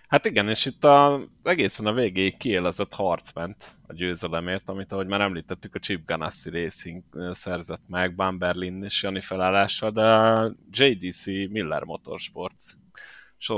[0.08, 5.08] Hát igen, és itt a, egészen a végéig kiélezett harc ment a győzelemért, amit ahogy
[5.08, 11.26] már említettük, a Chip Ganassi Racing szerzett meg, Bamberlin és Jani felállással, de a JDC
[11.26, 12.64] Miller Motorsports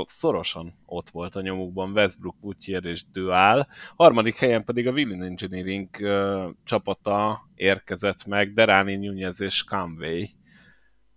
[0.06, 3.68] szorosan ott volt a nyomukban Westbrook, Woodyear és Dual.
[3.96, 10.26] Harmadik helyen pedig a William Engineering uh, csapata érkezett meg, Derani Nunez és Conway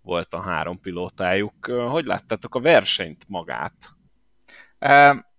[0.02, 1.66] volt a három pilótájuk.
[1.66, 3.97] Hogy láttátok a versenyt magát?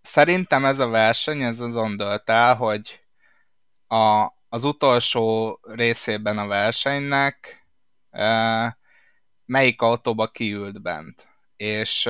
[0.01, 3.03] Szerintem ez a verseny, ez azon dölt el, hogy
[3.87, 7.65] a, az utolsó részében a versenynek
[9.45, 11.27] melyik autóba kiült bent.
[11.55, 12.09] És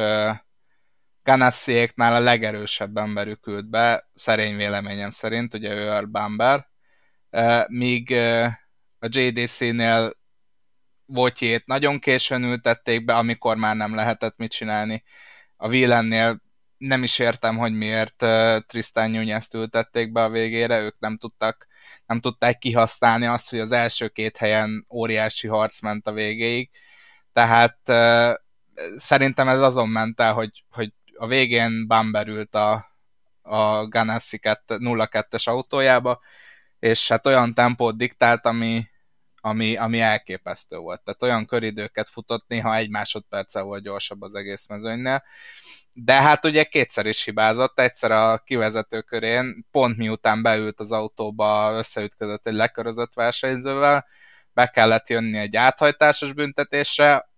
[1.24, 6.10] Ganassiéknál a legerősebb emberük ült be, szerény véleményem szerint, ugye ő Earl
[7.68, 8.12] míg
[9.00, 10.18] a JDC-nél
[11.06, 15.04] Votjét nagyon későn ültették be, amikor már nem lehetett mit csinálni.
[15.58, 16.42] A Villennél
[16.80, 18.26] nem is értem, hogy miért
[18.68, 21.68] Tristan Nunez-t ültették be a végére, ők nem tudtak,
[22.06, 26.70] nem tudták kihasználni azt, hogy az első két helyen óriási harc ment a végéig.
[27.34, 27.78] Tehát
[28.96, 32.86] szerintem ez azon ment el, hogy, hogy a végén Bamber ült a,
[33.42, 36.20] a Ganassi 0-2-es autójába,
[36.80, 38.89] és hát olyan tempót diktált, ami,
[39.42, 41.02] ami, ami elképesztő volt.
[41.04, 45.24] Tehát olyan köridőket futott, néha egy másodperccel volt gyorsabb az egész mezőnynél.
[45.94, 51.72] De hát ugye kétszer is hibázott, egyszer a kivezető körén, pont miután beült az autóba,
[51.78, 54.06] összeütközött egy lekörözött versenyzővel,
[54.54, 57.30] be kellett jönni egy áthajtásos büntetésre,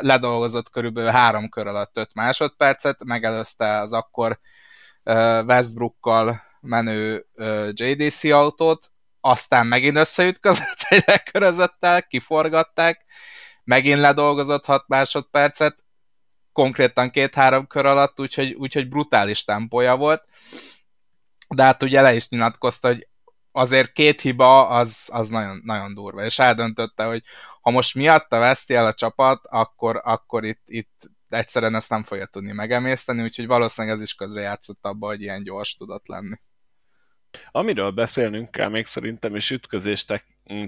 [0.00, 4.38] ledolgozott körülbelül három kör alatt 5 másodpercet, megelőzte az akkor
[5.46, 7.26] Westbrookkal menő
[7.72, 8.90] JDC autót,
[9.26, 13.04] aztán megint összeütközött egy lekörözöttel, kiforgatták,
[13.64, 15.84] megint ledolgozott 6 másodpercet,
[16.52, 20.24] konkrétan két-három kör alatt, úgyhogy, úgyhogy brutális tempója volt.
[21.48, 23.08] De hát ugye le is nyilatkozta, hogy
[23.52, 27.22] azért két hiba az, az nagyon, nagyon durva, és eldöntötte, hogy
[27.60, 32.26] ha most miatta veszti el a csapat, akkor, akkor itt, itt egyszerűen ezt nem fogja
[32.26, 36.36] tudni megemészteni, úgyhogy valószínűleg ez is közre játszott abba, hogy ilyen gyors tudott lenni.
[37.50, 40.04] Amiről beszélnünk kell még szerintem, és ütközés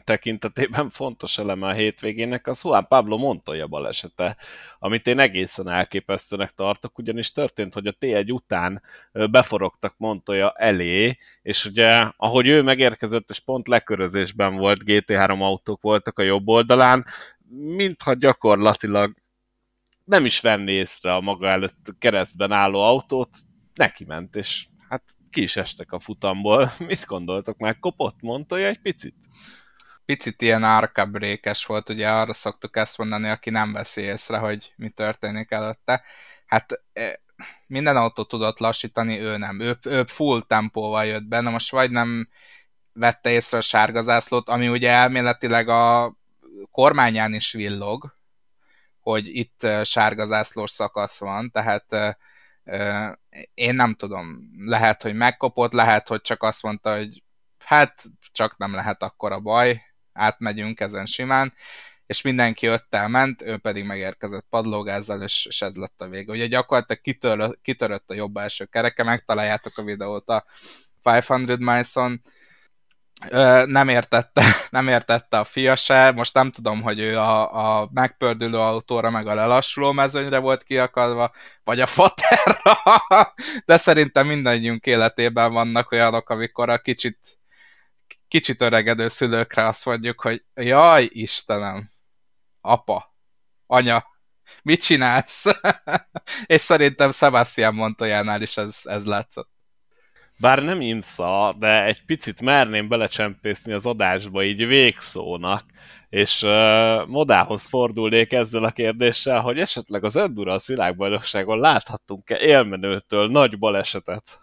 [0.04, 4.36] tekintetében fontos eleme a hétvégének, az Juan Pablo Montoya balesete,
[4.78, 8.82] amit én egészen elképesztőnek tartok, ugyanis történt, hogy a T1 után
[9.12, 16.18] beforogtak Montoya elé, és ugye, ahogy ő megérkezett, és pont lekörözésben volt, GT3 autók voltak
[16.18, 17.06] a jobb oldalán,
[17.50, 19.14] mintha gyakorlatilag
[20.04, 23.28] nem is venné észre a maga előtt keresztben álló autót,
[23.74, 26.72] neki ment, és hát ki is estek a futamból.
[26.86, 27.78] Mit gondoltok már?
[27.78, 29.14] Kopott Montoya egy picit?
[30.04, 34.88] Picit ilyen árkabrékes volt, ugye arra szoktuk ezt mondani, aki nem veszi észre, hogy mi
[34.88, 36.02] történik előtte.
[36.46, 37.20] Hát e,
[37.66, 39.60] minden autó tudott lassítani, ő nem.
[39.60, 42.28] Ő, ő full tempóval jött be, na most vagy nem
[42.92, 46.14] vette észre a sárga zászlót, ami ugye elméletileg a
[46.70, 48.16] kormányán is villog,
[49.00, 52.18] hogy itt e, sárga zászlós szakasz van, tehát e,
[53.54, 57.22] én nem tudom, lehet, hogy megkopott, lehet, hogy csak azt mondta, hogy
[57.58, 59.82] hát csak nem lehet akkor a baj,
[60.12, 61.52] átmegyünk ezen simán,
[62.06, 66.32] és mindenki öttel ment, ő pedig megérkezett padlógázzal, és, és ez lett a vége.
[66.32, 70.44] Ugye gyakorlatilag kitör, kitörött a jobb első kereke, megtaláljátok a videót a
[71.02, 72.22] 500 Miles-on,
[73.66, 78.58] nem értette, nem értette a fia se, most nem tudom, hogy ő a, a megpördülő
[78.58, 81.32] autóra meg a lelassuló mezőnyre volt kiakadva,
[81.64, 82.78] vagy a faterra,
[83.66, 87.38] de szerintem mindannyiunk életében vannak olyanok, amikor a kicsit,
[88.28, 91.90] kicsit öregedő szülőkre azt mondjuk, hogy jaj, Istenem,
[92.60, 93.14] apa,
[93.66, 94.06] anya,
[94.62, 95.44] mit csinálsz?
[96.46, 99.57] És szerintem Sebastian Montoyánál is ez, ez látszott
[100.40, 105.64] bár nem imsza, de egy picit merném belecsempészni az adásba így végszónak,
[106.08, 113.58] és uh, Modához fordulnék ezzel a kérdéssel, hogy esetleg az Endurance világbajnokságon láthattunk-e élmenőtől nagy
[113.58, 114.40] balesetet?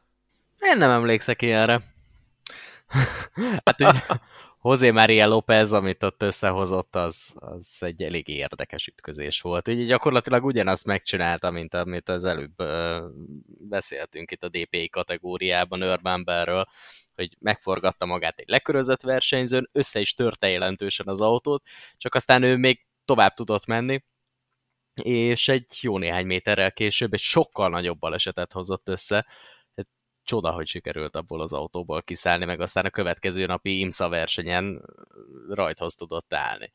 [0.60, 1.82] Én nem emlékszek ilyenre.
[3.66, 3.82] hát,
[4.68, 9.68] José María López, amit ott összehozott, az, az egy elég érdekes ütközés volt.
[9.68, 13.06] Így gyakorlatilag ugyanazt megcsinálta, mint amit az előbb ö,
[13.46, 16.68] beszéltünk itt a DPI kategóriában Urban Bellről,
[17.16, 21.64] hogy megforgatta magát egy lekörözött versenyzőn, össze is törte jelentősen az autót,
[21.94, 24.04] csak aztán ő még tovább tudott menni,
[25.02, 29.26] és egy jó néhány méterrel később egy sokkal nagyobb balesetet hozott össze.
[30.26, 34.82] Hát csoda, hogy sikerült abból az autóból kiszállni, meg aztán a következő napi IMSA versenyen
[35.50, 36.72] rajthoz tudott állni.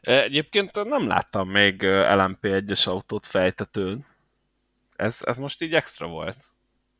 [0.00, 4.06] Egyébként nem láttam még LMP1-es autót fejtetőn.
[4.96, 6.36] Ez, ez most így extra volt.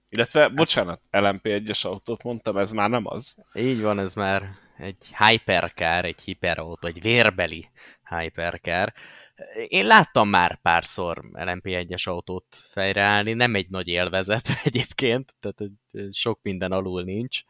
[0.09, 3.37] Illetve, bocsánat, LMP1-es autót mondtam, ez már nem az.
[3.55, 7.71] Így van, ez már egy hypercar, egy hiperautó, egy vérbeli
[8.09, 8.93] hypercar.
[9.69, 15.73] Én láttam már párszor LMP1-es autót fejreállni, nem egy nagy élvezet egyébként, tehát
[16.11, 17.41] sok minden alul nincs.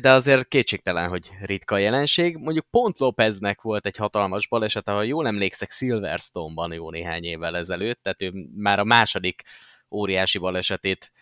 [0.00, 2.36] De azért kétségtelen, hogy ritka jelenség.
[2.36, 8.02] Mondjuk pont Lopeznek volt egy hatalmas baleset, ha jól emlékszek Silverstone-ban jó néhány évvel ezelőtt,
[8.02, 9.42] tehát ő már a második
[9.90, 11.12] óriási balesetét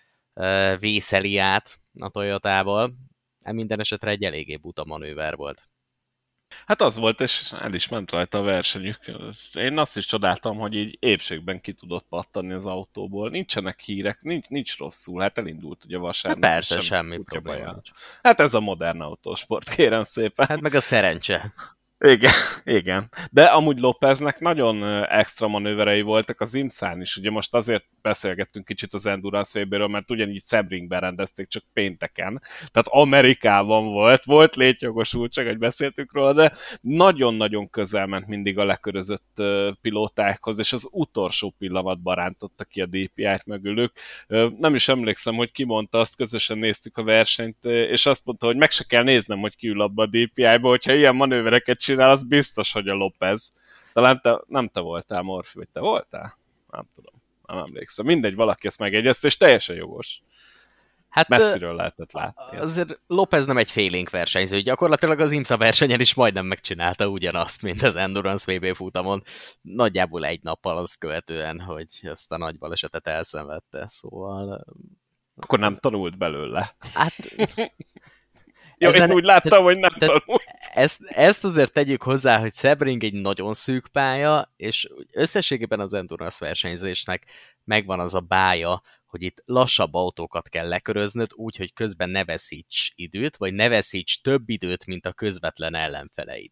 [0.79, 2.95] vészeli át a Toyotával.
[3.45, 5.69] Hát minden esetre egy eléggé buta manőver volt.
[6.67, 8.99] Hát az volt, és el is ment rajta a versenyük.
[9.55, 13.31] Én azt is csodáltam, hogy így épségben ki tudott pattanni az autóból.
[13.31, 16.45] Nincsenek hírek, nincs, nincs rosszul, hát elindult ugye vasárnap.
[16.45, 17.81] Hát persze, semmi probléma.
[18.23, 20.47] Hát ez a modern autósport, kérem szépen.
[20.47, 21.55] Hát meg a szerencse.
[22.05, 22.33] Igen,
[22.79, 23.11] igen.
[23.31, 27.17] De amúgy Lópeznek nagyon extra manőverei voltak az IMSZ-án is.
[27.17, 32.43] Ugye most azért beszélgettünk kicsit az Endurance Weberről, mert ugyanígy Sebringben rendezték, csak pénteken.
[32.59, 39.43] Tehát Amerikában volt, volt létjogosultság, hogy beszéltük róla, de nagyon-nagyon közel ment mindig a lekörözött
[39.81, 43.93] pilótákhoz, és az utolsó pillanatban rántotta ki a DPI-t mögülük.
[44.59, 48.57] Nem is emlékszem, hogy ki mondta, azt közösen néztük a versenyt, és azt mondta, hogy
[48.57, 52.23] meg se kell néznem, hogy ki ül abba a DPI-ba, hogyha ilyen manővereket csinál, az
[52.23, 53.53] biztos, hogy a Lopez.
[53.93, 56.39] Talán te, nem te voltál, Morfi, vagy te voltál?
[56.71, 57.15] Nem tudom.
[57.47, 58.07] Nem emlékszem.
[58.07, 60.21] Mindegy, valaki ezt megjegyezte, és teljesen jogos.
[61.09, 62.59] Hát, Messziről lehetett látni.
[62.59, 67.83] Azért Lopez nem egy félénk versenyző, gyakorlatilag az IMSA versenyen is majdnem megcsinálta ugyanazt, mint
[67.83, 69.23] az Endurance VB futamon.
[69.61, 74.65] Nagyjából egy nappal azt követően, hogy ezt a nagy balesetet elszenvedte, szóval...
[75.41, 76.77] Akkor nem tanult belőle.
[76.95, 77.15] Hát
[78.79, 80.45] jó, Ezen, én úgy láttam, hogy nem tanult.
[80.73, 86.45] Ezt, ezt azért tegyük hozzá, hogy Sebring egy nagyon szűk pálya, és összességében az endurance
[86.45, 87.25] versenyzésnek
[87.65, 92.93] megvan az a bája, hogy itt lassabb autókat kell leköröznöd, úgy, hogy közben ne veszíts
[92.95, 96.51] időt, vagy ne veszíts több időt, mint a közvetlen ellenfeleid.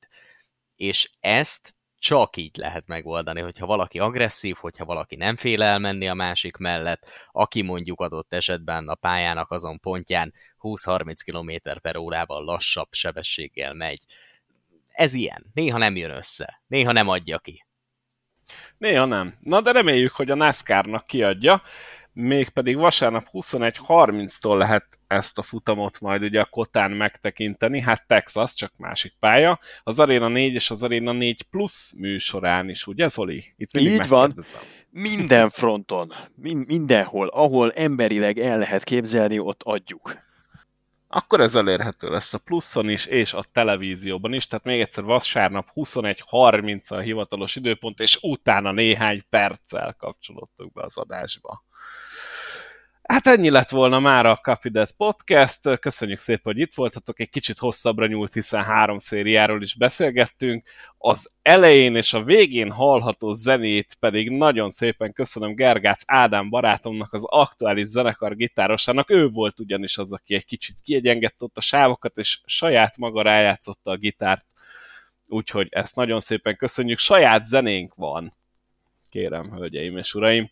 [0.77, 6.15] És ezt csak így lehet megoldani, hogyha valaki agresszív, hogyha valaki nem fél elmenni a
[6.15, 12.89] másik mellett, aki mondjuk adott esetben a pályának azon pontján 20-30 km per órával lassabb
[12.91, 14.01] sebességgel megy.
[14.93, 15.47] Ez ilyen.
[15.55, 16.63] Néha nem jön össze.
[16.67, 17.67] Néha nem adja ki.
[18.79, 19.39] Néha nem.
[19.41, 21.63] Na de reméljük, hogy a NASCAR-nak kiadja
[22.17, 28.73] mégpedig vasárnap 21.30-tól lehet ezt a futamot majd ugye a Kotán megtekinteni, hát Texas, csak
[28.77, 33.55] másik pálya, az Arena 4 és az Arena 4 Plus műsorán is, ugye Zoli?
[33.57, 34.45] Itt Így van,
[34.91, 40.25] minden fronton, min- mindenhol, ahol emberileg el lehet képzelni, ott adjuk.
[41.09, 45.69] Akkor ez elérhető lesz a pluszon is, és a televízióban is, tehát még egyszer vasárnap
[45.75, 51.65] 21.30 a hivatalos időpont, és utána néhány perccel kapcsolódtuk be az adásba.
[53.09, 55.79] Hát ennyi lett volna már a Capidet Podcast.
[55.79, 57.21] Köszönjük szépen, hogy itt voltatok.
[57.21, 60.67] Egy kicsit hosszabbra nyúlt, hiszen három szériáról is beszélgettünk.
[60.99, 67.25] Az elején és a végén hallható zenét pedig nagyon szépen köszönöm Gergác Ádám barátomnak, az
[67.25, 69.11] aktuális zenekar gitárosának.
[69.11, 73.91] Ő volt ugyanis az, aki egy kicsit kiegyengett ott a sávokat, és saját maga rájátszotta
[73.91, 74.45] a gitárt.
[75.29, 76.99] Úgyhogy ezt nagyon szépen köszönjük.
[76.99, 78.33] Saját zenénk van.
[79.09, 80.51] Kérem, hölgyeim és uraim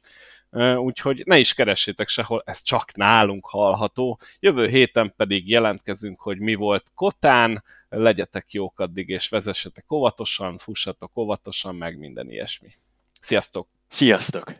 [0.76, 4.18] úgyhogy ne is keressétek sehol, ez csak nálunk hallható.
[4.40, 11.16] Jövő héten pedig jelentkezünk, hogy mi volt Kotán, legyetek jók addig, és vezessetek óvatosan, fussatok
[11.16, 12.68] óvatosan, meg minden ilyesmi.
[13.20, 13.68] Sziasztok!
[13.89, 14.55] Sziasztok!